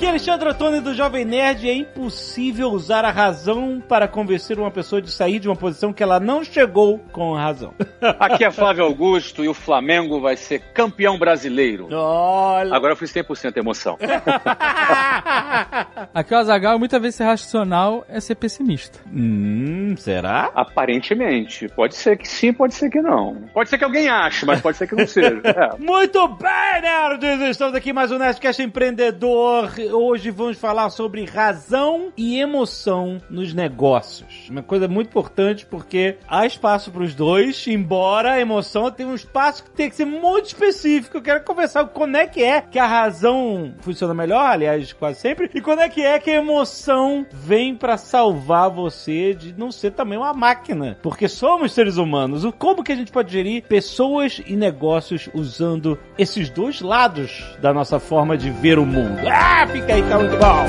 Aqui 0.00 0.06
é 0.06 0.08
Alexandre 0.08 0.48
Ottoni 0.48 0.80
do 0.80 0.94
Jovem 0.94 1.26
Nerd. 1.26 1.68
É 1.68 1.74
impossível 1.74 2.70
usar 2.70 3.04
a 3.04 3.10
razão 3.10 3.82
para 3.86 4.08
convencer 4.08 4.58
uma 4.58 4.70
pessoa 4.70 5.02
de 5.02 5.10
sair 5.10 5.38
de 5.38 5.46
uma 5.46 5.54
posição 5.54 5.92
que 5.92 6.02
ela 6.02 6.18
não 6.18 6.42
chegou 6.42 6.98
com 7.12 7.34
a 7.34 7.42
razão. 7.42 7.74
Aqui 8.18 8.42
é 8.42 8.50
Flávio 8.50 8.82
Augusto 8.82 9.44
e 9.44 9.48
o 9.50 9.52
Flamengo 9.52 10.18
vai 10.18 10.38
ser 10.38 10.60
campeão 10.72 11.18
brasileiro. 11.18 11.86
Olha! 11.92 12.74
Agora 12.74 12.94
eu 12.94 12.96
fui 12.96 13.06
100% 13.06 13.58
emoção. 13.58 13.98
Aqui 16.14 16.32
o 16.32 16.38
Azagal, 16.38 16.78
muitas 16.78 17.02
vezes 17.02 17.16
ser 17.16 17.24
racional 17.24 18.02
é 18.08 18.20
ser 18.20 18.36
pessimista. 18.36 19.00
hum, 19.14 19.94
será? 19.98 20.50
Aparentemente. 20.54 21.68
Pode 21.76 21.94
ser 21.94 22.16
que 22.16 22.26
sim, 22.26 22.54
pode 22.54 22.72
ser 22.72 22.88
que 22.88 23.02
não. 23.02 23.36
Pode 23.52 23.68
ser 23.68 23.76
que 23.76 23.84
alguém 23.84 24.08
ache, 24.08 24.46
mas 24.46 24.62
pode 24.62 24.78
ser 24.78 24.86
que 24.86 24.96
não 24.96 25.06
seja. 25.06 25.38
É. 25.50 25.76
Muito 25.78 26.26
bem, 26.28 26.80
nerds! 26.80 27.50
Estamos 27.50 27.74
aqui 27.74 27.92
mais 27.92 28.10
um 28.10 28.18
Nerdcast 28.18 28.62
Empreendedor. 28.62 29.68
Hoje 29.92 30.30
vamos 30.30 30.56
falar 30.56 30.90
sobre 30.90 31.24
razão 31.24 32.12
e 32.16 32.38
emoção 32.38 33.20
nos 33.28 33.52
negócios. 33.52 34.48
Uma 34.48 34.62
coisa 34.62 34.86
muito 34.86 35.08
importante 35.08 35.66
porque 35.66 36.16
há 36.28 36.46
espaço 36.46 36.90
para 36.90 37.02
os 37.02 37.14
dois, 37.14 37.66
embora 37.66 38.32
a 38.32 38.40
emoção 38.40 38.90
tenha 38.90 39.08
um 39.08 39.14
espaço 39.14 39.64
que 39.64 39.70
tem 39.70 39.88
que 39.88 39.96
ser 39.96 40.04
muito 40.04 40.46
específico. 40.46 41.16
Eu 41.16 41.22
quero 41.22 41.44
conversar 41.44 41.84
quando 41.86 42.16
é 42.16 42.26
que 42.26 42.42
é 42.42 42.60
que 42.60 42.78
a 42.78 42.86
razão 42.86 43.74
funciona 43.80 44.14
melhor, 44.14 44.44
aliás, 44.44 44.92
quase 44.92 45.20
sempre, 45.20 45.50
e 45.54 45.60
quando 45.60 45.80
é 45.80 45.88
que 45.88 46.02
é 46.02 46.18
que 46.18 46.30
a 46.30 46.36
emoção 46.36 47.26
vem 47.32 47.74
para 47.74 47.96
salvar 47.96 48.70
você 48.70 49.34
de 49.34 49.52
não 49.58 49.72
ser 49.72 49.92
também 49.92 50.18
uma 50.18 50.32
máquina. 50.32 50.98
Porque 51.02 51.28
somos 51.28 51.72
seres 51.72 51.96
humanos. 51.96 52.44
Como 52.58 52.84
que 52.84 52.92
a 52.92 52.96
gente 52.96 53.12
pode 53.12 53.32
gerir 53.32 53.64
pessoas 53.64 54.40
e 54.46 54.54
negócios 54.54 55.28
usando 55.34 55.98
esses 56.16 56.48
dois 56.48 56.80
lados 56.80 57.44
da 57.60 57.72
nossa 57.72 57.98
forma 57.98 58.36
de 58.36 58.50
ver 58.50 58.78
o 58.78 58.86
mundo? 58.86 59.20
Ah, 59.28 59.66
fica 59.80 59.94
aí, 59.94 60.02
tá. 60.02 60.64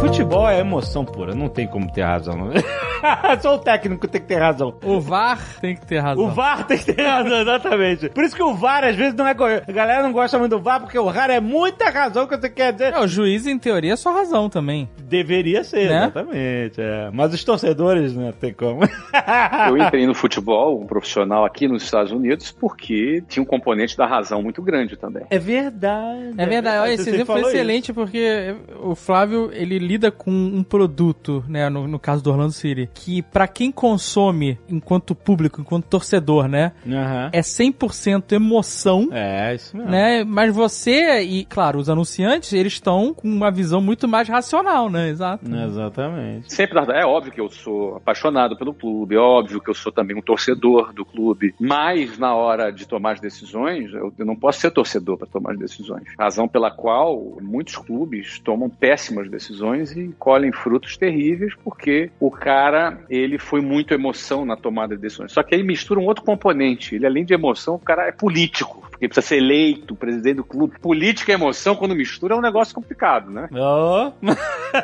Futebol 0.00 0.48
é 0.48 0.60
emoção 0.60 1.04
pura, 1.04 1.34
não 1.34 1.48
tem 1.48 1.66
como 1.66 1.90
ter 1.90 2.02
razão. 2.02 2.50
Só 3.40 3.56
o 3.56 3.58
técnico 3.58 4.06
tem 4.08 4.20
que 4.20 4.26
ter 4.26 4.36
razão. 4.38 4.74
O 4.84 5.00
VAR 5.00 5.38
tem 5.60 5.74
que 5.76 5.86
ter 5.86 5.98
razão. 5.98 6.24
O 6.24 6.28
VAR 6.30 6.66
tem 6.66 6.78
que 6.78 6.92
ter 6.92 7.02
razão, 7.06 7.40
exatamente. 7.40 8.08
Por 8.10 8.24
isso 8.24 8.34
que 8.36 8.42
o 8.42 8.54
VAR 8.54 8.84
às 8.84 8.96
vezes 8.96 9.14
não 9.14 9.26
é. 9.26 9.34
co- 9.34 9.44
A 9.44 9.72
galera 9.72 10.02
não 10.02 10.12
gosta 10.12 10.38
muito 10.38 10.56
do 10.56 10.60
VAR 10.62 10.80
porque 10.80 10.98
o 10.98 11.10
VAR 11.10 11.30
é 11.30 11.40
muita 11.40 11.90
razão 11.90 12.26
que 12.26 12.36
você 12.36 12.48
quer 12.48 12.72
dizer. 12.72 12.92
É, 12.94 13.00
o 13.00 13.06
juiz, 13.06 13.46
em 13.46 13.58
teoria, 13.58 13.92
é 13.92 13.96
só 13.96 14.12
razão 14.12 14.48
também. 14.48 14.88
Deveria 15.02 15.64
ser, 15.64 15.88
Né? 15.88 16.02
exatamente. 16.04 16.80
é. 16.80 17.10
Mas 17.12 17.32
os 17.34 17.42
torcedores 17.44 18.14
não 18.14 18.32
tem 18.32 18.52
como. 18.52 18.80
Eu 19.68 19.76
entrei 19.78 20.06
no 20.06 20.14
futebol, 20.14 20.80
um 20.80 20.86
profissional 20.86 21.44
aqui 21.44 21.66
nos 21.68 21.82
Estados 21.82 22.12
Unidos, 22.12 22.50
porque 22.52 23.22
tinha 23.28 23.42
um 23.42 23.46
componente 23.46 23.96
da 23.96 24.06
razão 24.06 24.42
muito 24.42 24.62
grande 24.62 24.96
também. 24.96 25.24
É 25.30 25.38
verdade. 25.38 26.34
É 26.36 26.46
verdade, 26.46 26.78
olha, 26.78 26.92
esse 26.94 27.08
exemplo 27.08 27.34
foi 27.34 27.42
excelente 27.42 27.92
porque 27.92 28.54
o 28.82 28.94
Flávio, 28.94 29.50
ele 29.52 29.78
lida 29.78 30.10
com 30.10 30.30
um 30.30 30.62
produto, 30.62 31.44
né, 31.48 31.68
no, 31.68 31.86
no 31.86 31.98
caso 31.98 32.22
do 32.22 32.30
Orlando 32.30 32.52
City, 32.52 32.88
que 32.94 33.22
pra 33.22 33.46
quem 33.48 33.70
consome 33.72 34.58
enquanto 34.68 35.14
público, 35.14 35.60
enquanto 35.60 35.86
torcedor, 35.86 36.48
né. 36.48 36.72
Aham. 36.86 37.30
é 37.32 37.40
100% 37.40 38.32
emoção, 38.32 39.08
É, 39.12 39.54
isso 39.54 39.76
mesmo. 39.76 39.90
né, 39.90 40.24
mas 40.24 40.54
você 40.54 41.22
e, 41.22 41.44
claro, 41.44 41.78
os 41.78 41.88
anunciantes, 41.88 42.52
eles 42.52 42.74
estão 42.74 43.12
com 43.14 43.28
uma 43.28 43.50
visão 43.50 43.80
muito 43.80 44.06
mais 44.08 44.28
racional, 44.28 44.88
né, 44.90 45.08
exato. 45.08 45.44
Exatamente. 45.46 46.52
Sempre 46.52 46.78
é 46.92 47.04
óbvio 47.04 47.32
que 47.32 47.40
eu 47.40 47.48
sou 47.50 47.96
apaixonado 47.96 48.56
pelo 48.56 48.72
clube, 48.74 49.14
é 49.14 49.18
óbvio 49.18 49.60
que 49.60 49.70
eu 49.70 49.74
sou 49.74 49.92
também 49.92 50.16
um 50.16 50.22
torcedor 50.22 50.92
do 50.92 51.04
clube, 51.04 51.54
mas 51.60 52.18
na 52.18 52.34
hora 52.34 52.70
de 52.70 52.86
tomar 52.86 53.12
as 53.12 53.20
decisões, 53.20 53.92
eu, 53.92 54.12
eu 54.18 54.26
não 54.26 54.36
posso 54.36 54.60
ser 54.60 54.70
torcedor 54.70 55.16
para 55.18 55.26
tomar 55.26 55.52
as 55.52 55.58
decisões. 55.58 56.04
Razão 56.18 56.48
pela 56.48 56.70
qual 56.70 57.36
muitos 57.40 57.76
clubes 57.76 58.38
tomam 58.40 58.68
péssimas 58.68 59.30
decisões 59.30 59.92
e 59.96 60.08
colhem 60.18 60.52
frutos 60.52 60.96
terríveis 60.96 61.54
porque 61.62 62.10
o 62.20 62.30
cara, 62.30 62.81
ele 63.08 63.38
foi 63.38 63.60
muito 63.60 63.94
emoção 63.94 64.44
na 64.44 64.56
tomada 64.56 64.94
de 64.94 65.02
decisões. 65.02 65.32
Só 65.32 65.42
que 65.42 65.54
aí 65.54 65.62
mistura 65.62 66.00
um 66.00 66.06
outro 66.06 66.24
componente, 66.24 66.94
ele 66.94 67.06
além 67.06 67.24
de 67.24 67.34
emoção, 67.34 67.74
o 67.74 67.78
cara 67.78 68.08
é 68.08 68.12
político, 68.12 68.86
porque 68.90 69.08
precisa 69.08 69.26
ser 69.26 69.36
eleito, 69.36 69.94
presidente 69.94 70.36
do 70.36 70.44
clube. 70.44 70.78
Política 70.80 71.32
e 71.32 71.34
emoção, 71.34 71.74
quando 71.74 71.94
mistura, 71.94 72.34
é 72.34 72.38
um 72.38 72.42
negócio 72.42 72.74
complicado, 72.74 73.30
né? 73.30 73.48
Oh. 73.52 74.12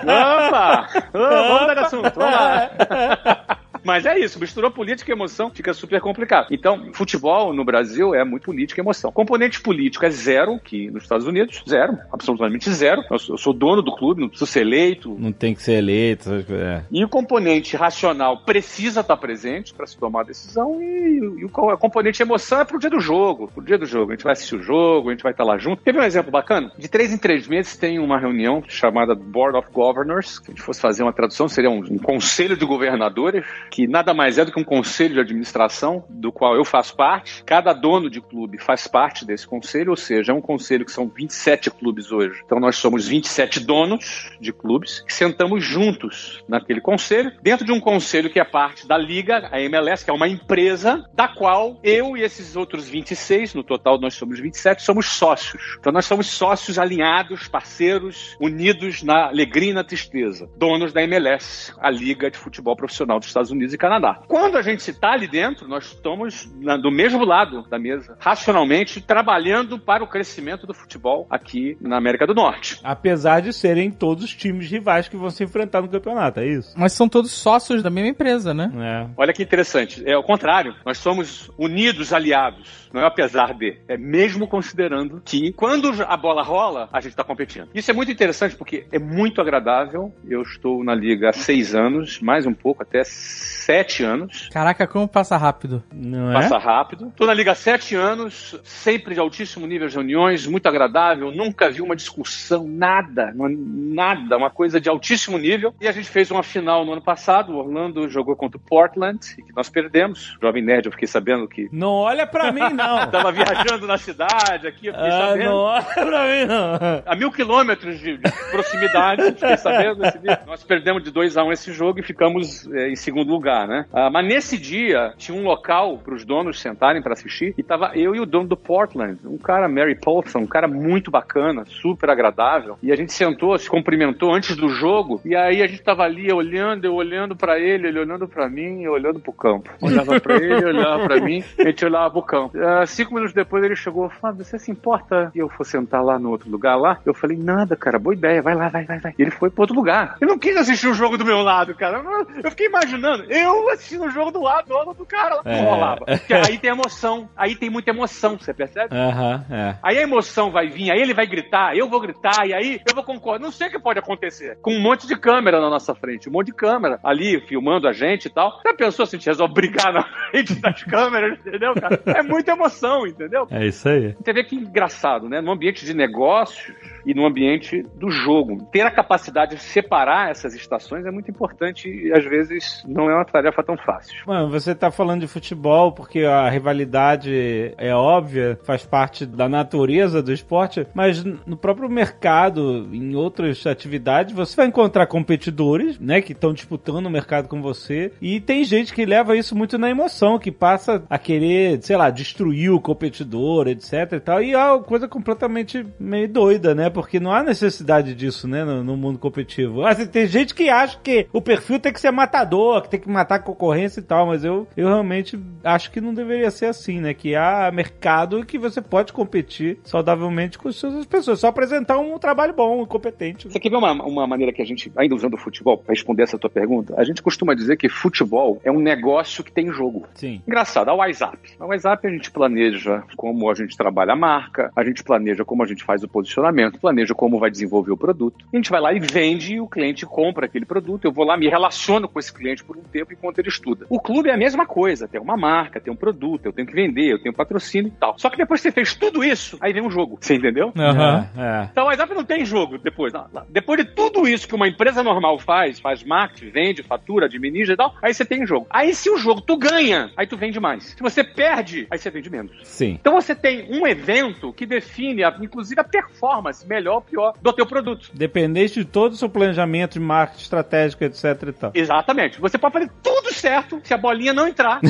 Opa! 0.03 0.89
Ô, 1.15 1.19
vamos 1.19 1.75
de 1.75 1.81
assunto, 1.81 2.13
vamos 2.15 2.35
lá. 2.35 3.58
Mas 3.88 4.04
é 4.04 4.19
isso, 4.19 4.38
misturou 4.38 4.71
política 4.71 5.10
e 5.10 5.15
emoção, 5.15 5.50
fica 5.50 5.72
super 5.72 5.99
complicado. 5.99 6.49
Então, 6.50 6.93
futebol 6.93 7.54
no 7.54 7.65
Brasil 7.65 8.15
é 8.15 8.22
muito 8.22 8.44
política 8.44 8.78
e 8.78 8.82
emoção. 8.82 9.10
Componente 9.10 9.62
político 9.62 10.04
é 10.04 10.10
zero, 10.10 10.60
que 10.62 10.91
nos 10.91 11.04
Estados 11.04 11.26
Unidos, 11.26 11.65
zero, 11.66 11.97
absolutamente 12.12 12.71
zero. 12.71 13.03
Eu 13.10 13.19
sou, 13.19 13.34
eu 13.34 13.38
sou 13.38 13.54
dono 13.54 13.81
do 13.81 13.97
clube, 13.97 14.21
não 14.21 14.28
preciso 14.28 14.50
ser 14.50 14.60
eleito. 14.60 15.16
Não 15.19 15.32
tem 15.32 15.54
que 15.54 15.62
ser 15.62 15.78
eleito. 15.78 16.44
É. 16.50 16.82
E 16.91 17.03
o 17.03 17.09
componente 17.09 17.78
racional 17.78 18.44
precisa 18.44 19.00
estar 19.00 19.16
presente 19.16 19.72
para 19.72 19.87
se 19.87 19.97
tomar 19.97 20.20
a 20.20 20.25
decisão, 20.25 20.82
e, 20.82 21.41
e 21.41 21.44
o 21.47 21.49
co- 21.49 21.75
componente 21.78 22.20
emoção 22.20 22.60
é 22.60 22.66
pro 22.66 22.78
dia 22.78 22.91
do 22.91 23.00
jogo. 23.00 23.49
Pro 23.49 23.65
dia 23.65 23.78
do 23.78 23.87
jogo. 23.87 24.12
A 24.12 24.15
gente 24.16 24.25
vai 24.25 24.34
assistir 24.34 24.56
o 24.56 24.62
jogo, 24.62 25.09
a 25.09 25.12
gente 25.12 25.22
vai 25.22 25.32
estar 25.32 25.44
lá 25.44 25.56
junto. 25.56 25.82
Ver 25.82 25.97
um 25.97 26.03
exemplo 26.03 26.31
bacana? 26.31 26.70
De 26.76 26.88
três 26.88 27.10
em 27.10 27.16
três 27.16 27.49
meses 27.49 27.75
tem 27.75 27.99
uma 27.99 28.19
reunião 28.20 28.62
chamada 28.69 29.15
Board 29.15 29.56
of 29.56 29.69
Governors. 29.72 30.37
Se 30.37 30.43
a 30.49 30.50
gente 30.50 30.60
fosse 30.60 30.78
fazer 30.78 31.03
uma 31.03 31.12
tradução, 31.15 31.49
seria 31.49 31.70
um, 31.70 31.78
um 31.78 31.99
conselho 31.99 32.55
de 32.55 32.66
governadores, 32.66 33.47
que 33.78 33.87
nada 33.87 34.12
mais 34.12 34.39
é 34.39 34.44
do 34.44 34.50
que 34.50 34.59
um 34.59 34.65
conselho 34.65 35.15
de 35.15 35.21
administração, 35.21 36.03
do 36.09 36.33
qual 36.33 36.56
eu 36.56 36.65
faço 36.65 36.97
parte. 36.97 37.44
Cada 37.44 37.72
dono 37.72 38.11
de 38.11 38.21
clube 38.21 38.59
faz 38.59 38.89
parte 38.89 39.25
desse 39.25 39.47
conselho, 39.47 39.91
ou 39.91 39.97
seja, 39.97 40.33
é 40.33 40.34
um 40.34 40.41
conselho 40.41 40.84
que 40.84 40.91
são 40.91 41.06
27 41.09 41.71
clubes 41.71 42.11
hoje. 42.11 42.43
Então 42.44 42.59
nós 42.59 42.75
somos 42.75 43.06
27 43.06 43.61
donos 43.61 44.33
de 44.41 44.53
clubes 44.53 45.03
que 45.03 45.15
sentamos 45.15 45.62
juntos 45.62 46.43
naquele 46.49 46.81
conselho, 46.81 47.31
dentro 47.41 47.65
de 47.65 47.71
um 47.71 47.78
conselho 47.78 48.28
que 48.28 48.41
é 48.41 48.44
parte 48.44 48.84
da 48.84 48.99
liga, 48.99 49.49
a 49.53 49.61
MLS, 49.61 50.05
que 50.05 50.11
é 50.11 50.12
uma 50.12 50.27
empresa 50.27 51.09
da 51.15 51.28
qual 51.28 51.78
eu 51.84 52.17
e 52.17 52.22
esses 52.22 52.56
outros 52.56 52.88
26, 52.88 53.55
no 53.55 53.62
total 53.62 53.97
nós 54.00 54.15
somos 54.15 54.41
27, 54.41 54.83
somos 54.83 55.06
sócios. 55.06 55.77
Então 55.78 55.93
nós 55.93 56.05
somos 56.05 56.27
sócios 56.27 56.81
alinhados, 56.81 57.47
parceiros, 57.47 58.37
unidos 58.41 59.05
na 59.05 59.28
alegria 59.28 59.71
e 59.71 59.75
na 59.75 59.84
tristeza, 59.84 60.50
donos 60.56 60.93
da 60.93 61.00
MLS, 61.05 61.72
a 61.78 61.88
liga 61.88 62.28
de 62.28 62.37
futebol 62.37 62.75
profissional 62.75 63.21
dos 63.21 63.28
Estados 63.28 63.53
Unidos 63.53 63.68
e 63.73 63.79
Canadá. 63.79 64.21
Quando 64.27 64.56
a 64.56 64.62
gente 64.62 64.81
está 64.91 65.12
ali 65.12 65.27
dentro, 65.29 65.67
nós 65.69 65.87
estamos 65.87 66.49
na- 66.61 66.77
do 66.77 66.91
mesmo 66.91 67.25
lado 67.25 67.62
da 67.69 67.79
mesa, 67.79 68.17
racionalmente 68.19 69.01
trabalhando 69.01 69.79
para 69.79 70.03
o 70.03 70.06
crescimento 70.06 70.67
do 70.67 70.75
futebol 70.75 71.27
aqui 71.31 71.77
na 71.81 71.97
América 71.97 72.27
do 72.27 72.34
Norte. 72.34 72.81
Apesar 72.83 73.41
de 73.41 73.53
serem 73.53 73.91
todos 73.91 74.25
os 74.25 74.34
times 74.34 74.71
rivais 74.71 75.09
que 75.09 75.17
vão 75.17 75.31
se 75.31 75.43
enfrentar 75.45 75.83
no 75.83 75.89
campeonato, 75.89 76.41
é 76.41 76.47
isso? 76.47 76.73
Mas 76.77 76.93
são 76.93 77.09
todos 77.09 77.31
sócios 77.31 77.83
da 77.83 77.91
mesma 77.91 78.11
empresa, 78.11 78.53
né? 78.55 78.71
É. 78.77 79.06
Olha 79.17 79.33
que 79.33 79.43
interessante. 79.43 80.03
É 80.06 80.17
o 80.17 80.23
contrário. 80.23 80.75
Nós 80.85 80.99
somos 80.99 81.50
unidos, 81.59 82.12
aliados. 82.12 82.89
Não 82.93 83.03
é 83.03 83.06
apesar 83.06 83.53
de. 83.55 83.77
É 83.87 83.97
mesmo 83.97 84.47
considerando 84.47 85.21
que 85.25 85.53
quando 85.53 85.93
a 86.06 86.17
bola 86.17 86.43
rola, 86.43 86.89
a 86.93 87.00
gente 87.00 87.11
está 87.12 87.25
competindo. 87.25 87.69
Isso 87.75 87.91
é 87.91 87.95
muito 87.95 88.11
interessante 88.11 88.56
porque 88.56 88.87
é 88.91 88.99
muito 88.99 89.41
agradável. 89.41 90.12
Eu 90.27 90.43
estou 90.43 90.83
na 90.83 90.95
liga 90.95 91.29
há 91.31 91.33
seis 91.33 91.75
anos, 91.75 92.21
mais 92.21 92.47
um 92.47 92.55
pouco, 92.55 92.83
até 92.83 93.03
sete 93.49 94.03
anos. 94.05 94.49
Caraca, 94.53 94.87
como 94.87 95.09
passa 95.09 95.37
rápido. 95.37 95.83
Não 95.93 96.31
é? 96.31 96.35
Passa 96.35 96.59
rápido. 96.59 97.09
Estou 97.09 97.27
na 97.27 97.35
liga 97.35 97.53
há 97.53 97.55
sete 97.55 97.95
anos, 97.95 98.59
sempre 98.65 99.15
de 99.15 99.21
altíssimo 99.21 99.67
nível 99.67 99.89
de 99.89 99.95
reuniões, 99.95 100.47
muito 100.47 100.67
agradável. 100.69 101.31
Nunca 101.33 101.71
vi 101.71 101.81
uma 101.83 101.97
discussão, 101.97 102.67
nada, 102.67 103.33
não- 103.35 103.49
nada, 103.49 104.37
uma 104.37 104.50
coisa 104.50 104.81
de 104.81 104.89
altíssimo 104.89 105.39
nível. 105.39 105.75
E 105.81 105.89
a 105.89 105.93
gente 105.93 106.09
fez 106.09 106.31
uma 106.31 106.43
final 106.43 106.85
no 106.85 106.93
ano 106.93 107.03
passado. 107.03 107.53
O 107.53 107.56
Orlando 107.59 108.09
jogou 108.09 108.37
contra 108.37 108.59
o 108.59 108.61
Portland, 108.61 109.19
e 109.39 109.43
que 109.43 109.55
nós 109.55 109.69
perdemos. 109.69 110.37
Jovem 110.41 110.62
Nerd, 110.62 110.87
eu 110.87 110.93
fiquei 110.93 111.09
sabendo 111.09 111.49
que 111.49 111.69
Não 111.73 111.91
olha 111.93 112.27
pra 112.27 112.53
mim, 112.53 112.61
não. 112.75 113.03
estava 113.05 113.33
viajando 113.33 113.87
na 113.87 113.97
cidade 113.99 114.67
aqui, 114.67 114.87
eu 114.89 114.94
fiquei 114.94 115.09
Ah, 115.09 115.29
sabendo. 115.29 115.44
não 115.51 115.56
olha 115.56 115.83
pra 115.85 116.25
mim, 116.27 116.44
não. 116.47 117.03
A 117.06 117.17
mil 117.17 117.31
quilômetros 117.33 117.99
de, 117.99 118.17
de 118.19 118.33
proximidade, 118.51 119.23
fiquei 119.33 119.56
sabendo. 119.56 120.03
Nós 120.47 120.62
perdemos 120.62 121.03
de 121.03 121.11
2 121.11 121.37
a 121.37 121.43
1 121.44 121.47
um 121.49 121.53
esse 121.53 121.73
jogo 121.73 122.01
e 122.01 122.03
ficamos 122.03 122.69
eh, 122.73 122.91
em 122.91 122.97
segundo 122.97 123.31
lugar, 123.33 123.38
né? 123.67 123.87
Ah, 123.93 124.11
mas 124.11 124.26
nesse 124.26 124.58
dia 124.58 125.12
tinha 125.17 125.37
um 125.37 125.44
local 125.44 125.99
para 125.99 126.14
os 126.14 126.25
donos 126.25 126.61
sentarem 126.61 127.02
para 127.02 127.12
assistir 127.12 127.55
e 127.56 127.62
tava 127.62 127.93
eu 127.94 128.14
e 128.14 128.20
o 128.20 128.26
dono 128.26 128.49
do 128.49 128.56
Portland, 128.56 129.19
um 129.25 129.38
cara, 129.38 129.69
Mary 129.69 129.94
Paulson, 129.94 130.40
um 130.40 130.46
cara 130.46 130.69
muito 130.69 131.11
bacana, 131.11 131.64
super 131.67 132.11
agradável. 132.11 132.79
E 132.82 132.93
a 132.93 132.96
gente 132.96 133.12
sentou, 133.12 133.58
se 133.58 133.69
cumprimentou 133.69 134.32
antes 134.35 134.56
do 134.56 134.69
jogo 134.69 135.20
e 135.25 135.35
aí 135.35 135.62
a 135.62 135.67
gente 135.67 135.82
tava 135.82 136.02
ali 136.02 136.32
olhando, 136.32 136.85
eu 136.85 136.94
olhando 136.94 137.37
para 137.37 137.58
ele, 137.58 137.88
ele 137.88 138.00
olhando 138.00 138.29
para 138.29 138.49
mim, 138.49 138.82
eu 138.82 138.93
olhando 138.93 139.20
pro 139.20 139.32
campo. 139.32 139.70
Olhava 139.81 140.20
para 140.20 140.37
ele, 140.37 140.64
olhava 140.64 141.05
para 141.05 141.20
mim, 141.20 141.43
a 141.58 141.64
gente 141.64 141.84
olhava 141.84 142.11
pro 142.11 142.23
campo. 142.23 142.58
Ah, 142.58 142.87
cinco 142.87 143.14
minutos 143.14 143.34
depois 143.34 143.62
ele 143.64 143.76
chegou, 143.76 144.08
Fábio, 144.08 144.44
você 144.44 144.58
se 144.58 144.70
importa 144.70 145.31
que 145.32 145.38
eu 145.38 145.49
for 145.49 145.64
sentar 145.64 146.02
lá 146.02 146.19
no 146.19 146.31
outro 146.31 146.50
lugar 146.50 146.76
lá? 146.76 146.99
Eu 147.05 147.14
falei, 147.14 147.37
nada, 147.37 147.76
cara, 147.76 147.99
boa 147.99 148.14
ideia, 148.14 148.43
vai 148.43 148.55
lá, 148.55 148.69
vai, 148.69 148.84
vai, 148.84 148.99
vai. 148.99 149.14
Ele 149.19 149.31
foi 149.31 149.50
pro 149.50 149.62
outro 149.62 149.76
lugar. 149.76 150.17
Ele 150.20 150.31
não 150.31 150.38
quis 150.38 150.56
assistir 150.56 150.88
o 150.88 150.94
jogo 150.94 151.17
do 151.17 151.25
meu 151.25 151.41
lado, 151.43 151.75
cara. 151.75 152.02
Eu 152.43 152.50
fiquei 152.50 152.67
imaginando, 152.67 153.25
eu 153.29 153.71
assistindo 153.71 154.05
o 154.05 154.11
jogo 154.11 154.31
do 154.31 154.43
lado, 154.43 154.69
do 154.69 154.95
do 154.95 155.07
cara 155.07 155.37
lá. 155.37 155.43
Não 155.45 155.53
É. 155.53 155.61
rolava. 155.63 156.05
Porque 156.05 156.35
aí 156.35 156.59
tem 156.59 156.71
emoção, 156.71 157.29
aí 157.37 157.55
tem 157.57 157.71
muita 157.71 157.91
emoção, 157.91 158.39
você 158.39 158.53
percebe? 158.55 158.95
É. 158.95 159.77
Aí 159.83 159.99
a 159.99 160.03
emoção 160.03 160.51
vai 160.51 160.69
vir, 160.69 160.91
aí 160.91 161.01
ele 161.01 161.15
vai 161.15 161.27
gritar, 161.27 161.77
eu 161.77 161.89
vou 161.89 162.01
gritar, 162.01 162.47
e 162.47 162.53
aí 162.55 162.81
eu 162.89 162.95
vou 162.95 163.05
concordar. 163.05 163.39
Não 163.45 163.53
sei 163.53 163.69
o 163.69 163.71
que 163.71 163.79
pode 163.79 163.99
acontecer. 163.99 164.59
Com 164.63 164.73
um 164.73 164.81
monte 164.81 165.07
de 165.07 165.17
câmera 165.17 165.61
na 165.61 165.71
nossa 165.71 165.95
frente, 165.95 166.29
um 166.29 166.33
monte 166.33 166.47
de 166.47 166.55
câmera 166.55 166.99
ali 167.05 167.41
filmando 167.47 167.87
a 167.89 167.93
gente 167.93 168.27
e 168.27 168.31
tal. 168.31 168.61
Já 168.65 168.75
pensou 168.75 169.07
se 169.07 169.17
a 169.17 169.19
gente 169.19 169.27
resolve 169.27 169.55
brigar 169.55 169.93
na 169.93 170.03
frente 170.31 170.55
das 170.61 170.83
câmeras, 170.85 171.39
entendeu, 171.39 171.75
cara? 171.75 172.01
É 172.07 172.23
muita 172.23 172.53
emoção, 172.53 173.07
entendeu? 173.07 173.47
É 173.51 173.67
isso 173.67 173.89
aí. 173.89 174.15
Você 174.23 174.33
vê 174.33 174.45
que 174.45 174.57
engraçado, 174.57 175.29
né? 175.29 175.41
No 175.41 175.53
ambiente 175.53 175.85
de 175.85 175.95
negócios 175.95 176.73
e 177.07 177.15
no 177.15 177.27
ambiente 177.27 177.83
do 177.95 178.11
jogo. 178.11 178.69
Ter 178.73 178.83
a 178.83 178.91
capacidade 178.91 179.57
de 179.57 179.63
separar 179.63 180.31
essas 180.31 180.55
estações 180.55 181.07
é 181.07 181.11
muito 181.11 181.31
importante 181.31 181.89
e 181.89 182.13
às 182.13 182.25
vezes 182.25 182.83
não 182.87 183.11
é 183.11 183.15
uma 183.19 183.25
tarefa 183.25 183.62
tão 183.62 183.76
fácil. 183.76 184.23
Mano, 184.26 184.50
você 184.50 184.75
tá 184.75 184.91
falando 184.91 185.20
de 185.20 185.26
futebol 185.26 185.93
porque 185.93 186.20
a 186.20 186.49
rivalidade 186.49 187.75
é 187.76 187.94
óbvia, 187.94 188.59
faz 188.62 188.85
parte 188.85 189.26
da 189.26 189.49
natureza 189.49 190.23
do 190.23 190.32
esporte, 190.32 190.87
mas 190.94 191.23
no 191.25 191.56
próprio 191.56 191.88
mercado, 191.88 192.88
em 192.93 193.15
outras 193.15 193.67
atividades, 193.67 194.35
você 194.35 194.56
vai 194.56 194.67
encontrar 194.67 195.06
competidores, 195.06 195.99
né, 195.99 196.20
que 196.20 196.32
estão 196.32 196.53
disputando 196.53 197.06
o 197.06 197.11
mercado 197.11 197.49
com 197.49 197.61
você, 197.61 198.12
e 198.20 198.41
tem 198.41 198.65
gente 198.65 198.93
que 198.93 199.05
leva 199.05 199.37
isso 199.37 199.56
muito 199.56 199.79
na 199.79 199.91
emoção, 199.91 200.38
que 200.38 200.53
passa 200.53 201.03
a 201.09 201.19
querer, 201.19 201.82
sei 201.82 201.97
lá, 201.97 202.11
destruir 202.11 202.70
o 202.70 202.81
competidor, 202.81 203.69
etc 203.69 204.12
e 204.12 204.20
tal, 204.20 204.43
e 204.43 204.53
é 204.53 204.59
uma 204.59 204.82
coisa 204.82 205.09
completamente 205.09 205.87
meio 205.99 206.29
doida, 206.29 206.75
né, 206.75 206.91
porque 206.91 207.20
não 207.20 207.32
há 207.32 207.43
necessidade 207.43 208.15
disso, 208.15 208.47
né, 208.47 208.65
no, 208.65 208.85
no 208.85 208.97
mundo 208.97 209.19
competitivo. 209.19 209.85
Assim, 209.85 210.06
tem 210.06 210.26
gente 210.26 210.55
que 210.55 210.69
acha 210.69 210.99
que 211.03 211.26
o 211.32 211.41
perfil 211.41 211.79
tem 211.79 211.93
que 211.93 212.00
ser 212.00 212.11
matador, 212.11 212.82
que 212.82 212.91
tem 212.91 213.00
que 213.00 213.07
matar 213.10 213.37
a 213.37 213.40
concorrência 213.40 214.00
e 214.00 214.02
tal, 214.02 214.26
mas 214.26 214.44
eu, 214.44 214.66
eu 214.76 214.87
realmente 214.87 215.38
acho 215.64 215.90
que 215.90 216.00
não 216.00 216.14
deveria 216.14 216.50
ser 216.50 216.66
assim, 216.66 217.00
né? 217.00 217.14
Que 217.14 217.34
há 217.34 217.70
mercado 217.72 218.44
que 218.44 218.58
você 218.58 218.81
pode 218.81 219.12
competir 219.12 219.78
saudavelmente 219.84 220.58
com 220.58 220.69
as 220.69 220.76
suas 220.76 221.06
pessoas. 221.06 221.40
Só 221.40 221.49
apresentar 221.49 221.99
um 221.99 222.19
trabalho 222.19 222.55
bom 222.55 222.82
e 222.82 222.87
competente. 222.87 223.49
Você 223.49 223.60
quer 223.60 223.70
ver 223.70 223.76
uma, 223.76 223.93
uma 223.93 224.26
maneira 224.26 224.52
que 224.52 224.62
a 224.62 224.64
gente, 224.64 224.93
ainda 224.96 225.14
usando 225.14 225.34
o 225.34 225.38
futebol, 225.38 225.78
para 225.78 225.93
responder 225.93 226.22
essa 226.22 226.38
tua 226.38 226.50
pergunta? 226.50 226.94
A 226.96 227.05
gente 227.05 227.22
costuma 227.22 227.55
dizer 227.55 227.76
que 227.76 227.88
futebol 227.88 228.60
é 228.64 228.70
um 228.70 228.81
negócio 228.81 229.44
que 229.44 229.52
tem 229.52 229.72
jogo. 229.72 230.06
Sim. 230.14 230.43
Engraçado, 230.46 230.88
a 230.88 230.94
WhatsApp. 230.94 231.38
A 231.58 231.66
WhatsApp 231.66 232.06
a 232.06 232.10
gente 232.10 232.31
planeja 232.31 233.02
como 233.16 233.50
a 233.50 233.55
gente 233.55 233.76
trabalha 233.76 234.12
a 234.12 234.16
marca, 234.16 234.70
a 234.75 234.84
gente 234.84 235.02
planeja 235.02 235.44
como 235.44 235.62
a 235.62 235.66
gente 235.66 235.84
faz 235.84 236.02
o 236.02 236.08
posicionamento, 236.08 236.81
planeja 236.81 237.14
como 237.14 237.38
vai 237.38 237.50
desenvolver 237.50 237.93
o 237.93 237.96
produto. 237.96 238.44
A 238.52 238.56
gente 238.56 238.70
vai 238.70 238.81
lá 238.81 238.93
e 238.93 239.00
vende 239.00 239.55
e 239.55 239.60
o 239.60 239.66
cliente 239.66 240.05
compra 240.06 240.46
aquele 240.46 240.64
produto. 240.64 241.05
Eu 241.05 241.12
vou 241.12 241.25
lá, 241.25 241.37
me 241.37 241.49
relaciono 241.49 242.08
com 242.08 242.19
esse 242.19 242.32
cliente 242.32 242.64
por 242.64 242.76
um 242.76 242.82
tempo 242.82 242.98
enquanto 243.11 243.39
ele 243.39 243.49
estuda. 243.49 243.87
O 243.89 244.00
clube 244.00 244.29
é 244.29 244.35
a 244.35 244.37
mesma 244.37 244.67
coisa, 244.67 245.06
tem 245.09 245.21
uma 245.21 245.37
marca, 245.37 245.81
tem 245.81 245.93
um 245.93 245.97
produto, 245.97 246.47
eu 246.47 246.53
tenho 246.53 246.67
que 246.67 246.75
vender, 246.75 247.12
eu 247.12 247.19
tenho 247.23 247.35
patrocínio 247.35 247.89
e 247.89 247.99
tal. 247.99 248.15
Só 248.19 248.29
que 248.31 248.37
depois 248.37 248.61
que 248.61 248.69
você 248.69 248.73
fez 248.73 248.95
tudo 248.95 249.23
isso, 249.25 249.56
aí 249.61 249.73
vem 249.73 249.83
um 249.83 249.91
jogo. 249.91 250.19
Você 250.21 250.35
entendeu? 250.35 250.73
Aham. 250.77 251.29
É, 251.37 251.41
é. 251.41 251.69
Então, 251.73 251.85
o 251.85 251.87
WhatsApp 251.89 252.15
não 252.15 252.25
tem 252.25 252.45
jogo 252.45 252.79
depois. 252.79 253.12
Não, 253.12 253.27
não. 253.33 253.43
Depois 253.49 253.79
de 253.85 253.91
tudo 253.93 254.27
isso 254.29 254.47
que 254.49 254.55
uma 254.55 254.69
empresa 254.69 255.03
normal 255.03 255.39
faz, 255.39 255.79
faz 255.81 256.03
marketing, 256.03 256.50
vende, 256.50 256.83
fatura, 256.83 257.27
administra 257.27 257.75
e 257.75 257.77
tal, 257.77 257.95
aí 258.03 258.12
você 258.15 258.25
tem 258.25 258.47
jogo. 258.47 258.67
Aí 258.71 258.95
se 258.95 259.11
o 259.11 259.17
jogo 259.17 259.41
tu 259.41 259.56
ganha, 259.56 260.11
aí 260.17 260.27
tu 260.27 260.37
vende 260.37 260.59
mais. 260.61 260.85
Se 260.97 261.03
você 261.03 261.23
perde, 261.25 261.87
aí 261.91 261.99
você 261.99 262.11
vende 262.11 262.31
menos. 262.31 262.53
Sim. 262.65 262.99
Então 263.01 263.15
você 263.15 263.35
tem 263.35 263.67
um 263.71 263.87
evento 263.87 264.53
que 264.53 264.67
define, 264.67 265.23
a- 265.25 265.37
inclusive, 265.41 265.81
a 265.81 265.85
performance, 265.85 266.67
melhor 266.67 266.97
ou 266.97 267.01
pior, 267.03 267.35
do 267.41 267.53
teu 267.53 267.67
produto. 267.67 268.11
Dependente 268.12 268.75
de 268.75 268.85
todo 268.85 269.12
o 269.12 269.17
seu 269.17 269.29
planejamento 269.29 269.94
de 269.94 270.01
marketing 270.01 270.43
estratégico, 270.43 271.05
etc 271.05 271.25
e 271.49 271.53
tal. 271.53 271.71
Exatamente. 271.75 272.41
Você 272.41 272.59
pode 272.59 272.73
fazer 272.73 272.88
tudo 273.02 273.32
certo 273.32 273.81
se 273.82 273.94
a 273.94 273.99
bolinha 273.99 274.32
não 274.32 274.46
entrar. 274.46 274.81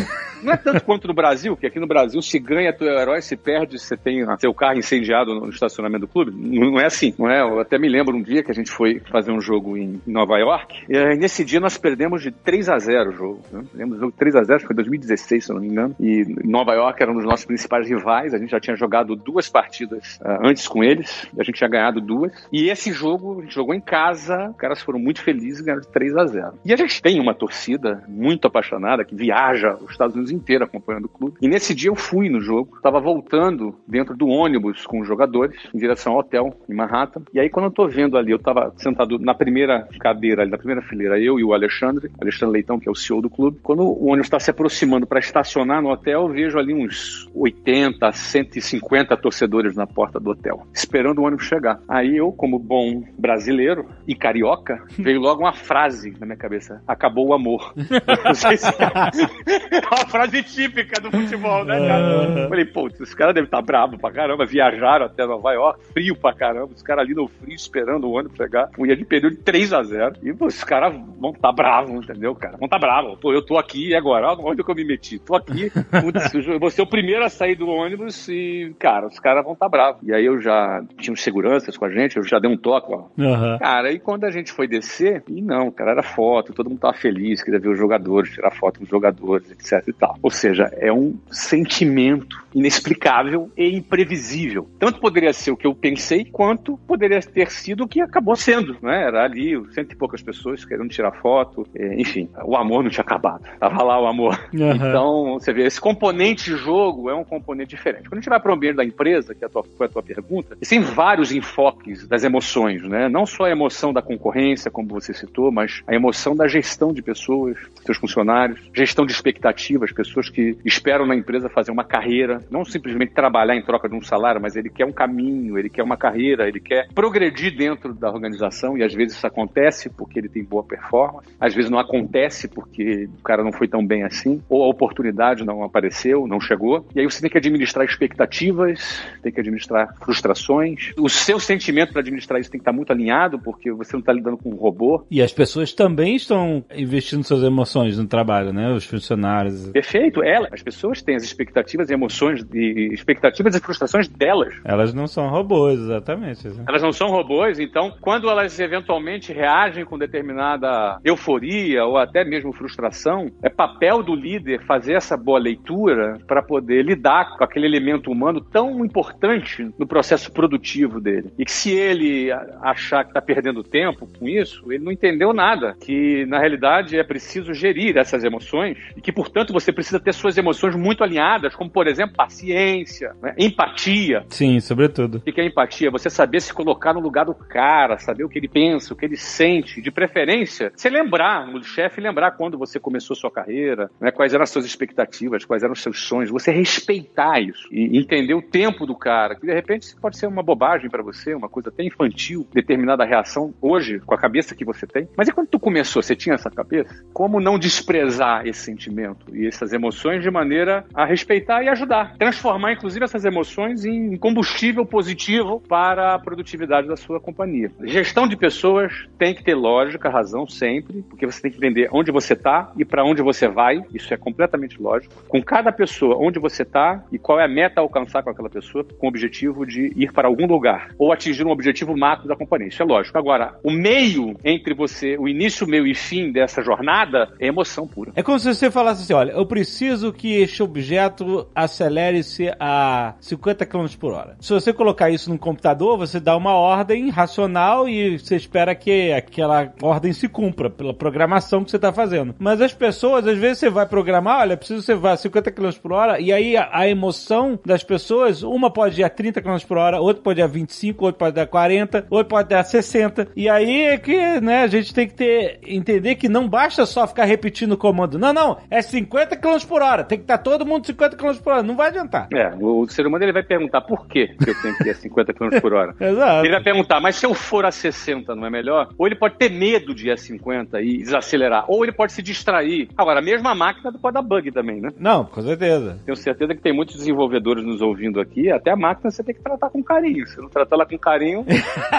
Não 0.42 0.52
é 0.52 0.56
tanto 0.56 0.84
quanto 0.84 1.08
no 1.08 1.14
Brasil, 1.14 1.56
que 1.56 1.66
aqui 1.66 1.80
no 1.80 1.86
Brasil 1.86 2.20
se 2.22 2.38
ganha 2.38 2.72
teu 2.72 2.86
herói, 2.86 3.20
se 3.20 3.36
perde, 3.36 3.78
você 3.78 3.96
tem 3.96 4.24
seu 4.38 4.54
carro 4.54 4.78
incendiado 4.78 5.34
no 5.34 5.48
estacionamento 5.48 6.06
do 6.06 6.08
clube. 6.08 6.30
Não 6.32 6.78
é 6.78 6.86
assim, 6.86 7.14
não 7.18 7.28
é? 7.28 7.40
Eu 7.40 7.60
até 7.60 7.78
me 7.78 7.88
lembro 7.88 8.16
um 8.16 8.22
dia 8.22 8.42
que 8.42 8.50
a 8.50 8.54
gente 8.54 8.70
foi 8.70 9.00
fazer 9.10 9.32
um 9.32 9.40
jogo 9.40 9.76
em 9.76 10.00
Nova 10.06 10.38
York, 10.38 10.84
e 10.88 11.16
nesse 11.16 11.44
dia 11.44 11.60
nós 11.60 11.76
perdemos 11.76 12.22
de 12.22 12.30
3 12.30 12.68
a 12.68 12.78
0 12.78 13.10
o 13.10 13.12
jogo. 13.12 13.42
Né? 13.50 13.64
Perdemos 13.70 13.96
o 13.96 14.00
jogo 14.00 14.14
3 14.16 14.36
a 14.36 14.42
0 14.44 14.60
foi 14.60 14.72
em 14.72 14.76
2016, 14.76 15.44
se 15.44 15.50
eu 15.50 15.54
não 15.54 15.62
me 15.62 15.68
engano. 15.68 15.96
E 16.00 16.24
Nova 16.44 16.72
York 16.74 17.02
era 17.02 17.10
um 17.10 17.16
dos 17.16 17.24
nossos 17.24 17.44
principais 17.44 17.88
rivais, 17.88 18.34
a 18.34 18.38
gente 18.38 18.50
já 18.50 18.60
tinha 18.60 18.76
jogado 18.76 19.16
duas 19.16 19.48
partidas 19.48 20.18
ah, 20.22 20.38
antes 20.44 20.68
com 20.68 20.84
eles, 20.84 21.26
a 21.38 21.42
gente 21.42 21.56
tinha 21.56 21.68
ganhado 21.68 22.00
duas. 22.00 22.32
E 22.52 22.68
esse 22.68 22.92
jogo, 22.92 23.40
a 23.40 23.42
gente 23.42 23.54
jogou 23.54 23.74
em 23.74 23.80
casa, 23.80 24.50
os 24.50 24.56
caras 24.56 24.80
foram 24.82 24.98
muito 24.98 25.22
felizes 25.22 25.60
e 25.60 25.64
ganharam 25.64 25.82
de 25.82 25.88
3 25.88 26.16
a 26.16 26.26
0 26.26 26.58
E 26.64 26.72
a 26.72 26.76
gente 26.76 27.02
tem 27.02 27.20
uma 27.20 27.34
torcida 27.34 27.87
muito 28.08 28.46
apaixonada 28.46 29.04
que 29.04 29.14
viaja 29.14 29.76
os 29.80 29.90
Estados 29.90 30.14
Unidos 30.14 30.32
inteiro 30.32 30.64
acompanhando 30.64 31.06
o 31.06 31.08
clube. 31.08 31.36
E 31.40 31.48
nesse 31.48 31.74
dia 31.74 31.90
eu 31.90 31.96
fui 31.96 32.28
no 32.28 32.40
jogo, 32.40 32.76
estava 32.76 33.00
voltando 33.00 33.74
dentro 33.86 34.16
do 34.16 34.28
ônibus 34.28 34.86
com 34.86 35.00
os 35.00 35.06
jogadores 35.06 35.56
em 35.74 35.78
direção 35.78 36.12
ao 36.12 36.20
hotel 36.20 36.56
em 36.68 36.74
Manhattan. 36.74 37.22
E 37.32 37.40
aí 37.40 37.48
quando 37.48 37.66
eu 37.66 37.70
tô 37.70 37.88
vendo 37.88 38.16
ali, 38.16 38.30
eu 38.30 38.36
estava 38.36 38.72
sentado 38.76 39.18
na 39.18 39.34
primeira 39.34 39.88
cadeira, 40.00 40.42
ali, 40.42 40.50
na 40.50 40.58
primeira 40.58 40.82
fileira, 40.82 41.18
eu 41.18 41.38
e 41.38 41.44
o 41.44 41.52
Alexandre, 41.52 42.10
Alexandre 42.20 42.54
Leitão, 42.54 42.78
que 42.78 42.88
é 42.88 42.92
o 42.92 42.94
CEO 42.94 43.20
do 43.20 43.30
clube. 43.30 43.58
Quando 43.62 43.82
o 43.82 44.06
ônibus 44.06 44.26
está 44.26 44.38
se 44.38 44.50
aproximando 44.50 45.06
para 45.06 45.18
estacionar 45.18 45.82
no 45.82 45.90
hotel, 45.90 46.22
eu 46.22 46.28
vejo 46.28 46.58
ali 46.58 46.74
uns 46.74 47.28
80, 47.34 48.12
150 48.12 49.16
torcedores 49.16 49.76
na 49.76 49.86
porta 49.86 50.18
do 50.18 50.30
hotel, 50.30 50.66
esperando 50.72 51.20
o 51.20 51.24
ônibus 51.24 51.46
chegar. 51.46 51.80
Aí 51.88 52.16
eu, 52.16 52.32
como 52.32 52.58
bom 52.58 53.02
brasileiro 53.18 53.86
e 54.06 54.14
carioca, 54.14 54.82
veio 54.98 55.20
logo 55.20 55.42
uma 55.42 55.52
frase 55.52 56.14
na 56.18 56.26
minha 56.26 56.38
cabeça: 56.38 56.82
acabou 56.86 57.28
o 57.28 57.34
amor. 57.34 57.67
É 59.70 59.86
uma 59.94 60.08
frase 60.08 60.42
típica 60.42 61.00
do 61.00 61.10
futebol, 61.10 61.64
né, 61.64 61.86
cara? 61.86 62.48
Falei, 62.48 62.64
pô, 62.64 62.88
os 63.00 63.14
caras 63.14 63.34
devem 63.34 63.46
estar 63.46 63.62
bravos 63.62 64.00
pra 64.00 64.10
caramba, 64.10 64.44
viajaram 64.44 65.06
até 65.06 65.26
Nova 65.26 65.52
York, 65.52 65.80
frio 65.92 66.16
pra 66.16 66.32
caramba, 66.32 66.70
os 66.74 66.82
caras 66.82 67.04
ali 67.04 67.14
no 67.14 67.28
frio 67.28 67.54
esperando 67.54 68.04
o 68.04 68.12
ônibus 68.12 68.36
chegar. 68.36 68.70
E 68.78 68.90
ele 68.90 69.04
perdeu 69.04 69.30
de 69.30 69.36
3 69.36 69.72
a 69.72 69.82
0 69.82 70.16
E 70.22 70.32
pô, 70.32 70.46
os 70.46 70.62
caras 70.64 70.94
vão 71.18 71.30
estar 71.30 71.52
bravos, 71.52 72.04
entendeu, 72.04 72.34
cara? 72.34 72.56
Vão 72.56 72.66
estar 72.66 72.78
bravos. 72.78 73.18
Pô, 73.20 73.32
eu 73.32 73.44
tô 73.44 73.58
aqui 73.58 73.88
e 73.88 73.94
agora? 73.94 74.32
Onde 74.32 74.62
que 74.62 74.70
eu 74.70 74.74
me 74.74 74.84
meti? 74.84 75.18
Tô 75.18 75.34
aqui, 75.34 75.70
putz, 75.70 76.34
eu 76.34 76.58
vou 76.58 76.70
ser 76.70 76.82
o 76.82 76.86
primeiro 76.86 77.24
a 77.24 77.28
sair 77.28 77.54
do 77.54 77.68
ônibus 77.68 78.28
e, 78.28 78.74
cara, 78.78 79.06
os 79.06 79.18
caras 79.18 79.44
vão 79.44 79.52
estar 79.54 79.68
bravos. 79.68 80.02
E 80.02 80.12
aí 80.12 80.24
eu 80.24 80.40
já 80.40 80.82
tinha 80.98 81.12
uns 81.12 81.22
seguranças 81.22 81.76
com 81.76 81.84
a 81.84 81.90
gente, 81.90 82.16
eu 82.16 82.24
já 82.24 82.38
dei 82.38 82.50
um 82.50 82.56
toque, 82.56 82.92
ó, 82.92 83.06
Aham. 83.18 83.58
Cara, 83.58 83.92
e 83.92 83.98
quando 83.98 84.24
a 84.24 84.30
gente 84.30 84.52
foi 84.52 84.66
descer, 84.66 85.22
e 85.28 85.40
não, 85.40 85.70
cara, 85.70 85.92
era 85.92 86.02
foto, 86.02 86.52
todo 86.52 86.68
mundo 86.68 86.80
tava 86.80 86.94
feliz, 86.94 87.42
queria 87.42 87.57
ver 87.58 87.68
os 87.68 87.78
jogadores, 87.78 88.32
tirar 88.32 88.50
foto 88.50 88.78
com 88.78 88.84
os 88.84 88.90
jogadores, 88.90 89.50
etc 89.50 89.86
e 89.86 89.92
tal. 89.92 90.16
Ou 90.22 90.30
seja, 90.30 90.70
é 90.76 90.92
um 90.92 91.14
sentimento 91.30 92.36
inexplicável 92.54 93.50
e 93.56 93.76
imprevisível. 93.76 94.68
Tanto 94.78 95.00
poderia 95.00 95.32
ser 95.32 95.50
o 95.50 95.56
que 95.56 95.66
eu 95.66 95.74
pensei, 95.74 96.24
quanto 96.24 96.76
poderia 96.86 97.20
ter 97.20 97.50
sido 97.50 97.84
o 97.84 97.88
que 97.88 98.00
acabou 98.00 98.36
sendo, 98.36 98.76
né? 98.82 99.04
Era 99.04 99.24
ali, 99.24 99.60
cento 99.72 99.92
e 99.92 99.96
poucas 99.96 100.22
pessoas 100.22 100.64
querendo 100.64 100.88
tirar 100.88 101.12
foto, 101.12 101.66
é, 101.74 102.00
enfim, 102.00 102.28
o 102.44 102.56
amor 102.56 102.82
não 102.82 102.90
tinha 102.90 103.02
acabado. 103.02 103.44
Tava 103.58 103.82
lá 103.82 104.00
o 104.00 104.06
amor. 104.06 104.34
Aham. 104.54 104.74
Então, 104.74 105.34
você 105.34 105.52
vê, 105.52 105.66
esse 105.66 105.80
componente 105.80 106.56
jogo 106.56 107.10
é 107.10 107.14
um 107.14 107.24
componente 107.24 107.70
diferente. 107.70 108.08
Quando 108.08 108.18
a 108.18 108.20
gente 108.20 108.28
vai 108.28 108.40
para 108.40 108.50
o 108.50 108.54
ambiente 108.54 108.76
da 108.76 108.84
empresa, 108.84 109.34
que 109.34 109.44
é 109.44 109.46
a 109.46 109.50
tua, 109.50 109.64
foi 109.76 109.86
a 109.86 109.90
tua 109.90 110.02
pergunta, 110.02 110.56
tem 110.68 110.80
vários 110.80 111.32
enfoques 111.32 112.06
das 112.06 112.24
emoções, 112.24 112.82
né? 112.82 113.08
Não 113.08 113.26
só 113.26 113.44
a 113.44 113.50
emoção 113.50 113.92
da 113.92 114.02
concorrência, 114.02 114.70
como 114.70 114.88
você 114.88 115.12
citou, 115.12 115.50
mas 115.50 115.82
a 115.86 115.94
emoção 115.94 116.34
da 116.34 116.46
gestão 116.46 116.92
de 116.92 117.02
pessoas, 117.02 117.47
seus 117.84 117.96
funcionários, 117.96 118.60
gestão 118.74 119.06
de 119.06 119.12
expectativas, 119.12 119.92
pessoas 119.92 120.28
que 120.28 120.56
esperam 120.64 121.06
na 121.06 121.14
empresa 121.14 121.48
fazer 121.48 121.70
uma 121.70 121.84
carreira, 121.84 122.42
não 122.50 122.64
simplesmente 122.64 123.12
trabalhar 123.12 123.56
em 123.56 123.62
troca 123.62 123.88
de 123.88 123.94
um 123.94 124.02
salário, 124.02 124.40
mas 124.40 124.56
ele 124.56 124.68
quer 124.68 124.84
um 124.84 124.92
caminho, 124.92 125.58
ele 125.58 125.68
quer 125.68 125.82
uma 125.82 125.96
carreira, 125.96 126.46
ele 126.48 126.60
quer 126.60 126.88
progredir 126.94 127.56
dentro 127.56 127.94
da 127.94 128.10
organização 128.10 128.76
e 128.76 128.82
às 128.82 128.92
vezes 128.92 129.16
isso 129.16 129.26
acontece 129.26 129.88
porque 129.88 130.18
ele 130.18 130.28
tem 130.28 130.44
boa 130.44 130.62
performance, 130.62 131.28
às 131.40 131.54
vezes 131.54 131.70
não 131.70 131.78
acontece 131.78 132.48
porque 132.48 133.08
o 133.18 133.22
cara 133.22 133.42
não 133.42 133.52
foi 133.52 133.68
tão 133.68 133.84
bem 133.84 134.02
assim, 134.02 134.42
ou 134.48 134.64
a 134.64 134.68
oportunidade 134.68 135.44
não 135.44 135.62
apareceu, 135.62 136.26
não 136.26 136.40
chegou, 136.40 136.86
e 136.94 137.00
aí 137.00 137.06
você 137.06 137.20
tem 137.20 137.30
que 137.30 137.38
administrar 137.38 137.84
expectativas, 137.84 139.02
tem 139.22 139.32
que 139.32 139.40
administrar 139.40 139.94
frustrações, 140.02 140.92
o 140.96 141.08
seu 141.08 141.40
sentimento 141.40 141.92
para 141.92 142.00
administrar 142.00 142.40
isso 142.40 142.50
tem 142.50 142.58
que 142.58 142.62
estar 142.62 142.72
muito 142.72 142.92
alinhado 142.92 143.38
porque 143.38 143.72
você 143.72 143.94
não 143.94 144.00
está 144.00 144.12
lidando 144.12 144.36
com 144.36 144.50
um 144.50 144.56
robô. 144.56 145.04
E 145.10 145.22
as 145.22 145.32
pessoas 145.32 145.72
também 145.72 146.16
estão 146.16 146.64
investindo 146.74 147.24
suas 147.38 147.44
emoções 147.44 147.98
no 147.98 148.06
trabalho, 148.06 148.52
né? 148.52 148.72
Os 148.72 148.84
funcionários. 148.84 149.70
Perfeito, 149.70 150.22
ela, 150.22 150.48
as 150.52 150.62
pessoas 150.62 151.00
têm 151.00 151.14
as 151.14 151.22
expectativas 151.22 151.88
e 151.88 151.94
emoções 151.94 152.44
expectativas 152.52 153.54
e 153.54 153.60
frustrações 153.60 154.08
delas. 154.08 154.54
Elas 154.64 154.92
não 154.92 155.06
são 155.06 155.28
robôs, 155.28 155.78
exatamente. 155.78 156.48
né? 156.48 156.64
Elas 156.68 156.82
não 156.82 156.92
são 156.92 157.08
robôs, 157.08 157.58
então 157.58 157.92
quando 158.00 158.28
elas 158.28 158.58
eventualmente 158.58 159.32
reagem 159.32 159.84
com 159.84 159.98
determinada 159.98 160.98
euforia 161.04 161.84
ou 161.84 161.96
até 161.96 162.24
mesmo 162.24 162.52
frustração, 162.52 163.30
é 163.42 163.48
papel 163.48 164.02
do 164.02 164.14
líder 164.14 164.64
fazer 164.64 164.94
essa 164.94 165.16
boa 165.16 165.38
leitura 165.38 166.18
para 166.26 166.42
poder 166.42 166.82
lidar 166.82 167.36
com 167.36 167.44
aquele 167.44 167.66
elemento 167.66 168.10
humano 168.10 168.40
tão 168.40 168.84
importante 168.84 169.68
no 169.78 169.86
processo 169.86 170.32
produtivo 170.32 171.00
dele. 171.00 171.30
E 171.38 171.44
que 171.44 171.52
se 171.52 171.70
ele 171.72 172.30
achar 172.62 173.04
que 173.04 173.10
está 173.10 173.20
perdendo 173.20 173.62
tempo 173.62 174.08
com 174.18 174.26
isso, 174.26 174.70
ele 174.72 174.84
não 174.84 174.92
entendeu 174.92 175.32
nada. 175.32 175.76
Que 175.80 176.26
na 176.26 176.38
realidade 176.38 176.98
é 176.98 177.04
preciso 177.04 177.27
gerir 177.52 177.96
essas 177.96 178.24
emoções 178.24 178.76
e 178.96 179.00
que, 179.00 179.12
portanto, 179.12 179.52
você 179.52 179.72
precisa 179.72 180.00
ter 180.00 180.12
suas 180.12 180.36
emoções 180.36 180.74
muito 180.74 181.04
alinhadas, 181.04 181.54
como 181.54 181.70
por 181.70 181.86
exemplo 181.86 182.16
paciência, 182.16 183.14
né? 183.22 183.34
empatia. 183.38 184.24
Sim, 184.28 184.60
sobretudo. 184.60 185.18
O 185.18 185.20
que 185.20 185.40
é 185.40 185.46
empatia? 185.46 185.90
Você 185.90 186.10
saber 186.10 186.40
se 186.40 186.52
colocar 186.52 186.92
no 186.92 187.00
lugar 187.00 187.24
do 187.24 187.34
cara, 187.34 187.98
saber 187.98 188.24
o 188.24 188.28
que 188.28 188.38
ele 188.38 188.48
pensa, 188.48 188.92
o 188.92 188.96
que 188.96 189.04
ele 189.04 189.16
sente, 189.16 189.80
de 189.80 189.90
preferência, 189.90 190.72
você 190.74 190.88
lembrar, 190.88 191.48
o 191.54 191.62
chefe 191.62 192.00
lembrar 192.00 192.32
quando 192.32 192.58
você 192.58 192.78
começou 192.78 193.14
sua 193.14 193.30
carreira, 193.30 193.90
né? 194.00 194.10
quais 194.10 194.32
eram 194.32 194.42
as 194.42 194.50
suas 194.50 194.64
expectativas, 194.64 195.44
quais 195.44 195.62
eram 195.62 195.72
os 195.72 195.82
seus 195.82 196.00
sonhos, 196.00 196.30
você 196.30 196.50
respeitar 196.50 197.40
isso 197.40 197.68
e 197.72 197.98
entender 197.98 198.34
o 198.34 198.42
tempo 198.42 198.86
do 198.86 198.96
cara, 198.96 199.34
que 199.34 199.46
de 199.46 199.52
repente 199.52 199.94
pode 200.00 200.16
ser 200.16 200.26
uma 200.26 200.42
bobagem 200.42 200.90
para 200.90 201.02
você, 201.02 201.34
uma 201.34 201.48
coisa 201.48 201.68
até 201.68 201.84
infantil, 201.84 202.46
determinada 202.52 203.04
reação 203.04 203.54
hoje, 203.60 204.00
com 204.00 204.14
a 204.14 204.18
cabeça 204.18 204.54
que 204.54 204.64
você 204.64 204.86
tem. 204.86 205.08
Mas 205.16 205.28
e 205.28 205.32
quando 205.32 205.48
tu 205.48 205.58
começou, 205.58 206.02
você 206.02 206.16
tinha 206.16 206.34
essa 206.34 206.50
cabeça? 206.50 207.04
Como 207.18 207.40
não 207.40 207.58
desprezar 207.58 208.46
esse 208.46 208.60
sentimento 208.60 209.34
e 209.34 209.48
essas 209.48 209.72
emoções 209.72 210.22
de 210.22 210.30
maneira 210.30 210.84
a 210.94 211.04
respeitar 211.04 211.64
e 211.64 211.68
ajudar? 211.68 212.16
Transformar, 212.16 212.74
inclusive, 212.74 213.04
essas 213.04 213.24
emoções 213.24 213.84
em 213.84 214.16
combustível 214.16 214.86
positivo 214.86 215.60
para 215.68 216.14
a 216.14 216.18
produtividade 216.20 216.86
da 216.86 216.96
sua 216.96 217.18
companhia. 217.18 217.72
Gestão 217.82 218.28
de 218.28 218.36
pessoas 218.36 219.08
tem 219.18 219.34
que 219.34 219.42
ter 219.42 219.56
lógica, 219.56 220.08
razão 220.08 220.46
sempre, 220.46 221.02
porque 221.10 221.26
você 221.26 221.42
tem 221.42 221.50
que 221.50 221.56
entender 221.56 221.88
onde 221.92 222.12
você 222.12 222.34
está 222.34 222.70
e 222.78 222.84
para 222.84 223.04
onde 223.04 223.20
você 223.20 223.48
vai. 223.48 223.82
Isso 223.92 224.14
é 224.14 224.16
completamente 224.16 224.80
lógico. 224.80 225.12
Com 225.26 225.42
cada 225.42 225.72
pessoa, 225.72 226.16
onde 226.16 226.38
você 226.38 226.62
está 226.62 227.02
e 227.10 227.18
qual 227.18 227.40
é 227.40 227.44
a 227.44 227.48
meta 227.48 227.80
a 227.80 227.82
alcançar 227.82 228.22
com 228.22 228.30
aquela 228.30 228.48
pessoa, 228.48 228.86
com 228.96 229.06
o 229.06 229.08
objetivo 229.08 229.66
de 229.66 229.92
ir 229.96 230.12
para 230.12 230.28
algum 230.28 230.46
lugar 230.46 230.90
ou 230.96 231.12
atingir 231.12 231.44
um 231.44 231.50
objetivo 231.50 231.96
macro 231.96 232.28
da 232.28 232.36
companhia. 232.36 232.68
Isso 232.68 232.80
é 232.80 232.86
lógico. 232.86 233.18
Agora, 233.18 233.58
o 233.64 233.72
meio 233.72 234.36
entre 234.44 234.72
você, 234.72 235.16
o 235.18 235.26
início, 235.26 235.66
meio 235.66 235.84
e 235.84 235.96
fim 235.96 236.30
dessa 236.30 236.62
jornada 236.62 237.07
é 237.16 237.46
emoção 237.46 237.86
pura. 237.86 238.12
É 238.14 238.22
como 238.22 238.38
se 238.38 238.52
você 238.52 238.70
falasse 238.70 239.02
assim: 239.02 239.12
olha, 239.12 239.32
eu 239.32 239.46
preciso 239.46 240.12
que 240.12 240.40
este 240.40 240.62
objeto 240.62 241.46
acelere-se 241.54 242.50
a 242.58 243.14
50 243.20 243.66
km 243.66 243.86
por 243.98 244.12
hora. 244.12 244.36
Se 244.40 244.52
você 244.52 244.72
colocar 244.72 245.10
isso 245.10 245.30
no 245.30 245.38
computador, 245.38 245.98
você 245.98 246.20
dá 246.20 246.36
uma 246.36 246.54
ordem 246.54 247.10
racional 247.10 247.88
e 247.88 248.18
você 248.18 248.36
espera 248.36 248.74
que 248.74 249.12
aquela 249.12 249.72
ordem 249.82 250.12
se 250.12 250.28
cumpra 250.28 250.70
pela 250.70 250.94
programação 250.94 251.64
que 251.64 251.70
você 251.70 251.76
está 251.76 251.92
fazendo. 251.92 252.34
Mas 252.38 252.60
as 252.60 252.72
pessoas, 252.72 253.26
às 253.26 253.38
vezes, 253.38 253.58
você 253.58 253.70
vai 253.70 253.86
programar, 253.86 254.40
olha, 254.40 254.56
preciso 254.56 254.80
que 254.80 254.86
você 254.86 254.94
vá 254.94 255.12
a 255.12 255.16
50 255.16 255.50
km 255.50 255.70
por 255.82 255.92
hora, 255.92 256.20
e 256.20 256.32
aí 256.32 256.56
a, 256.56 256.68
a 256.72 256.88
emoção 256.88 257.58
das 257.64 257.82
pessoas, 257.82 258.42
uma 258.42 258.70
pode 258.70 259.00
ir 259.00 259.04
a 259.04 259.10
30 259.10 259.40
km 259.40 259.58
por 259.66 259.78
hora, 259.78 260.00
outra 260.00 260.22
pode 260.22 260.40
ir 260.40 260.42
a 260.42 260.46
25, 260.46 261.04
outra 261.04 261.18
pode 261.18 261.38
ir 261.38 261.42
a 261.42 261.46
40, 261.46 262.06
outra 262.10 262.28
pode 262.28 262.54
ir 262.54 262.56
a 262.56 262.64
60. 262.64 263.28
E 263.36 263.48
aí 263.48 263.82
é 263.82 263.98
que, 263.98 264.40
né, 264.40 264.62
a 264.62 264.66
gente 264.66 264.92
tem 264.94 265.06
que 265.06 265.14
ter, 265.14 265.60
entender 265.66 266.14
que 266.16 266.28
não 266.28 266.48
basta 266.48 266.86
só 266.86 266.97
ficar 267.06 267.24
repetindo 267.24 267.72
o 267.72 267.76
comando. 267.76 268.18
Não, 268.18 268.32
não, 268.32 268.58
é 268.70 268.82
50 268.82 269.36
km 269.36 269.58
por 269.66 269.82
hora, 269.82 270.04
tem 270.04 270.18
que 270.18 270.24
estar 270.24 270.38
todo 270.38 270.66
mundo 270.66 270.86
50 270.86 271.16
km 271.16 271.34
por 271.42 271.52
hora, 271.52 271.62
não 271.62 271.76
vai 271.76 271.88
adiantar. 271.88 272.28
É, 272.32 272.54
o 272.58 272.86
ser 272.88 273.06
humano 273.06 273.24
ele 273.24 273.32
vai 273.32 273.42
perguntar 273.42 273.80
por 273.82 274.06
que 274.06 274.34
eu 274.46 274.62
tenho 274.62 274.76
que 274.76 274.84
ir 274.84 274.90
a 274.90 274.94
50 274.94 275.32
km 275.34 275.60
por 275.60 275.72
hora. 275.74 275.94
Exato. 276.00 276.44
Ele 276.44 276.52
vai 276.52 276.62
perguntar, 276.62 277.00
mas 277.00 277.16
se 277.16 277.26
eu 277.26 277.34
for 277.34 277.64
a 277.64 277.70
60, 277.70 278.34
não 278.34 278.46
é 278.46 278.50
melhor? 278.50 278.88
Ou 278.96 279.06
ele 279.06 279.16
pode 279.16 279.36
ter 279.36 279.50
medo 279.50 279.94
de 279.94 280.08
ir 280.08 280.12
a 280.12 280.16
50 280.16 280.80
e 280.80 280.98
desacelerar, 280.98 281.64
ou 281.68 281.84
ele 281.84 281.92
pode 281.92 282.12
se 282.12 282.22
distrair. 282.22 282.88
Agora, 282.96 283.20
a 283.20 283.22
mesma 283.22 283.54
máquina 283.54 283.92
pode 283.92 284.14
dar 284.14 284.22
bug 284.22 284.50
também, 284.50 284.80
né? 284.80 284.90
Não, 284.98 285.24
com 285.24 285.42
certeza. 285.42 286.00
Tenho 286.04 286.16
certeza 286.16 286.54
que 286.54 286.60
tem 286.60 286.72
muitos 286.72 286.96
desenvolvedores 286.96 287.64
nos 287.64 287.80
ouvindo 287.80 288.20
aqui, 288.20 288.50
até 288.50 288.70
a 288.70 288.76
máquina 288.76 289.10
você 289.10 289.22
tem 289.22 289.34
que 289.34 289.42
tratar 289.42 289.70
com 289.70 289.82
carinho. 289.82 290.26
Se 290.26 290.38
não 290.40 290.48
tratar 290.48 290.76
ela 290.76 290.86
com 290.86 290.98
carinho, 290.98 291.44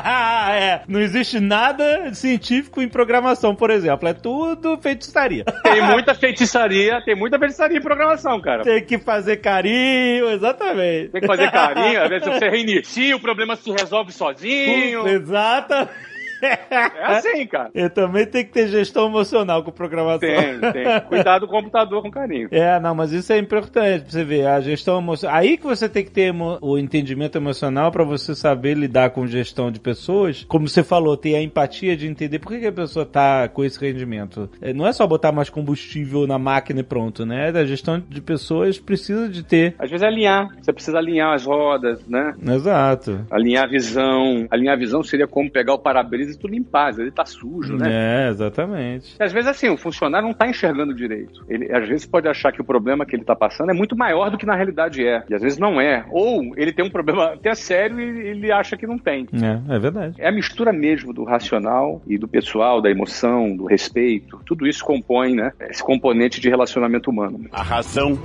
é, 0.53 0.82
não 0.88 1.00
existe 1.00 1.39
nada 1.39 2.13
científico 2.13 2.82
em 2.82 2.88
programação, 2.88 3.56
por 3.56 3.70
exemplo. 3.70 4.08
É 4.08 4.13
tudo 4.13 4.77
feitiçaria. 4.89 5.43
tem 5.63 5.81
muita 5.81 6.15
feitiçaria, 6.15 7.01
tem 7.03 7.15
muita 7.15 7.38
feitiçaria 7.38 7.77
em 7.77 7.81
programação, 7.81 8.39
cara. 8.41 8.63
Tem 8.63 8.84
que 8.84 8.98
fazer 8.98 9.38
carinho, 9.38 10.29
exatamente. 10.31 11.10
Tem 11.10 11.22
que 11.22 11.27
fazer 11.27 11.51
carinho, 11.51 12.01
às 12.01 12.10
vezes 12.10 12.27
você 12.27 12.50
reinicia, 12.50 13.15
o 13.15 13.19
problema 13.19 13.55
se 13.55 13.72
resolve 13.72 14.12
sozinho. 14.12 15.08
Exatamente. 15.08 16.10
É 16.41 17.05
assim, 17.05 17.46
cara. 17.48 17.69
E 17.74 17.89
também 17.89 18.25
tem 18.25 18.46
que 18.46 18.51
ter 18.51 18.67
gestão 18.67 19.08
emocional 19.08 19.63
com 19.63 19.72
programação. 19.72 20.19
Tem, 20.19 20.60
tem. 20.60 21.01
Cuidar 21.08 21.39
do 21.39 21.48
computador 21.48 22.01
com 22.01 22.12
carinho. 22.12 22.48
É, 22.51 22.79
não, 22.79 22.93
mas 22.96 23.12
isso 23.12 23.31
é 23.34 23.38
importante 23.38 24.03
pra 24.03 24.12
você 24.12 24.24
ver. 24.24 24.48
A 24.48 24.62
gestão 24.62 25.00
emocional. 25.00 25.38
Aí 25.38 25.58
que 25.58 25.65
você 25.65 25.89
tem 25.89 26.03
que 26.03 26.12
ter 26.12 26.34
o 26.62 26.77
entendimento 26.77 27.38
emocional 27.38 27.91
pra 27.91 28.03
você 28.03 28.36
saber 28.36 28.75
lidar 28.75 29.12
com 29.12 29.25
gestão 29.27 29.72
de 29.72 29.79
pessoas. 29.79 30.46
Como 30.48 30.67
você 30.67 30.84
falou, 30.84 31.17
ter 31.17 31.36
a 31.36 31.41
empatia 31.41 31.96
de 31.98 32.08
entender 32.08 32.39
por 32.39 32.51
que, 32.51 32.60
que 32.60 32.67
a 32.67 32.72
pessoa 32.72 33.05
tá 33.05 33.48
com 33.48 33.63
esse 33.63 33.79
rendimento. 33.79 34.50
É, 34.62 34.74
Não 34.74 34.88
é 34.88 34.91
só 34.91 35.05
botar 35.08 35.31
mais 35.31 35.50
combustível 35.50 36.27
na 36.27 36.38
máquina 36.38 36.79
e 36.79 36.84
pronto, 36.84 37.25
né? 37.25 37.50
A 37.50 37.65
gestão 37.65 38.01
de 38.08 38.22
pessoas 38.22 38.77
precisa 38.77 39.27
de 39.27 39.43
ter. 39.43 39.75
Às 39.79 39.89
vezes 39.89 40.03
é 40.03 40.08
alinhar. 40.08 40.50
Você 40.62 40.72
precisa 40.72 40.98
alinhar 40.98 41.34
as 41.34 41.46
rodas, 41.46 42.05
né? 42.08 42.34
Exato. 42.46 43.25
Alinhar 43.29 43.65
a 43.65 43.67
visão. 43.67 44.48
Alinhar 44.50 44.75
a 44.75 44.79
visão 44.79 45.03
seria 45.03 45.27
como 45.27 45.50
pegar 45.50 45.74
o 45.74 45.79
para-brisa 45.79 46.28
e 46.36 46.39
tu 46.39 46.48
limpar. 46.48 46.89
Às 46.89 46.98
vezes 46.98 47.07
ele 47.07 47.15
tá 47.15 47.25
sujo, 47.25 47.75
né? 47.75 48.25
É, 48.27 48.29
exatamente. 48.29 49.15
E 49.19 49.24
às 49.24 49.31
vezes 49.31 49.50
assim, 49.50 49.69
o 49.69 49.77
funcionário 49.77 50.27
não 50.27 50.33
tá 50.33 50.48
enxergando 50.48 50.93
direito. 50.93 51.43
Ele 51.48 51.71
às 51.74 51.88
vezes 51.88 52.05
pode 52.05 52.27
achar 52.27 52.51
que 52.51 52.62
o 52.62 52.63
problema 52.63 53.05
que 53.05 53.15
ele 53.15 53.24
tá 53.24 53.36
passando 53.36 53.71
é 53.71 53.74
muito 53.74 53.95
maior 53.95 54.29
do 54.29 54.38
que 54.38 54.45
na 54.45 54.55
realidade 54.55 55.05
é. 55.05 55.24
E 55.29 55.33
às 55.33 55.41
vezes 55.41 55.57
não 55.57 55.79
é. 55.79 56.05
Ou 56.12 56.53
ele 56.57 56.71
tem 56.71 56.86
um 56.86 56.89
problema 56.89 57.33
até 57.33 57.53
sério 57.55 58.00
e 58.00 58.27
ele 58.27 58.51
acha 58.51 58.77
que 58.77 58.88
não 58.88 58.98
tem. 58.98 59.27
É, 59.33 59.75
é 59.75 59.79
verdade. 59.79 60.15
É 60.17 60.27
a 60.27 60.31
mistura 60.31 60.71
mesmo 60.71 61.13
do 61.13 61.24
racional 61.24 62.01
e 62.07 62.17
do 62.17 62.27
pessoal, 62.27 62.81
da 62.81 62.89
emoção, 62.89 63.55
do 63.55 63.65
respeito. 63.65 64.39
Tudo 64.45 64.67
isso 64.67 64.83
compõe, 64.83 65.36
né, 65.36 65.51
esse 65.69 65.83
componente 65.83 66.39
de 66.39 66.50
relacionamento 66.50 67.09
humano. 67.09 67.45
A 67.51 67.63
razão 67.63 68.17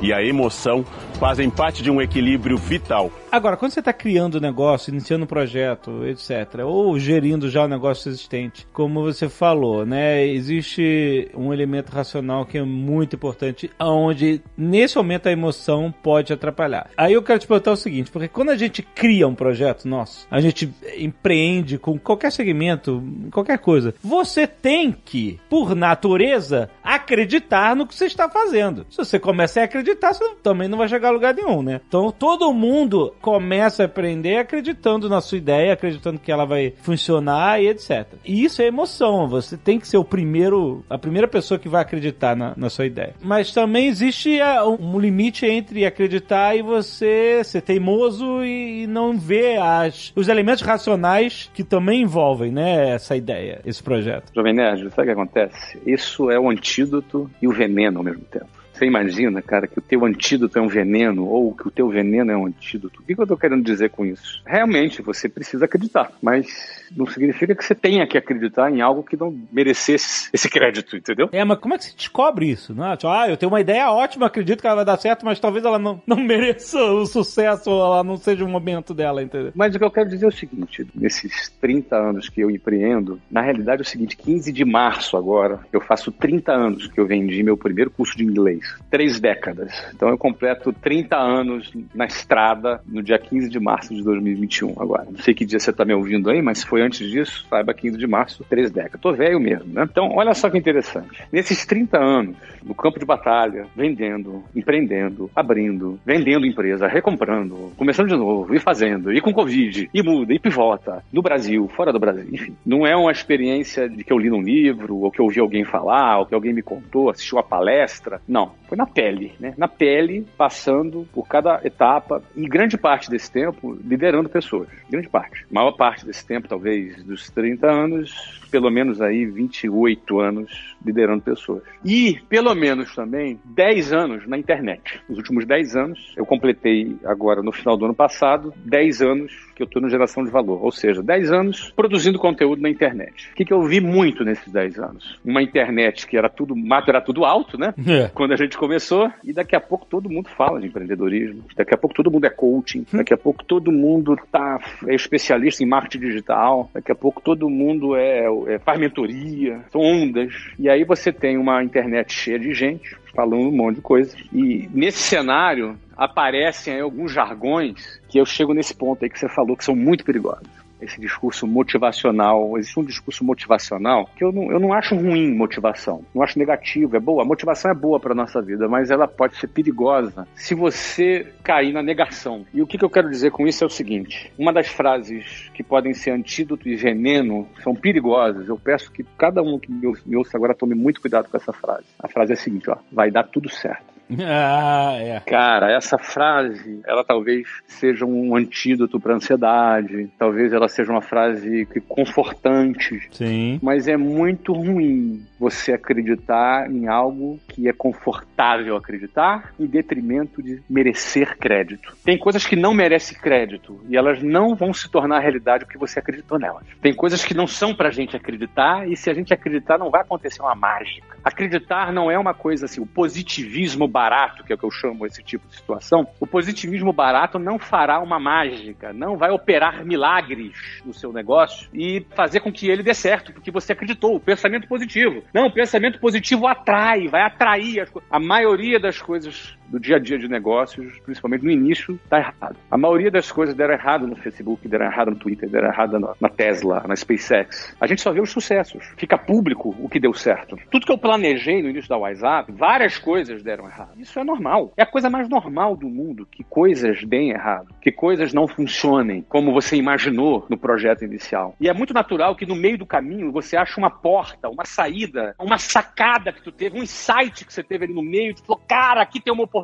e 0.00 0.12
a 0.12 0.22
emoção 0.22 0.84
fazem 1.18 1.50
parte 1.50 1.82
de 1.82 1.90
um 1.90 2.00
equilíbrio 2.00 2.56
vital. 2.56 3.10
Agora, 3.30 3.56
quando 3.56 3.72
você 3.72 3.80
está 3.80 3.92
criando 3.92 4.38
um 4.38 4.40
negócio, 4.40 4.90
iniciando 4.90 5.24
um 5.24 5.28
projeto, 5.28 6.06
etc., 6.06 6.64
ou 6.64 6.98
gerindo 6.98 7.50
já 7.50 7.64
um 7.64 7.68
negócio 7.68 8.08
existente, 8.08 8.66
como 8.72 9.02
você 9.02 9.28
falou, 9.28 9.84
né, 9.84 10.26
existe 10.26 11.30
um 11.34 11.52
elemento 11.52 11.90
racional 11.90 12.46
que 12.46 12.56
é 12.56 12.62
muito 12.62 13.16
importante, 13.16 13.70
onde 13.78 14.40
nesse 14.56 14.96
momento 14.96 15.28
a 15.28 15.32
emoção 15.32 15.92
pode 16.02 16.32
atrapalhar. 16.32 16.90
Aí 16.96 17.12
eu 17.12 17.22
quero 17.22 17.38
te 17.38 17.46
perguntar 17.46 17.72
o 17.72 17.76
seguinte, 17.76 18.10
porque 18.10 18.28
quando 18.28 18.50
a 18.50 18.56
gente 18.56 18.82
cria 18.82 19.28
um 19.28 19.34
projeto 19.34 19.86
nosso, 19.86 20.26
a 20.30 20.40
gente 20.40 20.72
empreende 20.96 21.76
com 21.76 21.98
qualquer 21.98 22.32
segmento, 22.32 23.02
qualquer 23.30 23.58
coisa, 23.58 23.94
você 24.02 24.46
tem 24.46 24.90
que, 24.90 25.38
por 25.50 25.74
natureza, 25.74 26.70
acreditar 26.82 27.76
no 27.76 27.86
que 27.86 27.94
você 27.94 28.06
está 28.06 28.28
fazendo. 28.28 28.86
Se 28.88 28.96
você 28.96 29.18
começa 29.18 29.60
a 29.60 29.64
acreditar, 29.64 30.14
você 30.14 30.24
também 30.42 30.66
não 30.66 30.78
vai 30.78 30.88
chegar 30.88 31.08
a 31.08 31.12
lugar 31.12 31.34
nenhum, 31.34 31.62
né? 31.62 31.80
Então 31.86 32.10
todo 32.10 32.52
mundo 32.54 33.14
começa 33.20 33.82
a 33.82 33.86
aprender 33.86 34.36
acreditando 34.38 35.08
na 35.08 35.20
sua 35.20 35.38
ideia, 35.38 35.72
acreditando 35.72 36.18
que 36.18 36.30
ela 36.32 36.44
vai 36.44 36.72
funcionar 36.82 37.60
e 37.62 37.68
etc. 37.68 38.06
E 38.24 38.44
isso 38.44 38.62
é 38.62 38.66
emoção. 38.66 39.28
Você 39.28 39.56
tem 39.56 39.78
que 39.78 39.86
ser 39.88 39.96
o 39.98 40.04
primeiro, 40.04 40.84
a 40.88 40.98
primeira 40.98 41.28
pessoa 41.28 41.58
que 41.58 41.68
vai 41.68 41.82
acreditar 41.82 42.36
na, 42.36 42.52
na 42.56 42.70
sua 42.70 42.86
ideia. 42.86 43.14
Mas 43.20 43.52
também 43.52 43.86
existe 43.88 44.40
a- 44.40 44.64
um 44.66 44.98
limite 44.98 45.46
entre 45.46 45.84
acreditar 45.84 46.56
e 46.56 46.62
você 46.62 47.42
ser 47.44 47.62
teimoso 47.62 48.44
e 48.44 48.86
não 48.86 49.18
ver 49.18 49.60
as, 49.60 50.12
os 50.16 50.28
elementos 50.28 50.62
racionais 50.62 51.50
que 51.54 51.62
também 51.64 52.02
envolvem, 52.02 52.50
né, 52.52 52.90
essa 52.90 53.16
ideia, 53.16 53.60
esse 53.64 53.82
projeto. 53.82 54.32
Jovem 54.34 54.54
Nerd, 54.54 54.90
sabe 54.90 55.02
o 55.02 55.04
que 55.04 55.10
acontece? 55.20 55.78
Isso 55.86 56.30
é 56.30 56.38
o 56.38 56.48
antídoto 56.50 57.30
e 57.40 57.48
o 57.48 57.52
veneno 57.52 57.98
ao 57.98 58.04
mesmo 58.04 58.22
tempo. 58.30 58.46
Você 58.78 58.86
imagina, 58.86 59.42
cara, 59.42 59.66
que 59.66 59.80
o 59.80 59.82
teu 59.82 60.04
antídoto 60.04 60.56
é 60.56 60.62
um 60.62 60.68
veneno 60.68 61.26
ou 61.26 61.52
que 61.52 61.66
o 61.66 61.70
teu 61.70 61.88
veneno 61.88 62.30
é 62.30 62.36
um 62.36 62.46
antídoto? 62.46 63.00
O 63.00 63.04
que 63.04 63.20
eu 63.20 63.26
tô 63.26 63.36
querendo 63.36 63.64
dizer 63.64 63.90
com 63.90 64.06
isso? 64.06 64.40
Realmente, 64.46 65.02
você 65.02 65.28
precisa 65.28 65.64
acreditar, 65.64 66.12
mas 66.22 66.87
não 66.96 67.06
significa 67.06 67.54
que 67.54 67.64
você 67.64 67.74
tenha 67.74 68.06
que 68.06 68.18
acreditar 68.18 68.70
em 68.70 68.80
algo 68.80 69.02
que 69.02 69.16
não 69.16 69.36
merecesse 69.52 70.28
esse 70.32 70.48
crédito, 70.48 70.96
entendeu? 70.96 71.28
É, 71.32 71.44
mas 71.44 71.58
como 71.58 71.74
é 71.74 71.78
que 71.78 71.84
se 71.84 71.96
descobre 71.96 72.50
isso? 72.50 72.74
Não 72.74 72.92
é? 72.92 72.96
Tipo, 72.96 73.08
ah, 73.08 73.28
eu 73.28 73.36
tenho 73.36 73.50
uma 73.50 73.60
ideia 73.60 73.90
ótima, 73.90 74.26
acredito 74.26 74.60
que 74.60 74.66
ela 74.66 74.76
vai 74.76 74.84
dar 74.84 74.98
certo, 74.98 75.24
mas 75.24 75.40
talvez 75.40 75.64
ela 75.64 75.78
não, 75.78 76.00
não 76.06 76.16
mereça 76.22 76.78
o 76.78 77.06
sucesso 77.06 77.70
ou 77.70 77.84
ela 77.84 78.04
não 78.04 78.16
seja 78.16 78.44
o 78.44 78.48
momento 78.48 78.94
dela, 78.94 79.22
entendeu? 79.22 79.52
Mas 79.54 79.74
o 79.74 79.78
que 79.78 79.84
eu 79.84 79.90
quero 79.90 80.08
dizer 80.08 80.26
é 80.26 80.28
o 80.28 80.32
seguinte: 80.32 80.86
nesses 80.94 81.50
30 81.60 81.96
anos 81.96 82.28
que 82.28 82.40
eu 82.40 82.50
empreendo, 82.50 83.20
na 83.30 83.40
realidade 83.40 83.82
é 83.82 83.84
o 83.84 83.88
seguinte: 83.88 84.16
15 84.16 84.52
de 84.52 84.64
março 84.64 85.16
agora, 85.16 85.60
eu 85.72 85.80
faço 85.80 86.10
30 86.12 86.52
anos 86.52 86.86
que 86.86 87.00
eu 87.00 87.06
vendi 87.06 87.42
meu 87.42 87.56
primeiro 87.56 87.90
curso 87.90 88.16
de 88.16 88.24
inglês. 88.24 88.60
Três 88.90 89.20
décadas. 89.20 89.72
Então 89.94 90.08
eu 90.08 90.18
completo 90.18 90.72
30 90.72 91.16
anos 91.16 91.72
na 91.94 92.06
estrada 92.06 92.80
no 92.86 93.02
dia 93.02 93.18
15 93.18 93.48
de 93.48 93.60
março 93.60 93.94
de 93.94 94.02
2021 94.02 94.74
agora. 94.78 95.06
Não 95.10 95.18
sei 95.18 95.34
que 95.34 95.44
dia 95.44 95.58
você 95.58 95.70
está 95.70 95.84
me 95.84 95.94
ouvindo 95.94 96.30
aí, 96.30 96.42
mas 96.42 96.62
foi 96.62 96.77
antes 96.80 97.08
disso, 97.08 97.46
saiba 97.48 97.74
15 97.74 97.96
de 97.96 98.06
março, 98.06 98.44
três 98.48 98.70
décadas. 98.70 99.00
Tô 99.00 99.12
velho 99.12 99.40
mesmo, 99.40 99.72
né? 99.72 99.86
Então, 99.90 100.10
olha 100.14 100.34
só 100.34 100.50
que 100.50 100.58
interessante. 100.58 101.24
Nesses 101.32 101.64
30 101.66 101.98
anos, 101.98 102.36
no 102.62 102.74
campo 102.74 102.98
de 102.98 103.04
batalha, 103.04 103.66
vendendo, 103.74 104.42
empreendendo, 104.54 105.30
abrindo, 105.34 105.98
vendendo 106.04 106.46
empresa, 106.46 106.86
recomprando, 106.86 107.72
começando 107.76 108.08
de 108.08 108.16
novo, 108.16 108.54
e 108.54 108.58
fazendo, 108.58 109.12
e 109.12 109.20
com 109.20 109.32
Covid, 109.32 109.88
e 109.92 110.02
muda, 110.02 110.34
e 110.34 110.38
pivota, 110.38 111.02
no 111.12 111.22
Brasil, 111.22 111.68
fora 111.68 111.92
do 111.92 111.98
Brasil, 111.98 112.26
enfim. 112.32 112.56
Não 112.64 112.86
é 112.86 112.96
uma 112.96 113.12
experiência 113.12 113.88
de 113.88 114.04
que 114.04 114.12
eu 114.12 114.18
li 114.18 114.30
num 114.30 114.42
livro, 114.42 114.96
ou 114.96 115.10
que 115.10 115.20
eu 115.20 115.24
ouvi 115.24 115.40
alguém 115.40 115.64
falar, 115.64 116.18
ou 116.18 116.26
que 116.26 116.34
alguém 116.34 116.52
me 116.52 116.62
contou, 116.62 117.10
assistiu 117.10 117.38
uma 117.38 117.44
palestra. 117.44 118.20
Não, 118.26 118.52
foi 118.68 118.76
na 118.76 118.86
pele, 118.86 119.32
né? 119.40 119.54
Na 119.56 119.68
pele, 119.68 120.26
passando 120.36 121.06
por 121.12 121.26
cada 121.26 121.60
etapa, 121.64 122.22
e 122.36 122.46
grande 122.46 122.76
parte 122.76 123.10
desse 123.10 123.30
tempo 123.30 123.78
liderando 123.84 124.28
pessoas. 124.28 124.68
Grande 124.90 125.08
parte. 125.08 125.44
A 125.50 125.54
maior 125.54 125.72
parte 125.72 126.04
desse 126.04 126.26
tempo, 126.26 126.48
talvez, 126.48 126.67
dos 127.04 127.30
30 127.30 127.70
anos, 127.70 128.40
pelo 128.50 128.70
menos 128.70 129.00
aí 129.00 129.26
28 129.26 130.20
anos 130.20 130.76
liderando 130.84 131.22
pessoas. 131.22 131.62
E 131.84 132.18
pelo 132.28 132.54
menos 132.54 132.94
também 132.94 133.38
10 133.44 133.92
anos 133.92 134.26
na 134.26 134.38
internet. 134.38 135.00
Nos 135.08 135.18
últimos 135.18 135.46
10 135.46 135.76
anos, 135.76 136.14
eu 136.16 136.24
completei 136.24 136.96
agora 137.04 137.42
no 137.42 137.52
final 137.52 137.76
do 137.76 137.84
ano 137.84 137.94
passado 137.94 138.52
10 138.64 139.02
anos 139.02 139.47
que 139.58 139.62
eu 139.64 139.66
estou 139.66 139.82
no 139.82 139.90
geração 139.90 140.22
de 140.22 140.30
valor, 140.30 140.64
ou 140.64 140.70
seja, 140.70 141.02
10 141.02 141.32
anos 141.32 141.72
produzindo 141.74 142.18
conteúdo 142.18 142.62
na 142.62 142.70
internet. 142.70 143.30
O 143.32 143.34
que, 143.34 143.44
que 143.44 143.52
eu 143.52 143.60
vi 143.62 143.80
muito 143.80 144.24
nesses 144.24 144.52
10 144.52 144.78
anos? 144.78 145.18
Uma 145.24 145.42
internet 145.42 146.06
que 146.06 146.16
era 146.16 146.28
tudo, 146.28 146.54
mato 146.54 146.88
era 146.88 147.00
tudo 147.00 147.24
alto, 147.24 147.58
né? 147.58 147.74
É. 147.86 148.08
Quando 148.14 148.32
a 148.32 148.36
gente 148.36 148.56
começou, 148.56 149.10
e 149.24 149.32
daqui 149.32 149.56
a 149.56 149.60
pouco 149.60 149.84
todo 149.84 150.08
mundo 150.08 150.28
fala 150.28 150.60
de 150.60 150.68
empreendedorismo, 150.68 151.42
daqui 151.56 151.74
a 151.74 151.76
pouco 151.76 151.96
todo 151.96 152.10
mundo 152.10 152.24
é 152.24 152.30
coaching, 152.30 152.86
daqui 152.92 153.12
a 153.12 153.18
pouco 153.18 153.44
todo 153.44 153.72
mundo 153.72 154.16
tá, 154.30 154.60
é 154.86 154.94
especialista 154.94 155.64
em 155.64 155.66
marketing 155.66 156.06
digital, 156.06 156.70
daqui 156.72 156.92
a 156.92 156.94
pouco 156.94 157.20
todo 157.20 157.50
mundo 157.50 157.96
é, 157.96 158.26
é 158.46 158.58
faz 158.60 158.78
mentoria, 158.78 159.60
são 159.72 159.80
ondas. 159.80 160.32
E 160.56 160.70
aí 160.70 160.84
você 160.84 161.12
tem 161.12 161.36
uma 161.36 161.64
internet 161.64 162.12
cheia 162.12 162.38
de 162.38 162.54
gente 162.54 162.96
falando 163.12 163.48
um 163.48 163.50
monte 163.50 163.76
de 163.76 163.82
coisa. 163.82 164.16
E 164.32 164.68
nesse 164.72 164.98
cenário 164.98 165.76
aparecem 165.96 166.74
aí 166.74 166.80
alguns 166.80 167.10
jargões 167.10 167.97
que 168.08 168.18
eu 168.18 168.26
chego 168.26 168.54
nesse 168.54 168.74
ponto 168.74 169.04
aí 169.04 169.10
que 169.10 169.18
você 169.18 169.28
falou 169.28 169.56
que 169.56 169.64
são 169.64 169.76
muito 169.76 170.04
perigosos 170.04 170.48
esse 170.80 171.00
discurso 171.00 171.46
motivacional. 171.46 172.56
Existe 172.58 172.78
um 172.78 172.84
discurso 172.84 173.24
motivacional 173.24 174.08
que 174.16 174.24
eu 174.24 174.32
não, 174.32 174.50
eu 174.50 174.60
não 174.60 174.72
acho 174.72 174.94
ruim 174.94 175.34
motivação, 175.34 176.04
não 176.14 176.22
acho 176.22 176.38
negativo, 176.38 176.96
é 176.96 177.00
boa. 177.00 177.22
A 177.22 177.26
motivação 177.26 177.70
é 177.70 177.74
boa 177.74 177.98
para 177.98 178.14
nossa 178.14 178.40
vida, 178.40 178.68
mas 178.68 178.90
ela 178.90 179.06
pode 179.06 179.36
ser 179.36 179.48
perigosa 179.48 180.26
se 180.34 180.54
você 180.54 181.32
cair 181.42 181.72
na 181.72 181.82
negação. 181.82 182.44
E 182.52 182.62
o 182.62 182.66
que, 182.66 182.78
que 182.78 182.84
eu 182.84 182.90
quero 182.90 183.10
dizer 183.10 183.30
com 183.30 183.46
isso 183.46 183.64
é 183.64 183.66
o 183.66 183.70
seguinte: 183.70 184.32
uma 184.38 184.52
das 184.52 184.68
frases 184.68 185.50
que 185.54 185.62
podem 185.62 185.94
ser 185.94 186.10
antídoto 186.10 186.68
e 186.68 186.76
veneno 186.76 187.46
são 187.62 187.74
perigosas. 187.74 188.48
Eu 188.48 188.58
peço 188.58 188.92
que 188.92 189.04
cada 189.16 189.42
um 189.42 189.58
que 189.58 189.70
me 189.70 190.16
ouça 190.16 190.36
agora 190.36 190.54
tome 190.54 190.74
muito 190.74 191.00
cuidado 191.00 191.28
com 191.28 191.36
essa 191.36 191.52
frase. 191.52 191.86
A 191.98 192.08
frase 192.08 192.32
é 192.32 192.34
a 192.34 192.38
seguinte: 192.38 192.70
ó, 192.70 192.76
vai 192.92 193.10
dar 193.10 193.24
tudo 193.24 193.48
certo. 193.48 193.97
Ah, 194.18 194.96
é. 194.98 195.20
Cara, 195.20 195.70
essa 195.70 195.98
frase, 195.98 196.80
ela 196.86 197.04
talvez 197.04 197.46
seja 197.66 198.04
um 198.06 198.34
antídoto 198.34 198.98
para 198.98 199.14
ansiedade, 199.14 200.10
talvez 200.18 200.52
ela 200.52 200.68
seja 200.68 200.90
uma 200.90 201.02
frase 201.02 201.66
que 201.66 201.80
confortante, 201.80 203.08
Sim. 203.10 203.58
mas 203.62 203.86
é 203.88 203.96
muito 203.96 204.52
ruim 204.52 205.26
você 205.38 205.72
acreditar 205.72 206.70
em 206.70 206.88
algo 206.88 207.38
que 207.48 207.68
é 207.68 207.72
confortável 207.72 208.76
acreditar 208.76 209.52
em 209.58 209.66
detrimento 209.66 210.42
de 210.42 210.62
merecer 210.68 211.36
crédito. 211.38 211.96
Tem 212.04 212.18
coisas 212.18 212.44
que 212.44 212.56
não 212.56 212.74
merecem 212.74 213.18
crédito 213.18 213.80
e 213.88 213.96
elas 213.96 214.22
não 214.22 214.54
vão 214.54 214.72
se 214.72 214.90
tornar 214.90 215.20
realidade 215.20 215.64
porque 215.64 215.78
você 215.78 215.98
acreditou 215.98 216.38
nelas. 216.38 216.64
Tem 216.80 216.94
coisas 216.94 217.24
que 217.24 217.34
não 217.34 217.46
são 217.46 217.74
pra 217.74 217.90
gente 217.90 218.16
acreditar 218.16 218.88
e 218.88 218.96
se 218.96 219.10
a 219.10 219.14
gente 219.14 219.32
acreditar 219.32 219.78
não 219.78 219.90
vai 219.90 220.00
acontecer 220.00 220.42
uma 220.42 220.54
mágica. 220.54 221.16
Acreditar 221.22 221.92
não 221.92 222.10
é 222.10 222.18
uma 222.18 222.34
coisa 222.34 222.64
assim, 222.64 222.80
o 222.80 222.86
positivismo 222.86 223.86
barato, 223.98 224.44
que 224.44 224.52
é 224.52 224.54
o 224.54 224.58
que 224.58 224.64
eu 224.64 224.70
chamo 224.70 225.04
esse 225.04 225.24
tipo 225.24 225.48
de 225.48 225.56
situação, 225.56 226.06
o 226.20 226.26
positivismo 226.26 226.92
barato 226.92 227.36
não 227.36 227.58
fará 227.58 227.98
uma 227.98 228.20
mágica, 228.20 228.92
não 228.92 229.16
vai 229.16 229.30
operar 229.32 229.84
milagres 229.84 230.52
no 230.84 230.94
seu 230.94 231.12
negócio 231.12 231.68
e 231.74 232.06
fazer 232.14 232.38
com 232.38 232.52
que 232.52 232.68
ele 232.68 232.84
dê 232.84 232.94
certo, 232.94 233.32
porque 233.32 233.50
você 233.50 233.72
acreditou, 233.72 234.14
o 234.14 234.20
pensamento 234.20 234.68
positivo. 234.68 235.24
Não, 235.34 235.46
o 235.46 235.52
pensamento 235.52 235.98
positivo 235.98 236.46
atrai, 236.46 237.08
vai 237.08 237.22
atrair 237.22 237.80
as. 237.80 237.88
A 238.08 238.20
maioria 238.20 238.78
das 238.78 239.02
coisas 239.02 239.58
do 239.68 239.78
dia 239.78 239.96
a 239.96 239.98
dia 239.98 240.18
de 240.18 240.28
negócios, 240.28 240.98
principalmente 241.00 241.44
no 241.44 241.50
início, 241.50 241.98
tá 242.08 242.18
errado. 242.18 242.56
A 242.70 242.78
maioria 242.78 243.10
das 243.10 243.30
coisas 243.30 243.54
deram 243.54 243.74
errado 243.74 244.06
no 244.06 244.16
Facebook, 244.16 244.66
deram 244.66 244.86
errado 244.86 245.10
no 245.10 245.16
Twitter, 245.16 245.48
deram 245.48 245.68
errado 245.68 245.98
na 246.20 246.28
Tesla, 246.28 246.84
na 246.86 246.96
SpaceX. 246.96 247.74
A 247.80 247.86
gente 247.86 248.00
só 248.00 248.12
vê 248.12 248.20
os 248.20 248.30
sucessos. 248.30 248.84
Fica 248.96 249.18
público 249.18 249.74
o 249.78 249.88
que 249.88 250.00
deu 250.00 250.14
certo. 250.14 250.56
Tudo 250.70 250.86
que 250.86 250.92
eu 250.92 250.98
planejei 250.98 251.62
no 251.62 251.68
início 251.68 251.88
da 251.88 251.96
WhatsApp, 251.96 252.52
várias 252.52 252.98
coisas 252.98 253.42
deram 253.42 253.66
errado. 253.66 253.92
Isso 253.98 254.18
é 254.18 254.24
normal. 254.24 254.72
É 254.76 254.82
a 254.82 254.86
coisa 254.86 255.10
mais 255.10 255.28
normal 255.28 255.76
do 255.76 255.88
mundo 255.88 256.26
que 256.30 256.44
coisas 256.44 257.04
deem 257.04 257.30
errado, 257.30 257.74
que 257.80 257.92
coisas 257.92 258.32
não 258.32 258.46
funcionem 258.48 259.24
como 259.28 259.52
você 259.52 259.76
imaginou 259.76 260.46
no 260.48 260.56
projeto 260.56 261.04
inicial. 261.04 261.54
E 261.60 261.68
é 261.68 261.72
muito 261.72 261.94
natural 261.94 262.36
que 262.36 262.46
no 262.46 262.54
meio 262.54 262.78
do 262.78 262.86
caminho 262.86 263.32
você 263.32 263.56
ache 263.56 263.78
uma 263.78 263.90
porta, 263.90 264.48
uma 264.48 264.64
saída, 264.64 265.34
uma 265.38 265.58
sacada 265.58 266.32
que 266.32 266.42
tu 266.42 266.52
teve, 266.52 266.78
um 266.78 266.82
insight 266.82 267.44
que 267.44 267.52
você 267.52 267.62
teve 267.62 267.84
ali 267.84 267.94
no 267.94 268.02
meio, 268.02 268.34
tu 268.34 268.44
falou, 268.44 268.62
cara, 268.68 269.02
aqui 269.02 269.20
tem 269.20 269.32
uma 269.32 269.44
oportunidade, 269.44 269.57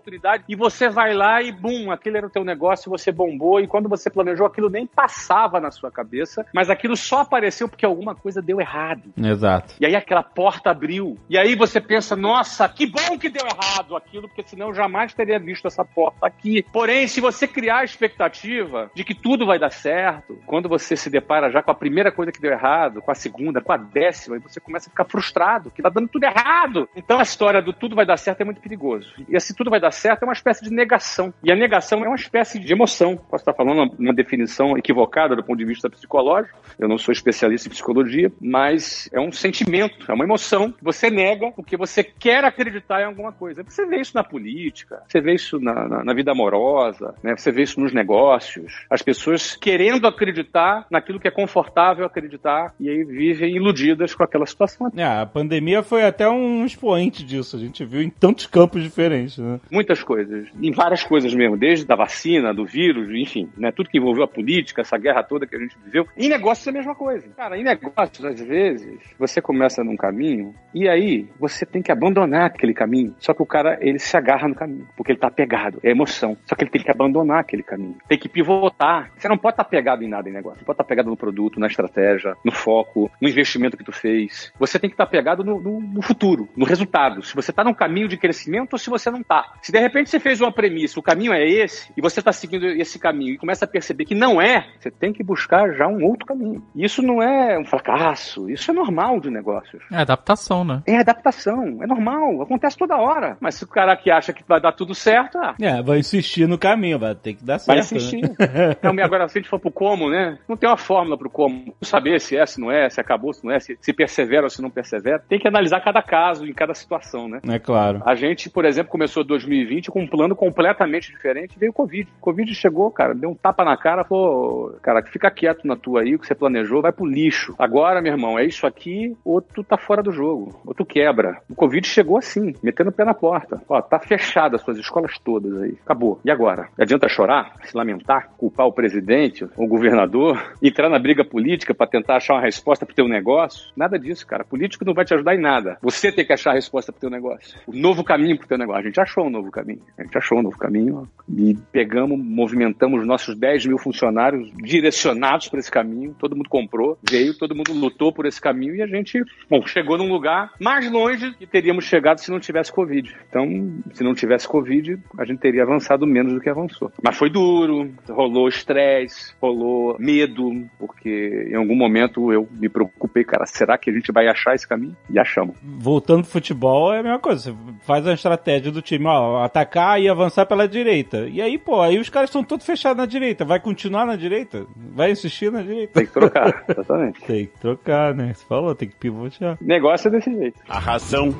e 0.48 0.56
você 0.56 0.88
vai 0.88 1.14
lá 1.14 1.42
e 1.42 1.52
bum, 1.52 1.90
aquele 1.90 2.18
era 2.18 2.26
o 2.26 2.30
teu 2.30 2.44
negócio, 2.44 2.90
você 2.90 3.10
bombou, 3.12 3.60
e 3.60 3.66
quando 3.66 3.88
você 3.88 4.10
planejou 4.10 4.46
aquilo 4.46 4.68
nem 4.68 4.86
passava 4.86 5.60
na 5.60 5.70
sua 5.70 5.90
cabeça, 5.90 6.46
mas 6.52 6.70
aquilo 6.70 6.96
só 6.96 7.20
apareceu 7.20 7.68
porque 7.68 7.84
alguma 7.84 8.14
coisa 8.14 8.40
deu 8.40 8.60
errado. 8.60 9.12
Exato. 9.16 9.74
E 9.80 9.86
aí 9.86 9.94
aquela 9.94 10.22
porta 10.22 10.70
abriu. 10.70 11.18
E 11.28 11.38
aí 11.38 11.54
você 11.54 11.80
pensa, 11.80 12.16
nossa, 12.16 12.68
que 12.68 12.86
bom 12.86 13.18
que 13.18 13.28
deu 13.28 13.46
errado 13.46 13.96
aquilo, 13.96 14.28
porque 14.28 14.42
senão 14.42 14.68
eu 14.68 14.74
jamais 14.74 15.12
teria 15.14 15.38
visto 15.38 15.66
essa 15.66 15.84
porta 15.84 16.26
aqui. 16.26 16.64
Porém, 16.72 17.06
se 17.06 17.20
você 17.20 17.46
criar 17.46 17.78
a 17.78 17.84
expectativa 17.84 18.90
de 18.94 19.04
que 19.04 19.14
tudo 19.14 19.46
vai 19.46 19.58
dar 19.58 19.70
certo, 19.70 20.38
quando 20.46 20.68
você 20.68 20.96
se 20.96 21.10
depara 21.10 21.50
já 21.50 21.62
com 21.62 21.70
a 21.70 21.74
primeira 21.74 22.10
coisa 22.10 22.32
que 22.32 22.40
deu 22.40 22.52
errado, 22.52 23.02
com 23.02 23.10
a 23.10 23.14
segunda, 23.14 23.60
com 23.60 23.72
a 23.72 23.76
décima, 23.76 24.36
e 24.36 24.40
você 24.40 24.60
começa 24.60 24.88
a 24.88 24.90
ficar 24.90 25.04
frustrado, 25.04 25.70
que 25.70 25.82
tá 25.82 25.88
dando 25.88 26.08
tudo 26.08 26.24
errado. 26.24 26.88
Então 26.94 27.18
a 27.18 27.22
história 27.22 27.62
do 27.62 27.72
tudo 27.72 27.96
vai 27.96 28.06
dar 28.06 28.16
certo 28.16 28.40
é 28.40 28.44
muito 28.44 28.60
perigoso. 28.60 29.14
E 29.28 29.36
esse 29.36 29.54
tudo 29.54 29.70
vai 29.70 29.80
dar 29.80 29.83
certo 29.90 30.22
é 30.22 30.26
uma 30.26 30.32
espécie 30.32 30.64
de 30.64 30.70
negação. 30.70 31.32
E 31.42 31.52
a 31.52 31.56
negação 31.56 32.04
é 32.04 32.08
uma 32.08 32.16
espécie 32.16 32.58
de 32.58 32.72
emoção. 32.72 33.16
Posso 33.16 33.42
estar 33.42 33.54
falando 33.54 33.94
uma 33.98 34.14
definição 34.14 34.76
equivocada 34.76 35.36
do 35.36 35.42
ponto 35.42 35.58
de 35.58 35.64
vista 35.64 35.88
psicológico. 35.88 36.58
Eu 36.78 36.88
não 36.88 36.98
sou 36.98 37.12
especialista 37.12 37.68
em 37.68 37.70
psicologia, 37.70 38.32
mas 38.40 39.08
é 39.12 39.20
um 39.20 39.32
sentimento, 39.32 40.10
é 40.10 40.14
uma 40.14 40.24
emoção 40.24 40.74
você 40.82 41.10
nega 41.10 41.50
porque 41.52 41.76
você 41.76 42.02
quer 42.02 42.44
acreditar 42.44 43.00
em 43.00 43.04
alguma 43.04 43.32
coisa. 43.32 43.62
Você 43.62 43.86
vê 43.86 44.00
isso 44.00 44.12
na 44.14 44.24
política, 44.24 45.02
você 45.08 45.20
vê 45.20 45.34
isso 45.34 45.58
na, 45.60 45.88
na, 45.88 46.04
na 46.04 46.14
vida 46.14 46.32
amorosa, 46.32 47.14
né? 47.22 47.36
você 47.36 47.50
vê 47.50 47.62
isso 47.62 47.80
nos 47.80 47.92
negócios. 47.92 48.84
As 48.90 49.02
pessoas 49.02 49.56
querendo 49.56 50.06
acreditar 50.06 50.86
naquilo 50.90 51.20
que 51.20 51.28
é 51.28 51.30
confortável 51.30 52.04
acreditar 52.04 52.74
e 52.78 52.88
aí 52.88 53.04
vivem 53.04 53.56
iludidas 53.56 54.14
com 54.14 54.22
aquela 54.22 54.46
situação. 54.46 54.90
É, 54.96 55.04
a 55.04 55.26
pandemia 55.26 55.82
foi 55.82 56.04
até 56.04 56.28
um 56.28 56.64
expoente 56.64 57.24
disso. 57.24 57.56
A 57.56 57.58
gente 57.58 57.84
viu 57.84 58.02
em 58.02 58.10
tantos 58.10 58.46
campos 58.46 58.82
diferentes, 58.82 59.38
né? 59.38 59.60
Muitas 59.74 60.02
coisas. 60.02 60.48
Em 60.62 60.70
várias 60.70 61.02
coisas 61.02 61.34
mesmo, 61.34 61.56
desde 61.56 61.84
da 61.84 61.96
vacina, 61.96 62.54
do 62.54 62.64
vírus, 62.64 63.10
enfim, 63.12 63.50
né? 63.56 63.72
Tudo 63.72 63.90
que 63.90 63.98
envolveu 63.98 64.24
a 64.24 64.28
política, 64.28 64.82
essa 64.82 64.96
guerra 64.96 65.22
toda 65.22 65.46
que 65.46 65.56
a 65.56 65.58
gente 65.58 65.76
viveu. 65.84 66.06
Em 66.16 66.28
negócios 66.28 66.66
é 66.66 66.70
a 66.70 66.72
mesma 66.72 66.94
coisa. 66.94 67.28
Cara, 67.36 67.58
em 67.58 67.64
negócios, 67.64 68.24
às 68.24 68.40
vezes, 68.40 68.98
você 69.18 69.40
começa 69.40 69.82
num 69.82 69.96
caminho 69.96 70.54
e 70.72 70.88
aí 70.88 71.28
você 71.38 71.66
tem 71.66 71.82
que 71.82 71.90
abandonar 71.90 72.46
aquele 72.46 72.72
caminho. 72.72 73.14
Só 73.18 73.34
que 73.34 73.42
o 73.42 73.46
cara, 73.46 73.78
ele 73.80 73.98
se 73.98 74.16
agarra 74.16 74.48
no 74.48 74.54
caminho, 74.54 74.86
porque 74.96 75.12
ele 75.12 75.18
tá 75.18 75.30
pegado. 75.30 75.80
É 75.82 75.90
emoção. 75.90 76.36
Só 76.46 76.54
que 76.54 76.64
ele 76.64 76.70
tem 76.70 76.82
que 76.82 76.90
abandonar 76.90 77.40
aquele 77.40 77.62
caminho. 77.62 77.96
Tem 78.08 78.18
que 78.18 78.28
pivotar. 78.28 79.10
Você 79.16 79.28
não 79.28 79.38
pode 79.38 79.54
estar 79.54 79.64
tá 79.64 79.70
pegado 79.70 80.04
em 80.04 80.08
nada 80.08 80.28
em 80.28 80.32
negócio. 80.32 80.58
Você 80.58 80.64
pode 80.64 80.74
estar 80.74 80.84
tá 80.84 80.88
pegado 80.88 81.10
no 81.10 81.16
produto, 81.16 81.58
na 81.58 81.66
estratégia, 81.66 82.34
no 82.44 82.52
foco, 82.52 83.10
no 83.20 83.28
investimento 83.28 83.76
que 83.76 83.84
tu 83.84 83.92
fez. 83.92 84.52
Você 84.58 84.78
tem 84.78 84.88
que 84.88 84.94
estar 84.94 85.06
tá 85.06 85.10
pegado 85.10 85.42
no, 85.42 85.60
no, 85.60 85.80
no, 85.80 86.02
futuro, 86.02 86.48
no 86.56 86.64
resultado. 86.64 87.22
Se 87.22 87.34
você 87.34 87.50
está 87.50 87.64
num 87.64 87.74
caminho 87.74 88.08
de 88.08 88.16
crescimento 88.16 88.74
ou 88.74 88.78
se 88.78 88.90
você 88.90 89.10
não 89.10 89.20
está. 89.20 89.54
Se 89.64 89.72
de 89.72 89.78
repente 89.78 90.10
você 90.10 90.20
fez 90.20 90.42
uma 90.42 90.52
premissa, 90.52 91.00
o 91.00 91.02
caminho 91.02 91.32
é 91.32 91.42
esse, 91.42 91.90
e 91.96 92.02
você 92.02 92.20
está 92.20 92.30
seguindo 92.32 92.66
esse 92.66 92.98
caminho 92.98 93.32
e 93.32 93.38
começa 93.38 93.64
a 93.64 93.68
perceber 93.68 94.04
que 94.04 94.14
não 94.14 94.38
é, 94.38 94.66
você 94.78 94.90
tem 94.90 95.10
que 95.10 95.24
buscar 95.24 95.72
já 95.72 95.88
um 95.88 96.04
outro 96.04 96.26
caminho. 96.26 96.62
Isso 96.76 97.00
não 97.00 97.22
é 97.22 97.58
um 97.58 97.64
fracasso, 97.64 98.50
isso 98.50 98.70
é 98.70 98.74
normal 98.74 99.18
de 99.20 99.30
negócios. 99.30 99.82
É 99.90 99.96
adaptação, 99.96 100.64
né? 100.64 100.82
É 100.86 100.98
adaptação, 100.98 101.82
é 101.82 101.86
normal, 101.86 102.42
acontece 102.42 102.76
toda 102.76 102.98
hora. 102.98 103.38
Mas 103.40 103.54
se 103.54 103.64
o 103.64 103.66
cara 103.66 103.96
que 103.96 104.10
acha 104.10 104.34
que 104.34 104.44
vai 104.46 104.60
dar 104.60 104.72
tudo 104.72 104.94
certo, 104.94 105.38
ah, 105.38 105.54
É, 105.58 105.82
vai 105.82 105.98
insistir 105.98 106.46
no 106.46 106.58
caminho, 106.58 106.98
vai 106.98 107.14
ter 107.14 107.32
que 107.32 107.42
dar 107.42 107.58
certo. 107.58 107.68
vai 107.68 107.78
insistir. 107.78 108.20
Né? 108.54 108.72
Então, 108.78 108.92
agora, 109.02 109.26
se 109.28 109.38
a 109.38 109.40
gente 109.40 109.48
for 109.48 109.58
pro 109.58 109.70
como, 109.70 110.10
né? 110.10 110.38
Não 110.46 110.56
tem 110.56 110.68
uma 110.68 110.76
fórmula 110.76 111.16
pro 111.16 111.30
como. 111.30 111.64
Não 111.66 111.74
saber 111.82 112.20
se 112.20 112.36
é, 112.36 112.44
se 112.44 112.60
não 112.60 112.70
é, 112.70 112.90
se 112.90 113.00
acabou, 113.00 113.32
se 113.32 113.44
não 113.44 113.52
é, 113.52 113.58
se, 113.58 113.76
se 113.80 113.92
persevera 113.92 114.44
ou 114.44 114.50
se 114.50 114.60
não 114.60 114.70
persevera. 114.70 115.18
Tem 115.18 115.38
que 115.38 115.48
analisar 115.48 115.80
cada 115.80 116.02
caso, 116.02 116.46
em 116.46 116.52
cada 116.52 116.74
situação, 116.74 117.28
né? 117.28 117.40
É 117.48 117.58
claro. 117.58 118.02
A 118.04 118.14
gente, 118.14 118.50
por 118.50 118.64
exemplo, 118.64 118.90
começou 118.92 119.24
2020 119.54 119.90
com 119.90 120.02
um 120.02 120.06
plano 120.06 120.34
completamente 120.34 121.10
diferente, 121.10 121.58
veio 121.58 121.70
o 121.70 121.74
Covid. 121.74 122.08
O 122.18 122.20
Covid 122.20 122.54
chegou, 122.54 122.90
cara, 122.90 123.14
deu 123.14 123.30
um 123.30 123.34
tapa 123.34 123.64
na 123.64 123.76
cara, 123.76 124.04
falou, 124.04 124.76
cara, 124.82 125.02
fica 125.02 125.30
quieto 125.30 125.66
na 125.66 125.76
tua 125.76 126.02
aí, 126.02 126.14
o 126.14 126.18
que 126.18 126.26
você 126.26 126.34
planejou, 126.34 126.82
vai 126.82 126.92
pro 126.92 127.06
lixo. 127.06 127.54
Agora, 127.58 128.02
meu 128.02 128.12
irmão, 128.12 128.38
é 128.38 128.44
isso 128.44 128.66
aqui, 128.66 129.16
ou 129.24 129.40
tu 129.40 129.62
tá 129.62 129.76
fora 129.76 130.02
do 130.02 130.12
jogo, 130.12 130.60
ou 130.66 130.74
tu 130.74 130.84
quebra. 130.84 131.40
O 131.48 131.54
Covid 131.54 131.86
chegou 131.86 132.18
assim, 132.18 132.54
metendo 132.62 132.90
o 132.90 132.92
pé 132.92 133.04
na 133.04 133.14
porta. 133.14 133.62
Ó, 133.68 133.80
tá 133.80 133.98
fechada 133.98 134.56
as 134.56 134.62
suas 134.62 134.78
escolas 134.78 135.18
todas 135.18 135.62
aí. 135.62 135.76
Acabou. 135.84 136.20
E 136.24 136.30
agora? 136.30 136.68
Adianta 136.78 137.08
chorar, 137.08 137.54
se 137.62 137.76
lamentar, 137.76 138.30
culpar 138.36 138.66
o 138.66 138.72
presidente, 138.72 139.46
o 139.56 139.66
governador, 139.66 140.54
entrar 140.62 140.88
na 140.88 140.98
briga 140.98 141.24
política 141.24 141.74
para 141.74 141.86
tentar 141.86 142.16
achar 142.16 142.34
uma 142.34 142.42
resposta 142.42 142.84
pro 142.84 142.94
teu 142.94 143.08
negócio? 143.08 143.72
Nada 143.76 143.98
disso, 143.98 144.26
cara. 144.26 144.44
Político 144.44 144.84
não 144.84 144.94
vai 144.94 145.04
te 145.04 145.14
ajudar 145.14 145.34
em 145.34 145.40
nada. 145.40 145.78
Você 145.82 146.10
tem 146.10 146.24
que 146.24 146.32
achar 146.32 146.50
a 146.50 146.54
resposta 146.54 146.92
pro 146.92 147.00
teu 147.00 147.10
negócio. 147.10 147.58
O 147.66 147.72
novo 147.72 148.02
caminho 148.02 148.38
pro 148.38 148.48
teu 148.48 148.58
negócio. 148.58 148.80
A 148.80 148.84
gente 148.84 149.00
achou 149.00 149.26
um 149.26 149.30
novo 149.30 149.43
caminho. 149.50 149.80
A 149.98 150.02
gente 150.02 150.16
achou 150.16 150.38
um 150.38 150.42
novo 150.42 150.58
caminho 150.58 151.08
e 151.28 151.56
pegamos, 151.72 152.18
movimentamos 152.18 153.06
nossos 153.06 153.36
10 153.36 153.66
mil 153.66 153.78
funcionários 153.78 154.50
direcionados 154.56 155.48
para 155.48 155.60
esse 155.60 155.70
caminho. 155.70 156.14
Todo 156.18 156.36
mundo 156.36 156.48
comprou, 156.48 156.98
veio, 157.02 157.36
todo 157.36 157.54
mundo 157.54 157.72
lutou 157.72 158.12
por 158.12 158.26
esse 158.26 158.40
caminho 158.40 158.76
e 158.76 158.82
a 158.82 158.86
gente, 158.86 159.22
bom, 159.48 159.64
chegou 159.66 159.96
num 159.98 160.10
lugar 160.10 160.52
mais 160.60 160.90
longe 160.90 161.34
que 161.34 161.46
teríamos 161.46 161.84
chegado 161.84 162.18
se 162.18 162.30
não 162.30 162.40
tivesse 162.40 162.72
Covid. 162.72 163.14
Então, 163.28 163.46
se 163.92 164.04
não 164.04 164.14
tivesse 164.14 164.46
Covid, 164.48 164.98
a 165.18 165.24
gente 165.24 165.38
teria 165.38 165.62
avançado 165.62 166.06
menos 166.06 166.32
do 166.32 166.40
que 166.40 166.48
avançou. 166.48 166.92
Mas 167.02 167.16
foi 167.16 167.30
duro, 167.30 167.90
rolou 168.08 168.48
estresse, 168.48 169.34
rolou 169.40 169.96
medo, 169.98 170.66
porque 170.78 171.48
em 171.50 171.54
algum 171.54 171.76
momento 171.76 172.32
eu 172.32 172.48
me 172.52 172.68
preocupei, 172.68 173.24
cara, 173.24 173.46
será 173.46 173.78
que 173.78 173.90
a 173.90 173.92
gente 173.92 174.12
vai 174.12 174.28
achar 174.28 174.54
esse 174.54 174.66
caminho? 174.66 174.96
E 175.10 175.18
achamos. 175.18 175.56
Voltando 175.62 176.22
pro 176.22 176.32
futebol 176.32 176.92
é 176.92 177.00
a 177.00 177.02
mesma 177.02 177.18
coisa. 177.18 177.52
Você 177.52 177.56
faz 177.84 178.06
a 178.06 178.14
estratégia 178.14 178.70
do 178.70 178.82
time, 178.82 179.06
ó, 179.06 179.33
atacar 179.38 180.00
e 180.00 180.08
avançar 180.08 180.46
pela 180.46 180.68
direita. 180.68 181.26
E 181.28 181.40
aí, 181.40 181.58
pô, 181.58 181.80
aí 181.80 181.98
os 181.98 182.08
caras 182.08 182.30
estão 182.30 182.44
todos 182.44 182.66
fechados 182.66 182.98
na 182.98 183.06
direita. 183.06 183.44
Vai 183.44 183.60
continuar 183.60 184.06
na 184.06 184.16
direita? 184.16 184.66
Vai 184.76 185.10
insistir 185.10 185.50
na 185.50 185.62
direita? 185.62 185.94
Tem 185.94 186.06
que 186.06 186.12
trocar, 186.12 186.64
exatamente. 186.68 187.20
Tem 187.20 187.46
que 187.46 187.58
trocar, 187.58 188.14
né? 188.14 188.32
Você 188.34 188.44
falou, 188.46 188.74
tem 188.74 188.88
que 188.88 188.96
pivotear. 188.96 189.56
Negócio 189.60 190.08
é 190.08 190.10
desse 190.10 190.32
jeito. 190.32 190.60
A 190.68 190.78
razão 190.78 191.34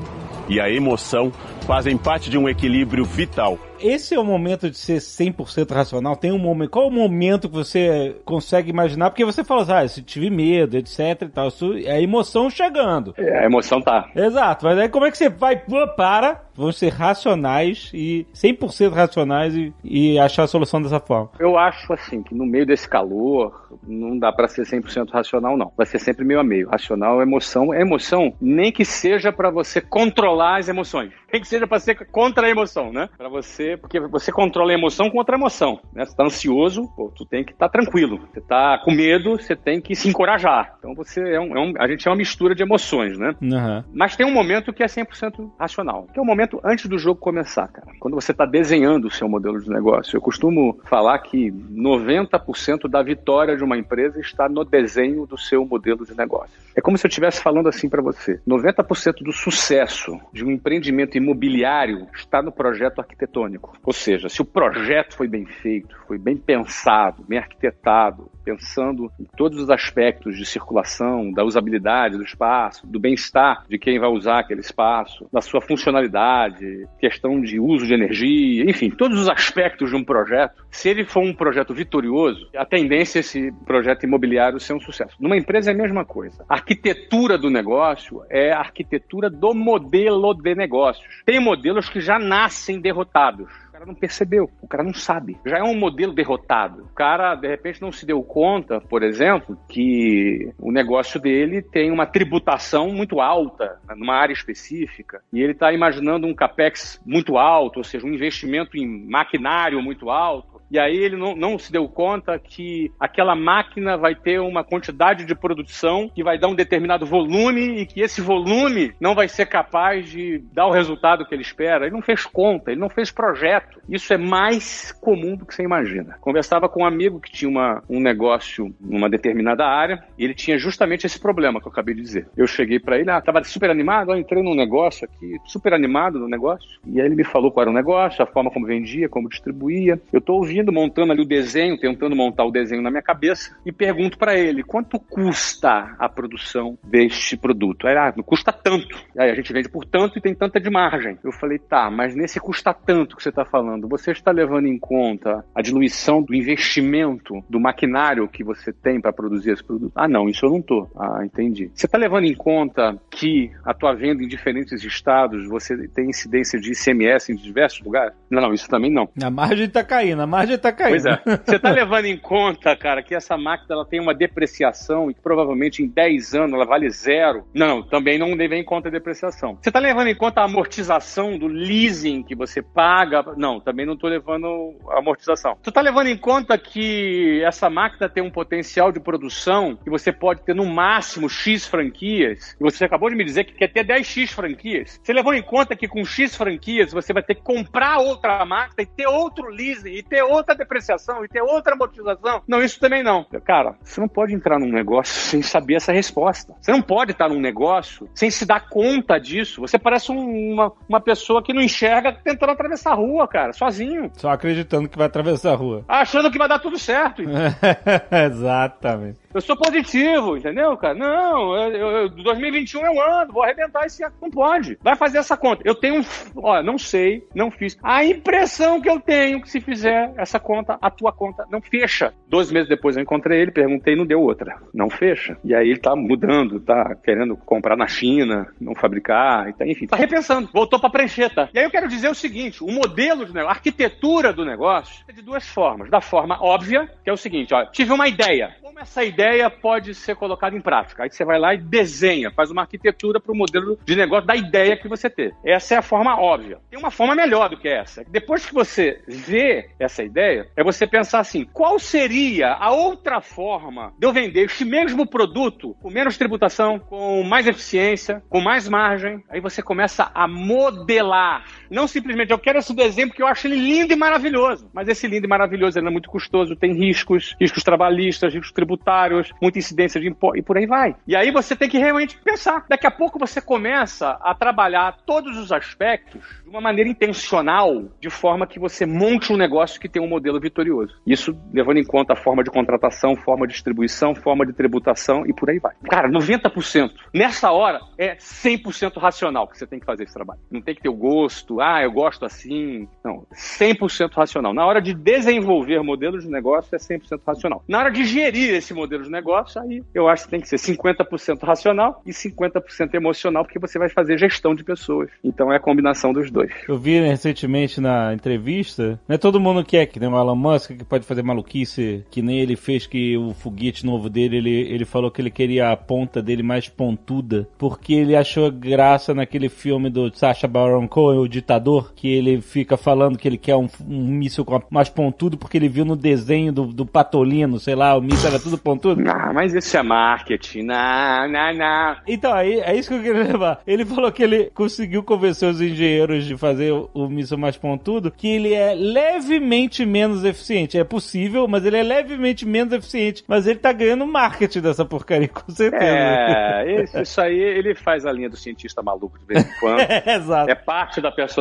e 0.49 0.61
a 0.61 0.71
emoção 0.71 1.33
fazem 1.67 1.97
parte 1.97 2.31
de 2.31 2.39
um 2.39 2.49
equilíbrio 2.49 3.05
vital. 3.05 3.59
Esse 3.81 4.15
é 4.15 4.21
o 4.21 4.25
momento 4.25 4.71
de 4.71 4.77
ser 4.77 4.99
100% 4.99 5.73
racional? 5.73 6.17
Tem 6.17 6.33
um 6.33 6.39
momento. 6.39 6.71
Qual 6.71 6.87
é 6.87 6.89
o 6.89 6.93
momento 6.93 7.49
que 7.49 7.55
você 7.55 8.17
consegue 8.25 8.71
imaginar? 8.71 9.11
Porque 9.11 9.25
você 9.25 9.45
fala 9.45 9.63
assim, 9.63 9.73
ah, 9.73 9.89
se 9.89 10.03
tive 10.03 10.31
medo, 10.31 10.77
etc 10.77 11.23
e 11.23 11.29
tal. 11.29 11.49
Isso 11.49 11.75
é 11.85 11.93
a 11.93 12.01
emoção 12.01 12.49
chegando. 12.49 13.15
É, 13.17 13.41
a 13.41 13.45
emoção 13.45 13.81
tá. 13.81 14.09
Exato, 14.15 14.65
mas 14.65 14.79
aí 14.79 14.89
como 14.89 15.07
é 15.07 15.11
que 15.11 15.19
você 15.19 15.29
vai, 15.29 15.57
pô, 15.57 15.87
para, 15.89 16.43
vamos 16.55 16.79
ser 16.79 16.91
racionais 16.91 17.91
e 17.93 18.27
100% 18.35 18.93
racionais 18.93 19.55
e, 19.57 19.73
e 19.83 20.19
achar 20.19 20.45
a 20.45 20.49
solução 20.49 20.81
dessa 20.81 21.01
forma? 21.01 21.31
Eu 21.39 21.59
acho 21.59 21.93
assim 21.93 22.23
que 22.23 22.35
no 22.35 22.47
meio 22.47 22.67
desse 22.67 22.89
calor 22.89 23.69
não 23.87 24.19
dá 24.19 24.33
pra 24.33 24.49
ser 24.49 24.63
100% 24.63 25.11
racional 25.11 25.57
não. 25.57 25.73
Vai 25.77 25.87
ser 25.87 25.99
sempre 25.99 26.25
meio 26.25 26.41
a 26.41 26.45
meio. 26.45 26.69
Racional, 26.69 27.21
emoção, 27.21 27.75
emoção, 27.75 28.33
nem 28.41 28.73
que 28.73 28.85
seja 28.85 29.33
pra 29.33 29.51
você 29.51 29.81
controlar 29.81 30.59
as 30.59 30.69
emoções. 30.69 31.13
Nem 31.35 31.41
que 31.41 31.49
seja 31.49 31.67
pra 31.67 31.81
ser 31.81 31.97
contra 32.13 32.47
a 32.47 32.51
emoção, 32.51 32.93
né? 32.93 33.09
Pra 33.19 33.29
você, 33.29 33.77
porque 33.77 33.99
você 33.99 34.31
controla 34.31 34.71
a 34.71 34.75
emoção 34.75 35.11
contra 35.11 35.35
a 35.35 35.39
emoção, 35.39 35.81
né? 35.93 36.05
Você 36.05 36.15
tá 36.15 36.23
ansioso, 36.23 36.89
pô, 36.95 37.11
tu 37.13 37.25
tem 37.25 37.43
que 37.43 37.51
estar 37.51 37.69
tá 37.69 37.73
tranquilo. 37.73 38.21
Você 38.33 38.41
tá 38.41 38.79
com 38.79 38.93
medo, 38.93 39.37
você 39.37 39.57
tem 39.57 39.81
que 39.81 39.97
se 39.97 40.09
encorajar. 40.09 40.77
Então 40.79 40.95
você 40.95 41.21
é 41.21 41.41
um, 41.41 41.57
é 41.57 41.61
um 41.61 41.75
a 41.77 41.89
gente 41.89 42.07
é 42.07 42.11
uma 42.13 42.17
mistura 42.17 42.55
de 42.55 42.63
emoções, 42.63 43.19
né? 43.19 43.35
Uhum. 43.43 43.83
Mas 43.93 44.15
tem 44.15 44.25
um 44.25 44.33
momento 44.33 44.73
que 44.73 44.85
é 44.85 44.87
100% 44.87 45.51
racional, 45.59 46.07
que 46.13 46.21
é 46.21 46.23
o 46.23 46.25
momento 46.25 46.61
antes 46.63 46.87
do 46.87 46.97
jogo 47.01 47.19
começar, 47.19 47.67
cara. 47.67 47.89
Quando 47.99 48.15
você 48.15 48.31
está 48.31 48.47
desenhando 48.47 49.07
o 49.07 49.11
seu 49.11 49.29
modelo 49.29 49.61
de 49.61 49.69
negócio. 49.69 50.17
Eu 50.17 50.21
costumo 50.21 50.79
falar 50.85 51.19
que 51.19 51.51
90% 51.51 52.89
da 52.89 53.03
vitória 53.03 53.57
de 53.57 53.65
uma 53.65 53.77
empresa 53.77 54.21
está 54.21 54.49
no 54.49 54.65
desenho 54.65 55.27
do 55.27 55.37
seu 55.37 55.67
modelo 55.67 56.07
de 56.07 56.17
negócio. 56.17 56.55
É 56.77 56.81
como 56.81 56.97
se 56.97 57.05
eu 57.05 57.09
estivesse 57.09 57.43
falando 57.43 57.69
assim 57.69 57.89
para 57.89 58.01
você. 58.01 58.41
90% 58.47 59.25
do 59.25 59.33
sucesso 59.33 60.17
de 60.33 60.45
um 60.45 60.53
empreendimento 60.53 61.19
imobiliário 61.25 62.07
está 62.15 62.43
no 62.43 62.53
projeto 62.53 63.01
arquitetônico. 63.01 63.77
Ou 63.83 63.93
seja, 63.93 64.29
se 64.29 64.41
o 64.41 64.45
projeto 64.45 65.17
foi 65.17 65.27
bem 65.27 65.47
feito, 65.47 65.97
foi 66.07 66.19
bem 66.19 66.37
pensado, 66.37 67.25
bem 67.25 67.39
arquitetado, 67.39 68.31
pensando 68.45 69.11
em 69.19 69.25
todos 69.37 69.59
os 69.59 69.71
aspectos 69.71 70.37
de 70.37 70.45
circulação, 70.45 71.33
da 71.33 71.45
usabilidade 71.45 72.17
do 72.17 72.23
espaço, 72.23 72.87
do 72.87 73.01
bem-estar 73.01 73.65
de 73.69 73.79
quem 73.79 73.99
vai 73.99 74.09
usar 74.09 74.41
aquele 74.41 74.61
espaço, 74.61 75.27
da 75.33 75.41
sua 75.41 75.61
funcionalidade, 75.61 76.87
questão 76.99 77.41
de 77.41 77.59
uso 77.59 77.87
de 77.87 77.95
energia, 77.95 78.69
enfim, 78.69 78.91
todos 78.91 79.19
os 79.19 79.29
aspectos 79.29 79.91
de 79.91 79.97
um 79.97 80.05
projeto. 80.05 80.65
Se 80.71 80.89
ele 80.89 81.05
for 81.05 81.23
um 81.23 81.33
projeto 81.33 81.73
vitorioso, 81.73 82.49
a 82.57 82.65
tendência 82.65 83.19
é 83.19 83.21
esse 83.21 83.53
projeto 83.65 84.05
imobiliário 84.05 84.61
ser 84.61 84.75
um 84.75 84.81
sucesso. 84.81 85.17
Numa 85.19 85.37
empresa 85.37 85.71
é 85.71 85.75
a 85.75 85.77
mesma 85.77 86.05
coisa. 86.05 86.45
A 86.49 86.55
arquitetura 86.55 87.39
do 87.39 87.49
negócio 87.49 88.23
é 88.29 88.53
a 88.53 88.59
arquitetura 88.59 89.31
do 89.31 89.55
modelo 89.55 90.35
de 90.35 90.55
negócios. 90.55 91.23
Tem 91.25 91.41
modelos 91.41 91.89
que 91.89 92.01
já 92.01 92.19
nascem 92.19 92.81
derrotados 92.81 93.64
cara 93.75 93.87
não 93.87 93.95
percebeu, 93.95 94.49
o 94.63 94.69
cara 94.69 94.85
não 94.85 94.95
sabe. 94.95 95.37
Já 95.45 95.59
é 95.59 95.63
um 95.65 95.77
modelo 95.77 96.13
derrotado. 96.13 96.85
O 96.85 96.95
cara, 96.95 97.35
de 97.35 97.49
repente, 97.49 97.83
não 97.83 97.91
se 97.91 98.07
deu 98.07 98.23
conta, 98.23 98.81
por 98.81 99.03
exemplo, 99.03 99.59
que 99.69 100.53
o 100.61 100.71
negócio 100.71 101.21
dele 101.21 101.61
tem 101.61 101.91
uma 101.91 102.07
tributação 102.07 102.91
muito 102.93 103.21
alta 103.21 103.81
numa 103.97 104.15
área 104.15 104.33
específica 104.33 105.21
e 105.33 105.43
ele 105.43 105.53
está 105.53 105.73
imaginando 105.73 106.25
um 106.25 106.35
capex 106.35 107.01
muito 107.05 107.37
alto, 107.37 107.79
ou 107.79 107.85
seja, 107.85 108.07
um 108.07 108.15
investimento 108.15 108.77
em 108.77 109.09
maquinário 109.11 109.83
muito 109.83 110.09
alto. 110.09 110.54
E 110.75 110.79
aí 110.81 110.97
ele 110.97 111.17
não, 111.17 111.37
não 111.37 111.57
se 111.57 111.71
deu 111.71 111.89
conta 111.89 112.37
que 112.37 112.91
aquela 112.99 113.37
máquina 113.37 113.97
vai 113.97 114.13
ter 114.13 114.41
uma 114.41 114.65
quantidade 114.65 115.25
de 115.25 115.33
produção 115.33 116.11
que 116.13 116.25
vai 116.25 116.37
dar 116.37 116.49
um 116.49 116.55
determinado 116.55 117.07
volume 117.07 117.81
e 117.81 117.87
que 117.87 118.01
esse 118.01 118.21
volume 118.21 118.93
não 119.01 119.15
vai 119.15 119.29
ser 119.29 119.47
capaz 119.47 120.11
de 120.11 120.43
dar 120.53 120.67
o 120.67 120.73
resultado 120.73 121.25
que 121.25 121.33
ele 121.33 121.43
espera. 121.43 121.87
Ele 121.87 121.95
não 121.95 122.03
fez 122.03 122.27
conta, 122.27 122.73
ele 122.73 122.81
não 122.81 122.89
fez 122.89 123.13
projeto. 123.13 123.81
Isso 123.89 124.13
é 124.13 124.19
mais 124.19 124.91
comum 125.01 125.37
do 125.37 125.47
que 125.47 125.55
você 125.55 125.63
imagina. 125.63 126.19
Conversava 126.21 126.69
com 126.69 126.83
um 126.83 126.87
amigo 126.87 127.21
que 127.21 127.31
tinha 127.31 127.49
uma, 127.49 127.81
um 127.89 128.01
negócio 128.01 128.75
numa 128.81 129.09
determinada 129.09 129.65
área 129.65 130.03
e 130.19 130.25
ele 130.25 130.35
tinha 130.35 130.59
justamente 130.59 131.07
esse 131.07 131.21
problema 131.21 131.61
que 131.61 131.69
eu 131.69 131.73
acabei 131.73 131.95
de 131.95 132.03
dizer. 132.03 132.27
Eu 132.37 132.49
cheguei 132.49 132.81
para 132.81 132.99
ele, 132.99 133.13
ah, 133.13 133.21
tava 133.21 133.45
super 133.45 133.71
animado, 133.71 134.11
eu 134.11 134.19
entrei 134.19 134.43
num 134.43 134.57
negócio 134.57 135.05
aqui, 135.05 135.37
super 135.47 135.73
animado 135.73 136.19
no 136.19 136.27
negócio. 136.29 136.81
E 136.85 137.01
aí 137.01 137.07
ele 137.07 137.15
me 137.15 137.23
falou 137.23 137.53
qual 137.53 137.63
era 137.63 137.71
o 137.71 137.75
negócio, 137.75 138.25
a 138.25 138.27
forma 138.27 138.51
como 138.51 138.67
vendia, 138.67 139.09
como 139.09 139.29
distribuía. 139.29 140.01
Eu 140.13 140.21
tô 140.21 140.35
ouvindo 140.35 140.64
montando 140.73 141.13
ali 141.13 141.23
o 141.23 141.27
desenho, 141.27 141.79
tentando 141.79 142.15
montar 142.15 142.45
o 142.45 142.51
desenho 142.51 142.83
na 142.83 142.91
minha 142.91 143.03
cabeça 143.03 143.57
e 143.65 143.73
pergunto 143.73 144.19
para 144.19 144.37
ele 144.37 144.63
quanto 144.63 144.99
custa 144.99 145.95
a 145.99 146.09
produção 146.09 146.79
deste 146.85 147.37
produto. 147.37 147.87
Aí, 147.87 147.97
ah, 147.97 148.13
custa 148.25 148.53
tanto. 148.53 148.97
Aí 149.17 149.31
a 149.31 149.35
gente 149.35 149.53
vende 149.53 149.69
por 149.69 149.85
tanto 149.85 150.19
e 150.19 150.23
tem 150.23 150.35
tanta 150.35 150.61
de 150.61 150.71
margem. 150.71 151.19
Eu 151.23 151.33
falei, 151.33 151.59
tá, 151.59 151.91
mas 151.91 152.15
nesse 152.15 152.41
custa 152.41 152.73
tanto 152.75 153.17
que 153.17 153.23
você 153.23 153.29
está 153.29 153.45
falando, 153.45 153.89
você 153.89 154.13
está 154.13 154.31
levando 154.31 154.67
em 154.67 154.79
conta 154.79 155.45
a 155.55 155.63
diluição 155.63 156.23
do 156.23 156.35
investimento 156.35 157.43
do 157.49 157.61
maquinário 157.61 158.29
que 158.29 158.45
você 158.45 158.73
tem 158.73 159.01
para 159.01 159.13
produzir 159.13 159.53
esse 159.53 159.65
produto? 159.65 159.93
Ah, 159.95 160.09
não, 160.09 160.29
isso 160.29 160.47
eu 160.47 160.51
não 160.51 160.63
tô. 160.63 160.89
Ah, 160.99 161.25
entendi. 161.25 161.71
Você 161.75 161.87
está 161.87 161.99
levando 161.99 162.25
em 162.25 162.35
conta 162.35 162.99
que 163.11 163.51
a 163.65 163.73
tua 163.75 163.95
venda 163.95 164.23
em 164.23 164.29
diferentes 164.29 164.85
estados 164.85 165.49
você 165.49 165.89
tem 165.89 166.11
incidência 166.11 166.59
de 166.59 166.73
ICMS 166.73 167.33
em 167.33 167.37
diversos 167.37 167.81
lugares? 167.81 168.15
Não, 168.31 168.43
não, 168.43 168.53
isso 168.53 168.69
também 168.69 168.91
não. 168.91 169.09
A 169.23 169.31
margem 169.31 169.69
tá 169.69 169.83
caindo, 169.83 170.23
a 170.23 170.27
margem 170.27 170.44
tá 170.59 170.73
caindo. 170.73 171.03
Pois 171.03 171.07
é. 171.07 171.21
Você 171.45 171.59
tá 171.59 171.71
levando 171.71 172.07
em 172.07 172.17
conta, 172.17 172.77
cara, 172.77 173.03
que 173.03 173.15
essa 173.15 173.37
máquina 173.37 173.75
ela 173.75 173.87
tem 173.87 174.01
uma 174.01 174.15
depreciação 174.15 175.11
e 175.11 175.15
que 175.15 175.21
provavelmente 175.21 175.83
em 175.83 175.89
10 175.89 176.35
anos 176.35 176.55
ela 176.55 176.65
vale 176.65 176.89
zero? 176.91 177.47
Não, 177.55 177.83
também 177.83 178.19
não 178.19 178.35
leva 178.35 178.55
em 178.55 178.65
conta 178.65 178.89
a 178.89 178.93
depreciação. 178.93 179.59
Você 179.61 179.71
tá 179.71 179.79
levando 179.79 180.09
em 180.09 180.15
conta 180.15 180.41
a 180.41 180.45
amortização 180.45 181.39
do 181.39 181.47
leasing 181.47 182.23
que 182.23 182.35
você 182.35 182.63
paga? 182.63 183.25
Não, 183.37 183.61
também 183.61 183.87
não 183.87 183.97
tô 183.97 184.09
levando 184.09 184.75
a 184.91 184.99
amortização. 184.99 185.57
Tu 185.63 185.73
tá 185.73 185.81
levando 185.81 186.09
em 186.09 186.17
conta 186.17 186.57
que 186.59 187.43
essa 187.45 187.71
máquina 187.71 188.09
tem 188.09 188.23
um 188.23 188.31
potencial 188.31 188.93
de 188.93 189.01
produção 189.01 189.77
que 189.83 189.91
você 189.91 190.13
pode 190.13 190.43
ter 190.43 190.55
no 190.55 190.67
máximo 190.67 191.29
X 191.29 191.67
franquias, 191.67 192.57
e 192.59 192.63
você 192.63 192.85
acabou 192.85 193.09
de 193.11 193.17
me 193.17 193.25
dizer 193.25 193.45
que 193.45 193.55
quer 193.55 193.69
ter 193.69 193.85
10X 193.85 194.33
franquias. 194.33 195.01
Você 195.03 195.13
levou 195.13 195.35
em 195.35 195.43
conta 195.43 195.77
que 195.77 195.89
com 195.89 196.05
X 196.05 196.37
franquias 196.37 196.93
você 196.93 197.13
vai 197.13 197.23
ter 197.23 197.35
que 197.35 197.43
comprar 197.43 197.99
outra 197.99 198.45
máquina 198.45 198.83
e 198.83 198.87
ter 198.87 199.07
outro 199.07 199.49
leasing, 199.49 199.93
e 199.93 200.03
ter 200.03 200.23
outra 200.35 200.55
depreciação, 200.55 201.25
e 201.25 201.29
ter 201.29 201.43
outra 201.43 201.75
amortização? 201.75 202.43
Não, 202.47 202.63
isso 202.63 202.79
também 202.79 203.03
não. 203.03 203.25
Cara, 203.45 203.75
você 203.83 204.01
não 204.01 204.09
pode 204.09 204.35
entrar 204.35 204.59
num 204.59 204.71
negócio 204.71 205.15
sem 205.15 205.43
saber 205.43 205.75
essa 205.75 205.93
resposta. 205.93 206.55
Você 206.61 206.73
não 206.73 206.83
pode 206.83 207.13
estar 207.13 207.29
num 207.29 207.41
negócio 207.41 208.09
sem 208.15 208.31
se 208.31 208.45
dar 208.45 208.69
conta 208.69 209.19
disso. 209.19 209.61
Você 209.61 209.79
parece 209.79 210.13
um, 210.13 210.53
uma, 210.53 210.73
uma 210.89 211.01
pessoa 211.01 211.43
que 211.43 211.53
não 211.53 211.63
enxerga 211.63 212.13
tentando 212.13 212.53
atravessar 212.53 212.93
a 212.93 212.97
rua, 212.97 213.27
cara, 213.27 213.53
sozinho. 213.53 214.11
Só 214.15 214.31
acreditando 214.31 214.89
que 214.89 214.99
vai 214.99 215.07
atravessar 215.07 215.53
a 215.53 215.57
rua. 215.57 215.85
Achando 215.89 216.31
que 216.31 216.39
vai 216.39 216.49
dar 216.49 216.59
tudo 216.59 216.79
certo. 216.79 217.23
Exatamente. 218.11 219.24
Eu 219.35 219.41
sou 219.41 219.57
positivo, 219.57 220.37
entendeu, 220.37 220.77
cara? 220.77 220.95
Não, 220.95 221.57
eu, 221.57 221.73
eu, 221.73 222.09
2021 222.09 222.87
eu 222.87 223.03
ando, 223.03 223.33
vou 223.33 223.43
arrebentar 223.43 223.85
esse 223.85 224.05
ano. 224.05 224.15
Não 224.23 224.31
pode. 224.31 224.79
Vai 224.81 224.95
fazer 224.95 225.19
essa 225.19 225.37
conta. 225.37 225.61
Eu 225.65 225.75
tenho. 225.75 226.03
Ó, 226.37 226.63
não 226.63 226.79
sei, 226.79 227.27
não 227.35 227.51
fiz. 227.51 227.77
A 227.83 228.05
impressão 228.05 228.81
que 228.81 228.89
eu 228.89 229.01
tenho 229.01 229.43
que 229.43 229.51
se 229.51 229.61
fizer 229.61 230.13
essa 230.17 230.39
conta, 230.39 230.79
a 230.81 230.89
tua 230.89 231.13
conta 231.13 231.45
não 231.51 231.61
fecha. 231.61 232.15
Dois 232.29 232.53
meses 232.53 232.69
depois 232.69 232.97
eu 232.97 233.03
encontrei 233.03 233.41
ele, 233.41 233.51
perguntei, 233.51 233.97
não 233.97 234.07
deu 234.07 234.21
outra. 234.21 234.57
Não 234.73 234.89
fecha. 234.89 235.37
E 235.43 235.53
aí 235.53 235.69
ele 235.69 235.81
tá 235.81 235.97
mudando, 235.97 236.61
tá 236.61 236.95
querendo 236.95 237.37
comprar 237.37 237.77
na 237.77 237.89
China, 237.89 238.47
não 238.61 238.75
fabricar, 238.75 239.53
tá, 239.55 239.67
enfim, 239.67 239.89
tá 239.89 239.97
repensando. 239.97 240.49
Voltou 240.53 240.79
pra 240.79 240.91
prancheta. 240.91 241.51
E 241.53 241.59
aí 241.59 241.65
eu 241.65 241.71
quero 241.73 241.89
dizer 241.89 242.09
o 242.09 242.15
seguinte: 242.15 242.63
o 242.63 242.71
modelo 242.71 243.27
de 243.27 243.35
negócio, 243.35 243.49
a 243.49 243.55
arquitetura 243.55 244.33
do 244.33 244.45
negócio 244.45 245.05
é 245.09 245.13
de 245.13 245.23
duas 245.23 245.49
formas. 245.49 245.91
Da 245.91 246.01
forma 246.01 246.41
óbvia, 246.41 246.89
que 247.03 247.11
é 247.11 247.13
o 247.13 247.17
seguinte: 247.17 247.53
ó, 247.53 247.67
tive 247.67 247.93
uma 247.93 248.07
ideia. 248.07 248.55
Como 248.75 248.83
essa 248.83 249.05
ideia 249.05 249.49
pode 249.49 249.95
ser 249.95 250.17
colocada 250.17 250.57
em 250.57 250.61
prática. 250.61 251.05
Aí 251.05 251.09
você 251.09 251.25
vai 251.25 251.39
lá 251.39 251.55
e 251.55 251.59
desenha, 251.59 252.33
faz 252.33 252.51
uma 252.51 252.63
arquitetura 252.63 253.21
para 253.21 253.31
o 253.31 253.37
modelo 253.37 253.79
de 253.85 253.95
negócio 253.95 254.27
da 254.27 254.35
ideia 254.35 254.77
que 254.77 254.89
você 254.89 255.09
ter. 255.09 255.33
Essa 255.45 255.77
é 255.77 255.79
a 255.79 255.83
forma 255.83 256.21
óbvia. 256.21 256.59
Tem 256.69 256.77
uma 256.77 256.91
forma 256.91 257.15
melhor 257.15 257.49
do 257.49 257.57
que 257.57 257.69
essa. 257.69 258.05
Depois 258.09 258.45
que 258.45 258.53
você 258.53 259.01
vê 259.07 259.71
essa 259.79 260.03
ideia, 260.03 260.51
é 260.57 260.65
você 260.65 260.89
pensar 260.89 261.21
assim: 261.21 261.45
qual 261.53 261.79
seria 261.79 262.51
a 262.55 262.73
outra 262.73 263.21
forma 263.21 263.93
de 263.97 264.09
eu 264.09 264.13
vender 264.13 264.47
este 264.47 264.65
mesmo 264.65 265.07
produto 265.07 265.77
com 265.81 265.89
menos 265.89 266.19
tributação, 266.19 266.81
com 266.81 267.23
mais 267.23 267.47
eficiência, 267.47 268.25
com 268.29 268.41
mais 268.41 268.69
margem? 268.69 269.23
Aí 269.31 269.39
você 269.41 269.63
começa 269.63 270.11
a 270.13 270.27
modelar. 270.27 271.45
Não 271.71 271.87
simplesmente 271.87 272.31
eu 272.31 272.39
quero 272.39 272.59
esse 272.59 272.75
desenho 272.75 273.09
porque 273.09 273.23
eu 273.23 273.27
acho 273.27 273.47
ele 273.47 273.57
lindo 273.57 273.93
e 273.93 273.97
maravilhoso. 273.97 274.69
Mas 274.73 274.89
esse 274.89 275.07
lindo 275.07 275.27
e 275.27 275.29
maravilhoso 275.29 275.79
ele 275.79 275.89
é 275.89 275.91
muito 275.91 276.11
custoso, 276.11 276.57
tem 276.57 276.75
riscos, 276.75 277.35
riscos 277.41 277.63
trabalhistas, 277.63 278.33
riscos 278.33 278.53
tributários 278.53 279.33
muita 279.41 279.59
incidência 279.59 280.01
de 280.01 280.09
imposto 280.09 280.39
e 280.39 280.43
por 280.43 280.57
aí 280.57 280.67
vai. 280.67 280.97
E 281.07 281.17
aí 281.17 281.31
você 281.31 281.55
tem 281.55 281.69
que 281.69 281.79
realmente 281.79 282.19
pensar. 282.23 282.65
Daqui 282.69 282.87
a 282.87 282.91
pouco 282.91 283.19
você 283.19 283.41
começa 283.41 284.19
a 284.23 284.35
trabalhar 284.35 284.97
todos 285.07 285.37
os 285.37 285.53
aspectos 285.53 286.23
de 286.43 286.49
uma 286.49 286.61
maneira 286.61 286.89
intencional, 286.89 287.85
de 288.01 288.11
forma 288.11 288.47
que 288.47 288.59
você 288.59 288.87
monte 288.87 289.33
um 289.33 289.37
negócio 289.37 289.81
que 289.81 289.89
tem 289.89 290.03
um 290.03 290.09
modelo 290.09 290.41
vitorioso. 290.41 290.95
Isso 291.07 291.37
levando 291.53 291.79
em 291.79 291.85
conta 291.85 292.15
a 292.15 292.17
forma 292.17 292.43
de 292.43 292.51
contratação, 292.51 293.17
forma 293.17 293.47
de 293.47 293.53
distribuição, 293.53 294.15
forma 294.15 294.47
de 294.47 294.53
tributação 294.53 295.25
e 295.27 295.33
por 295.33 295.51
aí 295.51 295.59
vai. 295.59 295.75
Cara, 295.89 296.09
90%. 296.09 296.91
Nessa 297.13 297.53
hora 297.53 297.81
é 297.99 298.17
100% 298.17 298.99
racional 298.99 299.47
que 299.49 299.59
você 299.59 299.67
tem 299.67 299.79
que 299.79 299.87
fazer 299.87 300.05
esse 300.05 300.15
trabalho. 300.15 300.41
Não 300.51 300.61
tem 300.61 300.75
que 300.75 300.83
ter 300.83 300.89
o 300.89 300.95
gosto, 300.95 301.54
ah, 301.61 301.83
eu 301.83 301.93
gosto 301.93 302.25
assim. 302.25 302.89
Não, 303.05 303.25
100% 303.35 304.13
racional. 304.13 304.53
Na 304.53 304.67
hora 304.67 304.81
de 304.81 304.95
desenvolver 304.95 305.83
modelos 305.83 306.25
de 306.25 306.31
negócio 306.31 306.75
é 306.75 306.79
100% 306.79 307.21
racional. 307.27 307.63
Na 307.69 307.79
hora 307.79 307.91
de 307.91 308.05
gerir 308.05 308.55
esse 308.55 308.73
modelo 308.75 309.05
de 309.05 309.11
negócio, 309.11 309.61
aí 309.61 309.83
eu 309.95 310.09
acho 310.09 310.25
que 310.25 310.31
tem 310.31 310.41
que 310.41 310.49
ser 310.49 310.57
50% 310.57 311.43
racional 311.43 312.03
e 312.07 312.11
50% 312.11 312.95
emocional, 312.95 313.45
porque 313.45 313.59
você 313.59 313.79
vai 313.79 313.89
fazer 313.89 314.19
gestão 314.19 314.55
de 314.55 314.65
pessoas. 314.65 315.11
Então 315.23 315.53
é 315.53 315.57
a 315.57 315.61
combinação 315.61 316.13
dos 316.13 316.31
dois. 316.31 316.53
Eu 316.69 316.79
vi 316.79 317.01
recentemente 317.01 317.81
na 317.81 318.13
entrevista, 318.15 318.99
não 319.09 319.15
é 319.15 319.19
todo 319.19 319.41
mundo 319.41 319.65
que 319.65 319.77
é 319.77 319.87
que 319.87 320.01
nem 320.01 320.09
o 320.09 320.19
Elon 320.19 320.37
Musk 320.37 320.73
que 320.73 320.85
pode 320.85 321.07
fazer 321.07 321.23
maluquice, 321.23 322.05
que 322.11 322.23
nem 322.23 322.41
ele 322.41 322.57
fez 322.57 322.87
que 322.87 323.17
o 323.17 323.33
foguete 323.33 323.85
novo 323.85 324.09
dele, 324.09 324.37
ele, 324.37 324.51
ele 324.51 324.85
falou 324.85 325.11
que 325.11 325.21
ele 325.21 325.31
queria 325.31 325.71
a 325.71 325.77
ponta 325.77 326.23
dele 326.23 326.43
mais 326.43 326.69
pontuda, 326.69 327.49
porque 327.59 327.95
ele 327.95 328.17
achou 328.17 328.51
graça 328.51 329.15
naquele 329.15 329.49
filme 329.49 329.91
do 329.91 330.15
Sacha 330.15 330.47
Baron 330.47 330.89
Cohen, 330.89 331.21
o 331.21 331.29
ditador, 331.45 331.93
que 331.95 332.09
ele 332.09 332.41
fica 332.41 332.77
falando 332.77 333.19
que 333.19 333.29
ele 333.29 333.37
quer 333.37 333.55
um, 333.55 333.69
um 333.87 334.07
míssil 334.07 334.45
mais 334.71 334.89
pontudo 334.89 335.37
porque 335.37 335.59
ele 335.59 335.69
viu 335.69 335.85
no 335.85 335.95
desenho 335.95 336.53
do, 336.53 336.67
do 336.67 336.87
Patolino, 336.87 337.61
sei 337.61 337.75
lá, 337.75 337.97
o 337.97 338.01
míssil 338.01 338.31
era 338.31 338.41
tudo 338.41 338.57
pontudo. 338.57 339.03
Ah, 339.09 339.33
mas 339.33 339.55
isso 339.55 339.77
é 339.77 339.83
marketing. 339.83 340.63
Não, 340.63 341.29
não, 341.29 341.55
não. 341.55 341.97
Então, 342.09 342.33
aí, 342.33 342.61
é 342.61 342.75
isso 342.75 342.89
que 342.89 342.95
eu 342.97 343.03
queria 343.03 343.33
levar. 343.33 343.61
Ele 343.67 343.85
falou 343.85 344.11
que 344.11 344.23
ele 344.23 344.51
conseguiu 344.55 345.03
convencer 345.03 345.49
os 345.49 345.61
engenheiros 345.61 346.25
de 346.25 346.37
fazer 346.37 346.73
o, 346.73 346.89
o 346.95 347.09
míssil 347.09 347.37
mais 347.37 347.57
pontudo, 347.57 348.11
que 348.11 348.27
ele 348.27 348.55
é 348.55 348.75
levemente 348.75 349.85
menos 349.85 350.25
eficiente. 350.25 350.79
É 350.79 350.85
possível, 350.85 351.47
mas 351.47 351.65
ele 351.65 351.77
é 351.77 351.83
levemente 351.83 352.47
menos 352.47 352.73
eficiente. 352.73 353.23
Mas 353.29 353.47
ele 353.47 353.59
tá 353.59 353.73
ganhando 353.73 354.07
marketing 354.07 354.61
dessa 354.61 354.85
porcaria, 354.85 355.29
com 355.29 355.53
certeza. 355.53 355.85
É, 355.85 356.81
isso, 356.83 357.01
isso 357.01 357.21
aí 357.21 357.39
ele 357.39 357.75
faz 357.75 358.07
a 358.07 358.13
linha 358.13 358.31
do 358.31 358.37
cientista 358.37 358.83
maluco 358.83 359.19
de 359.19 359.27
vez 359.27 359.47
em 359.47 359.61
quando. 359.61 359.81
é, 359.81 360.03
exato. 360.17 360.51
É 360.51 360.55
parte 360.55 361.01
da 361.01 361.11
personalidade 361.11 361.34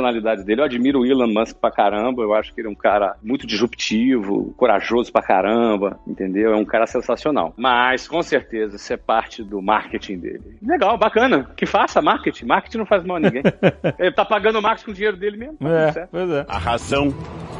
dele. 0.43 0.61
Eu 0.61 0.65
admiro 0.65 0.99
o 1.01 1.05
Elon 1.05 1.27
Musk 1.27 1.57
pra 1.57 1.71
caramba. 1.71 2.21
Eu 2.21 2.33
acho 2.33 2.53
que 2.53 2.61
ele 2.61 2.67
é 2.67 2.71
um 2.71 2.75
cara 2.75 3.15
muito 3.21 3.45
disruptivo, 3.45 4.53
corajoso 4.57 5.11
pra 5.11 5.21
caramba, 5.21 5.99
entendeu? 6.07 6.53
É 6.53 6.55
um 6.55 6.65
cara 6.65 6.87
sensacional. 6.87 7.53
Mas, 7.57 8.07
com 8.07 8.21
certeza, 8.21 8.75
isso 8.75 8.93
é 8.93 8.97
parte 8.97 9.43
do 9.43 9.61
marketing 9.61 10.19
dele. 10.19 10.57
Legal, 10.61 10.97
bacana. 10.97 11.49
Que 11.55 11.65
faça 11.65 12.01
marketing. 12.01 12.45
Marketing 12.45 12.77
não 12.77 12.85
faz 12.85 13.03
mal 13.03 13.17
a 13.17 13.19
ninguém. 13.19 13.43
Ele 13.99 14.11
tá 14.11 14.25
pagando 14.25 14.59
o 14.59 14.61
marketing 14.61 14.85
com 14.85 14.91
o 14.91 14.95
dinheiro 14.95 15.17
dele 15.17 15.37
mesmo. 15.37 15.57
Tá 15.57 15.69
é, 15.69 16.07
pois 16.09 16.29
é. 16.29 16.45
A 16.47 16.57
razão 16.57 17.13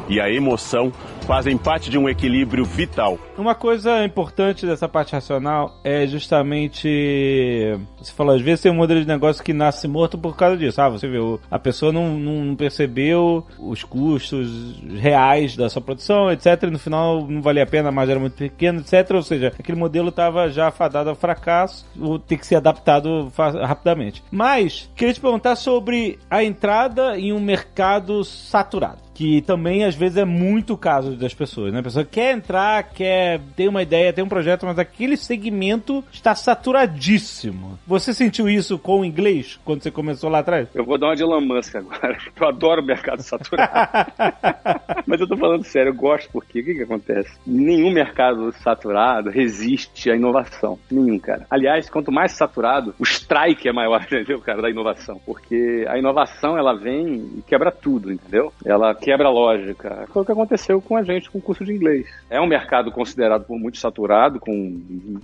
e 0.08 0.20
a 0.20 0.30
emoção 0.30 0.92
fazem 1.26 1.56
parte 1.56 1.90
de 1.90 1.98
um 1.98 2.08
equilíbrio 2.08 2.64
vital. 2.64 3.18
Uma 3.36 3.54
coisa 3.54 4.04
importante 4.04 4.66
dessa 4.66 4.88
parte 4.88 5.12
racional 5.12 5.80
é 5.82 6.06
justamente. 6.06 7.78
Você 7.98 8.12
falou, 8.12 8.34
às 8.34 8.42
vezes 8.42 8.60
tem 8.60 8.70
um 8.70 8.76
modelo 8.76 9.00
de 9.00 9.06
negócio 9.06 9.42
que 9.42 9.52
nasce 9.52 9.88
morto 9.88 10.18
por 10.18 10.36
causa 10.36 10.56
disso. 10.56 10.80
Ah, 10.80 10.88
você 10.88 11.08
vê, 11.08 11.18
a 11.50 11.58
pessoa 11.58 11.92
não, 11.92 12.18
não 12.18 12.54
percebeu 12.54 13.44
os 13.58 13.82
custos 13.82 14.78
reais 15.00 15.56
da 15.56 15.68
sua 15.68 15.80
produção, 15.80 16.30
etc. 16.30 16.62
E 16.64 16.70
no 16.70 16.78
final 16.78 17.26
não 17.26 17.40
valia 17.40 17.62
a 17.62 17.66
pena, 17.66 17.90
margem 17.90 18.12
era 18.12 18.20
muito 18.20 18.36
pequena, 18.36 18.80
etc. 18.80 19.10
Ou 19.14 19.22
seja, 19.22 19.52
aquele 19.58 19.78
modelo 19.78 20.10
estava 20.10 20.48
já 20.50 20.70
fadado 20.70 21.10
ao 21.10 21.16
fracasso, 21.16 21.86
tem 22.26 22.36
que 22.36 22.46
ser 22.46 22.56
adaptado 22.56 23.32
rapidamente. 23.62 24.22
Mas, 24.30 24.90
queria 24.94 25.14
te 25.14 25.20
perguntar 25.20 25.56
sobre 25.56 26.18
a 26.30 26.44
entrada 26.44 27.18
em 27.18 27.32
um 27.32 27.40
mercado 27.40 28.22
saturado 28.24 29.03
que 29.14 29.40
também 29.42 29.84
às 29.84 29.94
vezes 29.94 30.18
é 30.18 30.24
muito 30.24 30.74
o 30.74 30.78
caso 30.78 31.16
das 31.16 31.32
pessoas, 31.32 31.72
né? 31.72 31.78
A 31.78 31.82
pessoa 31.82 32.04
quer 32.04 32.34
entrar, 32.36 32.82
quer 32.82 33.40
ter 33.56 33.68
uma 33.68 33.82
ideia, 33.82 34.12
ter 34.12 34.22
um 34.22 34.28
projeto, 34.28 34.66
mas 34.66 34.78
aquele 34.78 35.16
segmento 35.16 36.04
está 36.12 36.34
saturadíssimo. 36.34 37.78
Você 37.86 38.12
sentiu 38.12 38.48
isso 38.48 38.78
com 38.78 39.00
o 39.00 39.04
inglês 39.04 39.58
quando 39.64 39.82
você 39.82 39.90
começou 39.90 40.28
lá 40.28 40.40
atrás? 40.40 40.68
Eu 40.74 40.84
vou 40.84 40.98
dar 40.98 41.06
uma 41.06 41.16
de 41.16 41.22
Elon 41.22 41.40
Musk 41.40 41.76
agora. 41.76 42.18
Eu 42.34 42.48
adoro 42.48 42.82
o 42.82 42.84
mercado 42.84 43.22
saturado. 43.22 43.72
mas 45.06 45.20
eu 45.20 45.26
tô 45.26 45.36
falando 45.36 45.64
sério, 45.64 45.90
eu 45.90 45.94
gosto 45.94 46.30
porque 46.30 46.60
o 46.60 46.64
que 46.64 46.74
que 46.74 46.82
acontece? 46.82 47.30
Nenhum 47.46 47.92
mercado 47.92 48.52
saturado 48.52 49.30
resiste 49.30 50.10
à 50.10 50.16
inovação. 50.16 50.78
Nenhum, 50.90 51.18
cara. 51.18 51.46
Aliás, 51.50 51.88
quanto 51.88 52.12
mais 52.12 52.32
saturado, 52.32 52.94
o 52.98 53.04
strike 53.04 53.68
é 53.68 53.72
maior, 53.72 54.02
entendeu, 54.06 54.40
cara, 54.40 54.62
da 54.62 54.70
inovação. 54.70 55.20
Porque 55.24 55.84
a 55.88 55.98
inovação, 55.98 56.56
ela 56.56 56.74
vem 56.74 57.30
e 57.38 57.42
quebra 57.46 57.70
tudo, 57.70 58.12
entendeu? 58.12 58.52
Ela 58.64 58.94
quebra 58.94 59.28
a 59.28 59.30
lógica. 59.30 60.06
Foi 60.12 60.22
o 60.22 60.24
que 60.24 60.32
aconteceu 60.32 60.80
com 60.80 60.96
a 60.96 61.02
gente 61.02 61.30
com 61.30 61.38
o 61.38 61.42
curso 61.42 61.64
de 61.64 61.72
inglês. 61.72 62.06
É 62.30 62.40
um 62.40 62.46
mercado 62.46 62.90
considerado 62.90 63.44
por 63.44 63.58
muito 63.58 63.78
saturado, 63.78 64.40
com 64.40 64.80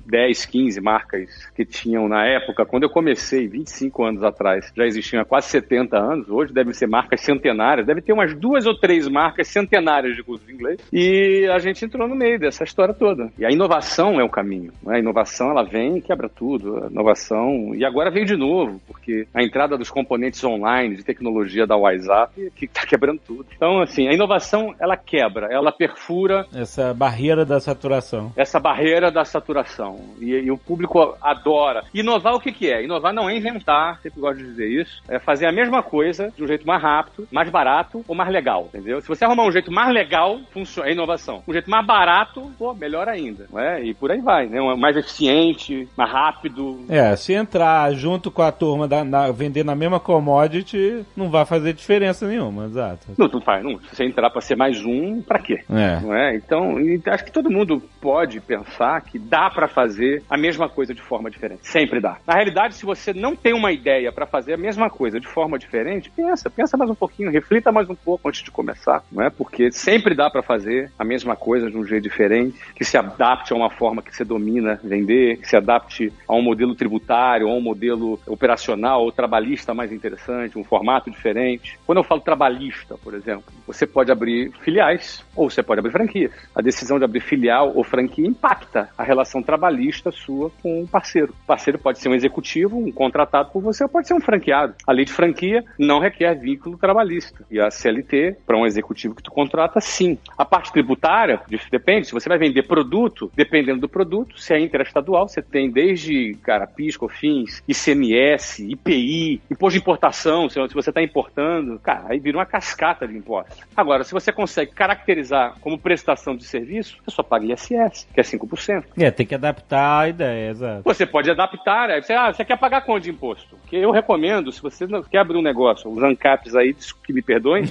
10, 0.07 0.47
15 0.47 0.81
marcas 0.81 1.51
que 1.55 1.65
tinham 1.65 2.09
na 2.09 2.27
época, 2.27 2.65
quando 2.65 2.85
eu 2.85 2.91
comecei, 2.91 3.49
25 3.49 4.05
anos 4.05 4.23
atrás, 4.23 4.73
já 4.77 4.85
existiam 4.85 5.21
há 5.21 5.25
quase 5.25 5.49
70 5.49 5.97
anos, 5.97 6.29
hoje 6.29 6.53
devem 6.53 6.73
ser 6.73 6.87
marcas 6.87 7.21
centenárias, 7.21 7.87
deve 7.87 8.01
ter 8.01 8.13
umas 8.13 8.35
duas 8.35 8.67
ou 8.67 8.75
três 8.75 9.09
marcas 9.09 9.49
centenárias 9.49 9.60
de 9.67 10.23
curso 10.23 10.45
de 10.47 10.53
inglês, 10.53 10.79
e 10.93 11.49
a 11.53 11.59
gente 11.59 11.85
entrou 11.85 12.09
no 12.09 12.15
meio 12.15 12.39
dessa 12.39 12.65
história 12.65 12.95
toda. 12.95 13.31
E 13.39 13.45
a 13.45 13.51
inovação 13.51 14.21
é 14.21 14.25
o 14.25 14.29
caminho. 14.29 14.73
Né? 14.83 14.97
A 14.97 14.99
inovação, 14.99 15.51
ela 15.51 15.63
vem 15.63 15.99
e 15.99 16.01
quebra 16.03 16.29
tudo. 16.29 16.85
A 16.85 16.89
inovação, 16.89 17.75
e 17.75 17.85
agora 17.85 18.11
veio 18.11 18.27
de 18.27 18.37
novo, 18.37 18.81
porque 18.87 19.27
a 19.35 19.43
entrada 19.43 19.77
dos 19.77 19.91
componentes 19.91 20.43
online, 20.45 20.97
de 20.97 21.05
tecnologia 21.05 21.67
da 21.67 21.77
WhatsApp, 21.77 22.51
que 22.55 22.65
está 22.67 22.87
quebrando 22.87 23.21
tudo. 23.27 23.47
Então, 23.55 23.81
assim, 23.81 24.09
a 24.09 24.13
inovação, 24.13 24.75
ela 24.79 24.97
quebra, 24.97 25.49
ela 25.51 25.73
perfura 25.73 26.47
Essa 26.55 26.93
barreira 26.95 27.45
da 27.45 27.61
saturação. 27.61 28.33
essa 28.37 28.59
barreira 28.61 29.11
da 29.11 29.25
saturação. 29.25 29.99
E, 30.21 30.31
e 30.33 30.51
o 30.51 30.59
público 30.59 31.17
adora. 31.21 31.85
Inovar 31.95 32.35
o 32.35 32.41
que, 32.41 32.53
que 32.53 32.71
é? 32.71 32.83
Inovar 32.85 33.13
não 33.13 33.29
é 33.29 33.37
inventar, 33.37 34.01
sempre 34.01 34.21
gosto 34.21 34.39
de 34.39 34.45
dizer 34.45 34.69
isso. 34.69 35.03
É 35.09 35.19
fazer 35.19 35.47
a 35.47 35.53
mesma 35.53 35.83
coisa 35.83 36.33
de 36.37 36.43
um 36.43 36.47
jeito 36.47 36.67
mais 36.67 36.83
rápido, 36.83 37.27
mais 37.31 37.49
barato 37.51 38.05
ou 38.07 38.15
mais 38.15 38.31
legal, 38.31 38.69
entendeu? 38.69 39.01
Se 39.01 39.09
você 39.09 39.25
arrumar 39.25 39.45
um 39.45 39.50
jeito 39.53 39.71
mais 39.71 39.93
legal, 39.93 40.39
funciona, 40.53 40.89
é 40.89 40.93
inovação. 40.93 41.43
Um 41.47 41.53
jeito 41.53 41.71
mais 41.71 41.85
barato, 41.87 42.51
pô, 42.59 42.75
melhor 42.75 43.09
ainda. 43.09 43.47
Não 43.53 43.59
é? 43.61 43.83
E 43.85 43.95
por 43.95 44.11
aí 44.11 44.21
vai, 44.21 44.47
né? 44.47 44.61
Um- 44.61 44.77
Mais 44.77 44.97
eficiente, 44.97 45.89
mais 45.97 46.11
rápido. 46.11 46.85
É, 46.89 47.15
se 47.17 47.33
entrar 47.33 47.93
junto 47.95 48.31
com 48.31 48.43
a 48.43 48.51
turma 48.53 48.87
da, 48.89 49.05
na- 49.05 49.31
vender 49.31 49.65
na 49.65 49.75
mesma 49.75 50.01
commodity, 50.01 51.05
não 51.17 51.29
vai 51.31 51.45
fazer 51.45 51.73
diferença 51.73 52.27
nenhuma, 52.27 52.65
exato. 52.67 53.07
Não, 53.19 53.29
não 53.29 53.41
faz, 53.41 53.63
não. 53.65 53.79
Se 53.81 53.97
você 53.97 54.05
entrar 54.05 54.31
para 54.31 54.41
ser 54.41 54.57
mais 54.57 54.85
um, 54.85 55.21
pra 55.23 55.39
quê? 55.39 55.61
É. 55.71 56.01
Não 56.01 56.15
é? 56.15 56.37
Então, 56.37 56.81
e 56.81 57.01
acho 57.07 57.25
que 57.25 57.33
todo 57.33 57.51
mundo 57.51 57.83
pode 58.01 58.41
pensar 58.41 59.01
que 59.03 59.19
dá 59.19 59.51
para 59.51 59.69
fazer 59.69 60.23
a 60.31 60.37
mesma 60.39 60.69
coisa 60.69 60.95
de 60.95 61.03
forma 61.03 61.31
diferente. 61.31 61.61
Sempre 61.69 62.01
dá. 62.01 62.17
Na 62.27 62.35
realidade, 62.35 62.75
se 62.75 62.85
você 62.87 63.13
não 63.13 63.37
tem 63.37 63.53
uma 63.53 63.73
ideia 63.73 64.11
para 64.13 64.27
fazer 64.27 64.55
a 64.55 64.59
mesma 64.59 64.89
coisa 64.89 65.21
de 65.21 65.27
forma 65.27 65.59
diferente, 65.59 66.11
pensa, 66.15 66.49
pensa 66.51 66.77
mais 66.77 66.91
um 66.91 66.95
pouquinho, 66.95 67.31
reflita 67.31 67.71
mais 67.73 67.89
um 67.91 67.95
pouco 67.95 68.29
antes 68.29 68.43
de 68.43 68.51
começar, 68.51 69.03
não 69.11 69.23
é? 69.23 69.31
Porque 69.41 69.73
sempre 69.73 70.15
dá 70.15 70.29
para 70.29 70.43
fazer 70.43 70.93
a 70.99 71.03
mesma 71.03 71.35
coisa 71.35 71.71
de 71.71 71.75
um 71.79 71.83
jeito 71.83 72.03
diferente, 72.03 72.61
que 72.77 72.85
se 72.85 72.99
adapte 72.99 73.55
a 73.55 73.57
uma 73.57 73.71
forma 73.71 74.03
que 74.03 74.15
você 74.15 74.23
domina 74.23 74.79
vender, 74.85 75.39
que 75.39 75.49
se 75.49 75.57
adapte 75.57 76.13
a 76.29 76.35
um 76.35 76.43
modelo 76.43 76.75
tributário, 76.75 77.49
a 77.49 77.55
um 77.55 77.61
modelo 77.61 78.21
operacional 78.27 79.03
ou 79.03 79.11
trabalhista 79.11 79.73
mais 79.73 79.93
interessante, 79.93 80.59
um 80.59 80.63
formato 80.63 81.11
diferente. 81.11 81.79
Quando 81.87 81.97
eu 81.97 82.05
falo 82.05 82.21
trabalhista, 82.21 82.99
por 82.99 83.15
exemplo, 83.15 83.45
você 83.67 83.87
pode 83.87 84.13
abrir 84.13 84.53
filiais 84.61 85.25
ou 85.35 85.49
você 85.49 85.63
pode 85.63 85.79
abrir 85.79 85.93
franquias. 85.93 86.33
A 86.55 86.61
decisão 86.61 86.99
de 86.99 87.07
abrir 87.07 87.21
filial 87.21 87.73
ou 87.75 87.83
franquia 87.83 88.27
impacta 88.27 88.91
a 88.99 89.03
relação 89.03 89.43
trabalhista 89.43 90.13
sua 90.13 90.53
com 90.63 90.83
o 90.83 90.87
parceiro. 90.87 91.33
O 91.45 91.47
parceiro 91.47 91.79
pode 91.79 91.99
ser 91.99 92.11
um 92.11 92.15
executivo, 92.15 92.77
um 92.77 92.93
contratado 92.93 93.51
por 93.51 93.63
você, 93.63 93.85
ou 93.85 93.89
pode 93.89 94.07
ser 94.07 94.13
um 94.13 94.21
franqueado. 94.21 94.75
A 94.87 94.93
lei 94.93 95.07
de 95.07 95.13
franquia 95.15 95.65
não 95.79 95.99
requer 95.99 96.35
vínculo 96.35 96.77
trabalhista. 96.77 97.43
E 97.51 97.59
a 97.59 97.71
CLT, 97.71 98.37
para 98.47 98.59
um 98.59 98.67
executivo 98.67 99.15
que 99.15 99.30
tu 99.31 99.35
contrata, 99.35 99.81
sim. 99.81 100.19
A 100.37 100.45
parte 100.45 100.73
tributária, 100.73 101.41
depende. 101.71 102.09
Se 102.09 102.13
você 102.13 102.29
vai 102.29 102.39
vender 102.39 102.65
produto, 102.65 103.31
dependendo 103.35 103.81
do 103.81 103.89
produto, 103.89 104.39
se 104.39 104.53
é 104.53 104.61
interestadual, 104.61 105.29
você 105.29 105.41
tem 105.41 105.71
desde, 105.71 106.35
cara, 106.43 106.67
PIS, 106.67 106.97
COFINS, 106.97 107.63
ICMS, 107.67 108.69
IPI, 108.71 109.41
imposto 109.51 109.79
de 109.79 109.83
importação, 109.83 110.49
se 110.49 110.59
você 110.75 110.91
está 110.91 111.03
importando, 111.03 111.79
cara, 111.79 112.07
aí 112.09 112.19
vira 112.19 112.39
uma 112.39 112.47
cascata 112.47 113.07
de 113.07 113.17
impostos. 113.17 113.59
Agora, 113.77 114.03
se 114.05 114.13
você 114.13 114.33
consegue 114.33 114.73
caracterizar 114.73 115.55
como 115.61 115.79
prestação 115.79 116.37
de 116.37 116.45
serviço, 116.45 116.99
você 117.05 117.15
só 117.15 117.23
paga 117.23 117.47
ISS, 117.47 118.09
que 118.13 118.21
é 118.21 118.23
5%. 118.23 118.85
É, 118.99 119.11
tem 119.11 119.25
que 119.25 119.35
adaptar 119.35 120.01
a 120.01 120.09
ideia, 120.09 120.51
exato. 120.51 120.83
Você 120.85 121.07
pode 121.07 121.31
adaptar, 121.31 121.91
aí 121.91 122.03
você, 122.03 122.13
ah, 122.13 122.33
você 122.33 122.45
quer 122.45 122.59
pagar 122.59 122.83
quanto 122.83 123.05
de 123.05 123.11
imposto? 123.11 123.57
Porque 123.57 123.77
eu 123.77 123.91
recomendo, 123.91 124.51
se 124.51 124.61
você 124.61 124.87
quer 125.11 125.19
abrir 125.19 125.39
um 125.39 125.43
negócio, 125.43 125.91
os 125.91 126.03
ANCAPs 126.03 126.55
aí, 126.57 126.75
que 127.05 127.13
me 127.13 127.23
perdoem, 127.23 127.71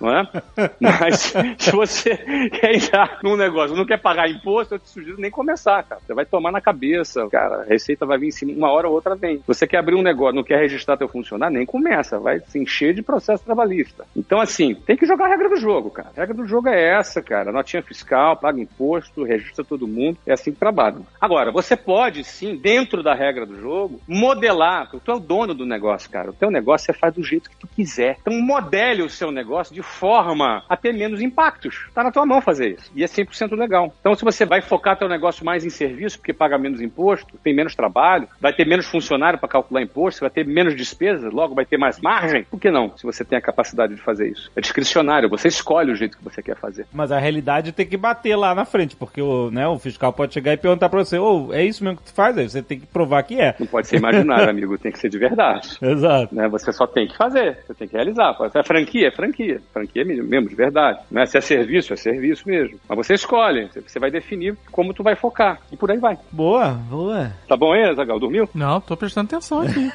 não 0.00 0.10
é? 0.10 0.28
Mas 0.80 1.34
se 1.58 1.70
você 1.70 2.16
quer 2.16 2.74
entrar 2.74 3.18
num 3.22 3.36
negócio, 3.36 3.76
não 3.76 3.86
quer 3.86 4.00
pagar 4.00 4.28
imposto, 4.28 4.74
eu 4.74 4.78
te 4.78 4.88
sugiro 4.88 5.20
nem 5.20 5.30
começar, 5.30 5.82
cara. 5.82 6.00
Você 6.04 6.14
vai 6.14 6.24
tomar 6.24 6.52
na 6.52 6.60
cabeça, 6.60 7.26
cara, 7.28 7.62
a 7.62 7.64
receita 7.64 8.06
vai 8.06 8.18
vir 8.18 8.28
em 8.28 8.30
cima, 8.30 8.52
uma 8.52 8.70
hora 8.70 8.88
ou 8.88 8.94
outra 8.94 9.14
vem. 9.14 9.42
Você 9.46 9.66
quer 9.66 9.78
abrir 9.78 9.94
um 9.94 10.02
negócio, 10.02 10.36
não 10.36 10.44
quer 10.44 10.60
registrar 10.60 10.96
teu 10.96 11.08
funcionário, 11.08 11.56
nem 11.56 11.66
começa, 11.66 12.18
vai 12.18 12.40
se 12.40 12.58
encher 12.58 12.94
de 12.94 13.02
processo 13.02 13.44
trabalhista. 13.44 14.04
Então, 14.16 14.40
assim, 14.40 14.74
tem 14.74 14.96
que 14.96 15.06
jogar 15.06 15.26
a 15.26 15.28
regra 15.28 15.48
do 15.48 15.56
jogo, 15.56 15.90
cara. 15.90 16.10
A 16.16 16.20
regra 16.20 16.34
do 16.34 16.46
jogo 16.46 16.68
é 16.68 16.98
essa, 16.98 17.22
cara. 17.22 17.52
Notinha 17.52 17.82
fiscal, 17.82 18.36
paga 18.36 18.60
imposto, 18.60 19.24
registra 19.24 19.64
todo 19.64 19.86
mundo, 19.86 20.18
é 20.26 20.32
assim 20.32 20.52
que 20.52 20.58
trabalha. 20.58 20.96
Agora, 21.20 21.50
você 21.50 21.76
pode, 21.76 22.24
sim, 22.24 22.56
dentro 22.56 23.02
da 23.02 23.14
regra 23.14 23.46
do 23.46 23.60
jogo, 23.60 24.00
modelar, 24.06 24.90
tu 24.90 25.10
é 25.10 25.14
o 25.14 25.20
dono 25.20 25.54
do 25.54 25.66
negócio, 25.66 26.10
cara. 26.10 26.30
O 26.30 26.34
teu 26.34 26.50
negócio 26.50 26.86
você 26.86 26.92
faz 26.92 27.14
do 27.14 27.22
jeito 27.22 27.50
que 27.50 27.56
tu 27.56 27.66
quiser. 27.66 28.16
Então, 28.20 28.34
modele 28.40 29.02
o 29.02 29.10
seu 29.10 29.30
negócio 29.30 29.74
de 29.74 29.82
forma 29.86 30.62
a 30.68 30.76
ter 30.76 30.92
menos 30.92 31.20
impactos. 31.20 31.88
Tá 31.94 32.02
na 32.02 32.10
tua 32.10 32.26
mão 32.26 32.40
fazer 32.40 32.76
isso. 32.78 32.90
E 32.94 33.02
é 33.02 33.06
100% 33.06 33.56
legal. 33.56 33.94
Então, 34.00 34.14
se 34.14 34.24
você 34.24 34.44
vai 34.44 34.60
focar 34.60 34.96
teu 34.98 35.08
negócio 35.08 35.44
mais 35.44 35.64
em 35.64 35.70
serviço, 35.70 36.18
porque 36.18 36.32
paga 36.32 36.58
menos 36.58 36.80
imposto, 36.80 37.38
tem 37.42 37.54
menos 37.54 37.74
trabalho, 37.74 38.28
vai 38.40 38.52
ter 38.52 38.66
menos 38.66 38.86
funcionário 38.86 39.38
para 39.38 39.48
calcular 39.48 39.82
imposto, 39.82 40.20
vai 40.20 40.30
ter 40.30 40.46
menos 40.46 40.74
despesas, 40.74 41.32
logo 41.32 41.54
vai 41.54 41.64
ter 41.64 41.78
mais 41.78 42.00
margem, 42.00 42.44
por 42.44 42.60
que 42.60 42.70
não? 42.70 42.96
Se 42.96 43.04
você 43.04 43.24
tem 43.24 43.38
a 43.38 43.40
capacidade 43.40 43.94
de 43.94 44.00
fazer 44.00 44.28
isso. 44.28 44.50
É 44.56 44.60
discricionário, 44.60 45.28
você 45.28 45.48
escolhe 45.48 45.92
o 45.92 45.96
jeito 45.96 46.18
que 46.18 46.24
você 46.24 46.42
quer 46.42 46.56
fazer. 46.56 46.86
Mas 46.92 47.12
a 47.12 47.18
realidade 47.18 47.72
tem 47.72 47.86
que 47.86 47.96
bater 47.96 48.36
lá 48.36 48.54
na 48.54 48.64
frente, 48.64 48.96
porque 48.96 49.22
o, 49.22 49.50
né, 49.50 49.66
o 49.66 49.78
fiscal 49.78 50.12
pode 50.12 50.34
chegar 50.34 50.52
e 50.52 50.56
perguntar 50.56 50.88
pra 50.88 51.04
você, 51.04 51.18
ô, 51.18 51.52
é 51.52 51.64
isso 51.64 51.82
mesmo 51.82 51.98
que 51.98 52.04
tu 52.04 52.12
faz? 52.12 52.36
Aí 52.36 52.48
você 52.48 52.62
tem 52.62 52.80
que 52.80 52.86
provar 52.86 53.22
que 53.22 53.40
é. 53.40 53.54
Não 53.58 53.66
pode 53.66 53.86
ser 53.86 53.96
imaginário, 53.96 54.48
amigo, 54.50 54.76
tem 54.78 54.92
que 54.92 54.98
ser 54.98 55.08
de 55.08 55.18
verdade. 55.18 55.76
Exato. 55.80 56.34
né? 56.34 56.48
Você 56.48 56.72
só 56.72 56.86
tem 56.86 57.06
que 57.06 57.16
fazer, 57.16 57.58
você 57.66 57.74
tem 57.74 57.88
que 57.88 57.94
realizar. 57.94 58.36
É 58.54 58.62
franquia, 58.62 59.08
é 59.08 59.10
franquia. 59.10 59.60
Franquia 59.76 60.00
é 60.00 60.04
mesmo, 60.06 60.48
de 60.48 60.54
verdade. 60.54 61.00
Né? 61.10 61.26
Se 61.26 61.36
é 61.36 61.40
serviço, 61.42 61.92
é 61.92 61.96
serviço 61.96 62.44
mesmo. 62.46 62.78
Mas 62.88 62.96
você 62.96 63.12
escolhe, 63.12 63.68
você 63.86 63.98
vai 63.98 64.10
definir 64.10 64.56
como 64.72 64.94
tu 64.94 65.02
vai 65.02 65.14
focar. 65.14 65.58
E 65.70 65.76
por 65.76 65.90
aí 65.90 65.98
vai. 65.98 66.16
Boa, 66.32 66.70
boa. 66.70 67.30
Tá 67.46 67.58
bom 67.58 67.74
aí, 67.74 67.94
Zagal? 67.94 68.18
Dormiu? 68.18 68.48
Não, 68.54 68.80
tô 68.80 68.96
prestando 68.96 69.26
atenção 69.26 69.60
aqui. 69.60 69.90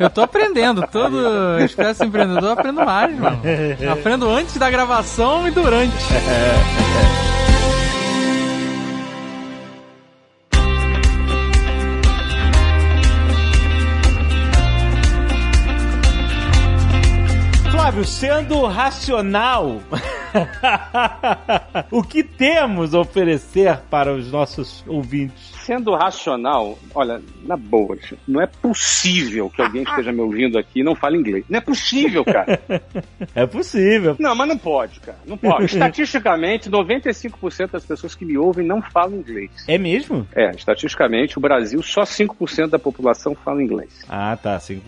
eu 0.00 0.10
tô 0.10 0.22
aprendendo. 0.22 0.86
Todo 0.92 1.58
estresse 1.64 2.04
empreendedor 2.04 2.44
eu 2.44 2.52
aprendo 2.52 2.84
mais, 2.84 3.18
mano. 3.18 3.40
Aprendo 3.92 4.30
antes 4.30 4.56
da 4.56 4.70
gravação 4.70 5.48
e 5.48 5.50
durante. 5.50 5.94
Flávio, 17.94 18.04
sendo 18.04 18.66
racional, 18.66 19.80
o 21.92 22.02
que 22.02 22.24
temos 22.24 22.92
a 22.92 23.00
oferecer 23.00 23.78
para 23.88 24.12
os 24.12 24.32
nossos 24.32 24.84
ouvintes? 24.86 25.52
Sendo 25.64 25.94
racional, 25.94 26.76
olha, 26.94 27.22
na 27.44 27.56
boa, 27.56 27.96
não 28.26 28.40
é 28.40 28.46
possível 28.46 29.48
que 29.48 29.62
alguém 29.62 29.82
esteja 29.82 30.12
me 30.12 30.20
ouvindo 30.20 30.58
aqui 30.58 30.80
e 30.80 30.82
não 30.82 30.94
fale 30.94 31.16
inglês. 31.16 31.44
Não 31.48 31.58
é 31.58 31.60
possível, 31.60 32.24
cara. 32.24 32.60
É 33.34 33.46
possível. 33.46 34.16
Não, 34.18 34.34
mas 34.34 34.48
não 34.48 34.58
pode, 34.58 35.00
cara. 35.00 35.18
Não 35.26 35.36
pode. 35.36 35.64
Estatisticamente, 35.72 36.70
95% 36.70 37.70
das 37.70 37.84
pessoas 37.84 38.14
que 38.14 38.24
me 38.24 38.36
ouvem 38.36 38.66
não 38.66 38.82
falam 38.82 39.16
inglês. 39.16 39.50
É 39.66 39.78
mesmo? 39.78 40.26
É, 40.34 40.50
estatisticamente, 40.50 41.38
o 41.38 41.40
Brasil, 41.40 41.82
só 41.82 42.02
5% 42.02 42.68
da 42.68 42.78
população 42.78 43.34
fala 43.34 43.62
inglês. 43.62 44.04
Ah, 44.08 44.36
tá, 44.40 44.58
5%. 44.58 44.80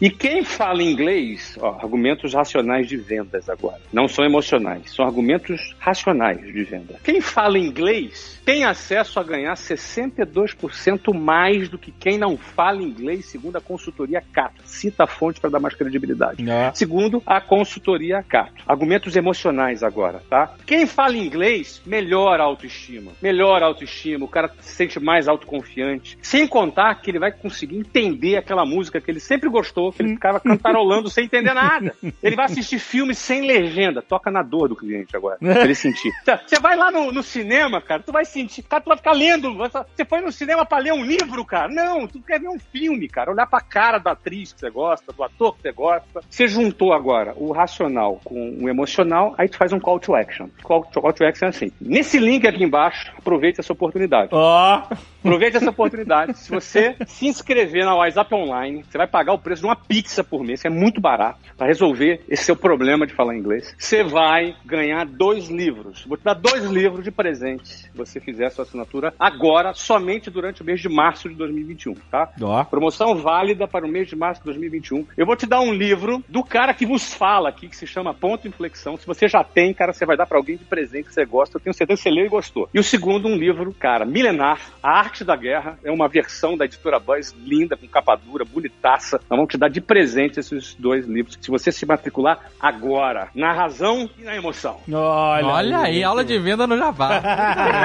E 0.00 0.10
quem 0.10 0.44
fala 0.44 0.82
inglês, 0.82 1.56
ó, 1.60 1.78
argumentos 1.80 2.32
racionais 2.40 2.88
de 2.88 2.96
vendas 2.96 3.48
agora. 3.48 3.80
Não 3.92 4.08
são 4.08 4.24
emocionais, 4.24 4.94
são 4.94 5.04
argumentos 5.04 5.74
racionais 5.78 6.40
de 6.40 6.64
venda. 6.64 6.96
Quem 7.04 7.20
fala 7.20 7.58
inglês 7.58 8.40
tem 8.44 8.64
acesso 8.64 9.20
a 9.20 9.22
ganhar 9.22 9.54
62% 9.54 11.14
mais 11.14 11.68
do 11.68 11.78
que 11.78 11.92
quem 11.92 12.18
não 12.18 12.36
fala 12.36 12.82
inglês, 12.82 13.26
segundo 13.26 13.56
a 13.56 13.60
consultoria 13.60 14.22
Cato. 14.32 14.62
Cita 14.64 15.04
a 15.04 15.06
fonte 15.06 15.40
para 15.40 15.50
dar 15.50 15.60
mais 15.60 15.74
credibilidade. 15.74 16.44
Ah. 16.50 16.72
Segundo 16.74 17.22
a 17.26 17.40
consultoria 17.40 18.22
Cato. 18.22 18.62
Argumentos 18.66 19.14
emocionais 19.14 19.82
agora, 19.82 20.22
tá? 20.28 20.54
Quem 20.66 20.86
fala 20.86 21.16
inglês, 21.16 21.82
melhora 21.84 22.42
a 22.42 22.46
autoestima. 22.46 23.12
Melhora 23.20 23.66
a 23.66 23.68
autoestima, 23.68 24.24
o 24.24 24.28
cara 24.28 24.50
se 24.60 24.74
sente 24.74 24.98
mais 24.98 25.28
autoconfiante. 25.28 26.18
Sem 26.22 26.46
contar 26.46 26.94
que 27.00 27.10
ele 27.10 27.18
vai 27.18 27.32
conseguir 27.32 27.76
entender 27.76 28.36
aquela 28.36 28.64
música 28.64 29.00
que 29.00 29.10
ele 29.10 29.20
sempre 29.20 29.48
gostou, 29.48 29.92
que 29.92 30.02
ele 30.02 30.14
ficava 30.14 30.40
cantarolando 30.40 31.10
sem 31.10 31.24
entender 31.24 31.52
nada. 31.52 31.94
Ele 32.22 32.29
vai 32.36 32.46
assistir 32.46 32.78
filmes 32.78 33.18
sem 33.18 33.46
legenda, 33.46 34.02
toca 34.02 34.30
na 34.30 34.42
dor. 34.42 34.68
do 34.68 34.76
cliente 34.76 35.16
agora. 35.16 35.38
pra 35.38 35.64
ele 35.64 35.74
sentir. 35.74 36.12
Você 36.46 36.60
vai 36.60 36.76
lá 36.76 36.90
no, 36.90 37.12
no, 37.12 37.22
cinema, 37.22 37.80
cara, 37.80 38.02
tu 38.02 38.12
vai 38.12 38.24
sentir. 38.24 38.62
Cara, 38.62 38.82
tu 38.82 38.88
vai 38.88 38.96
ficar 38.96 39.12
lendo. 39.12 39.54
Você 39.54 40.04
foi 40.04 40.20
no 40.20 40.32
cinema 40.32 40.64
pra 40.64 40.78
ler 40.78 40.92
um 40.92 41.04
livro, 41.04 41.44
cara? 41.44 41.68
Não, 41.68 42.06
tu 42.06 42.20
quer 42.20 42.40
ver 42.40 42.48
um 42.48 42.58
filme, 42.58 43.08
cara. 43.08 43.30
Olhar 43.30 43.46
pra 43.46 43.60
cara 43.60 43.98
da 43.98 44.12
atriz 44.12 44.52
que 44.52 44.60
você 44.60 44.70
gosta, 44.70 45.12
do 45.12 45.22
ator 45.22 45.56
que 45.56 45.62
você 45.62 45.72
gosta. 45.72 46.20
Você 46.28 46.46
juntou 46.46 46.92
agora 46.92 47.34
o 47.36 47.52
racional 47.52 48.20
com 48.24 48.58
o 48.60 48.68
emocional, 48.68 49.34
aí 49.36 49.48
tu 49.48 49.56
faz 49.56 49.72
um 49.72 49.80
call 49.80 49.98
to 49.98 50.14
action. 50.14 50.48
Call 50.62 50.84
to, 50.84 51.00
call 51.00 51.12
to 51.12 51.24
action 51.24 51.46
é 51.46 51.48
assim. 51.48 51.72
Nesse 51.80 52.18
link 52.18 52.46
aqui 52.46 52.62
embaixo, 52.62 53.12
aproveite 53.16 53.60
essa 53.60 53.72
oportunidade. 53.72 54.30
Ó! 54.32 54.82
Oh. 54.90 55.19
Aproveite 55.20 55.58
essa 55.58 55.70
oportunidade. 55.70 56.38
Se 56.38 56.50
você 56.50 56.96
se 57.06 57.26
inscrever 57.26 57.84
na 57.84 57.94
WhatsApp 57.94 58.34
Online, 58.34 58.84
você 58.88 58.96
vai 58.96 59.06
pagar 59.06 59.34
o 59.34 59.38
preço 59.38 59.60
de 59.60 59.66
uma 59.66 59.76
pizza 59.76 60.24
por 60.24 60.42
mês, 60.42 60.62
que 60.62 60.66
é 60.66 60.70
muito 60.70 61.00
barato, 61.00 61.38
para 61.56 61.66
resolver 61.66 62.22
esse 62.28 62.44
seu 62.44 62.56
problema 62.56 63.06
de 63.06 63.12
falar 63.12 63.36
inglês. 63.36 63.74
Você 63.78 64.02
vai 64.02 64.56
ganhar 64.64 65.04
dois 65.04 65.48
livros. 65.48 66.04
Vou 66.06 66.16
te 66.16 66.24
dar 66.24 66.34
dois 66.34 66.64
livros 66.64 67.04
de 67.04 67.10
presente 67.10 67.68
se 67.68 67.90
você 67.94 68.18
fizer 68.18 68.46
a 68.46 68.50
sua 68.50 68.64
assinatura 68.64 69.12
agora, 69.18 69.74
somente 69.74 70.30
durante 70.30 70.62
o 70.62 70.64
mês 70.64 70.80
de 70.80 70.88
março 70.88 71.28
de 71.28 71.34
2021, 71.34 71.94
tá? 72.10 72.32
Ó. 72.40 72.64
Promoção 72.64 73.16
válida 73.16 73.68
para 73.68 73.84
o 73.84 73.88
mês 73.88 74.08
de 74.08 74.16
março 74.16 74.40
de 74.40 74.46
2021. 74.46 75.06
Eu 75.18 75.26
vou 75.26 75.36
te 75.36 75.46
dar 75.46 75.60
um 75.60 75.72
livro 75.72 76.24
do 76.28 76.42
cara 76.42 76.72
que 76.72 76.86
vos 76.86 77.12
fala 77.12 77.50
aqui, 77.50 77.68
que 77.68 77.76
se 77.76 77.86
chama 77.86 78.14
Ponto 78.14 78.48
Inflexão. 78.48 78.96
Se 78.96 79.06
você 79.06 79.28
já 79.28 79.44
tem, 79.44 79.74
cara, 79.74 79.92
você 79.92 80.06
vai 80.06 80.16
dar 80.16 80.24
para 80.24 80.38
alguém 80.38 80.56
de 80.56 80.64
presente 80.64 81.08
que 81.08 81.14
você 81.14 81.26
gosta. 81.26 81.56
Eu 81.56 81.60
tenho 81.60 81.74
certeza 81.74 81.98
que 81.98 82.02
você 82.02 82.10
leu 82.10 82.24
e 82.24 82.28
gostou. 82.28 82.68
E 82.72 82.78
o 82.78 82.82
segundo, 82.82 83.28
um 83.28 83.36
livro, 83.36 83.74
cara, 83.78 84.06
milenar, 84.06 84.58
A 84.82 85.09
Arte 85.10 85.24
da 85.24 85.34
Guerra. 85.34 85.76
É 85.84 85.90
uma 85.90 86.08
versão 86.08 86.56
da 86.56 86.64
editora 86.64 87.00
Buzz, 87.00 87.34
linda, 87.44 87.76
com 87.76 87.88
capa 87.88 88.14
dura, 88.16 88.44
bonitaça. 88.44 89.18
Nós 89.28 89.36
vamos 89.36 89.48
te 89.48 89.58
dar 89.58 89.68
de 89.68 89.80
presente 89.80 90.38
esses 90.38 90.74
dois 90.74 91.04
livros. 91.06 91.36
Se 91.40 91.50
você 91.50 91.72
se 91.72 91.84
matricular 91.84 92.38
agora, 92.60 93.28
na 93.34 93.52
razão 93.52 94.08
e 94.18 94.22
na 94.22 94.36
emoção. 94.36 94.78
Olha, 94.90 95.46
Olha 95.46 95.78
aí, 95.80 95.96
aí 95.96 96.04
aula 96.04 96.24
de 96.24 96.38
venda 96.38 96.64
no 96.66 96.78
Java. 96.78 97.20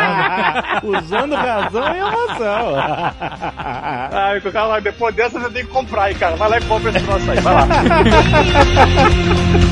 Usando 0.86 1.34
razão 1.34 1.96
e 1.96 1.98
emoção. 1.98 2.76
Ai, 4.14 4.40
cara, 4.42 4.80
depois 4.80 5.16
dessa 5.16 5.40
você 5.40 5.50
tem 5.50 5.66
que 5.66 5.72
comprar 5.72 6.04
aí, 6.04 6.16
cara. 6.16 6.36
Vai 6.36 6.50
lá 6.50 6.58
e 6.60 6.66
compra 6.66 6.92
esse 6.92 7.04
troço 7.04 7.32
aí. 7.32 7.40
Vai 7.40 7.54
lá. 7.54 7.66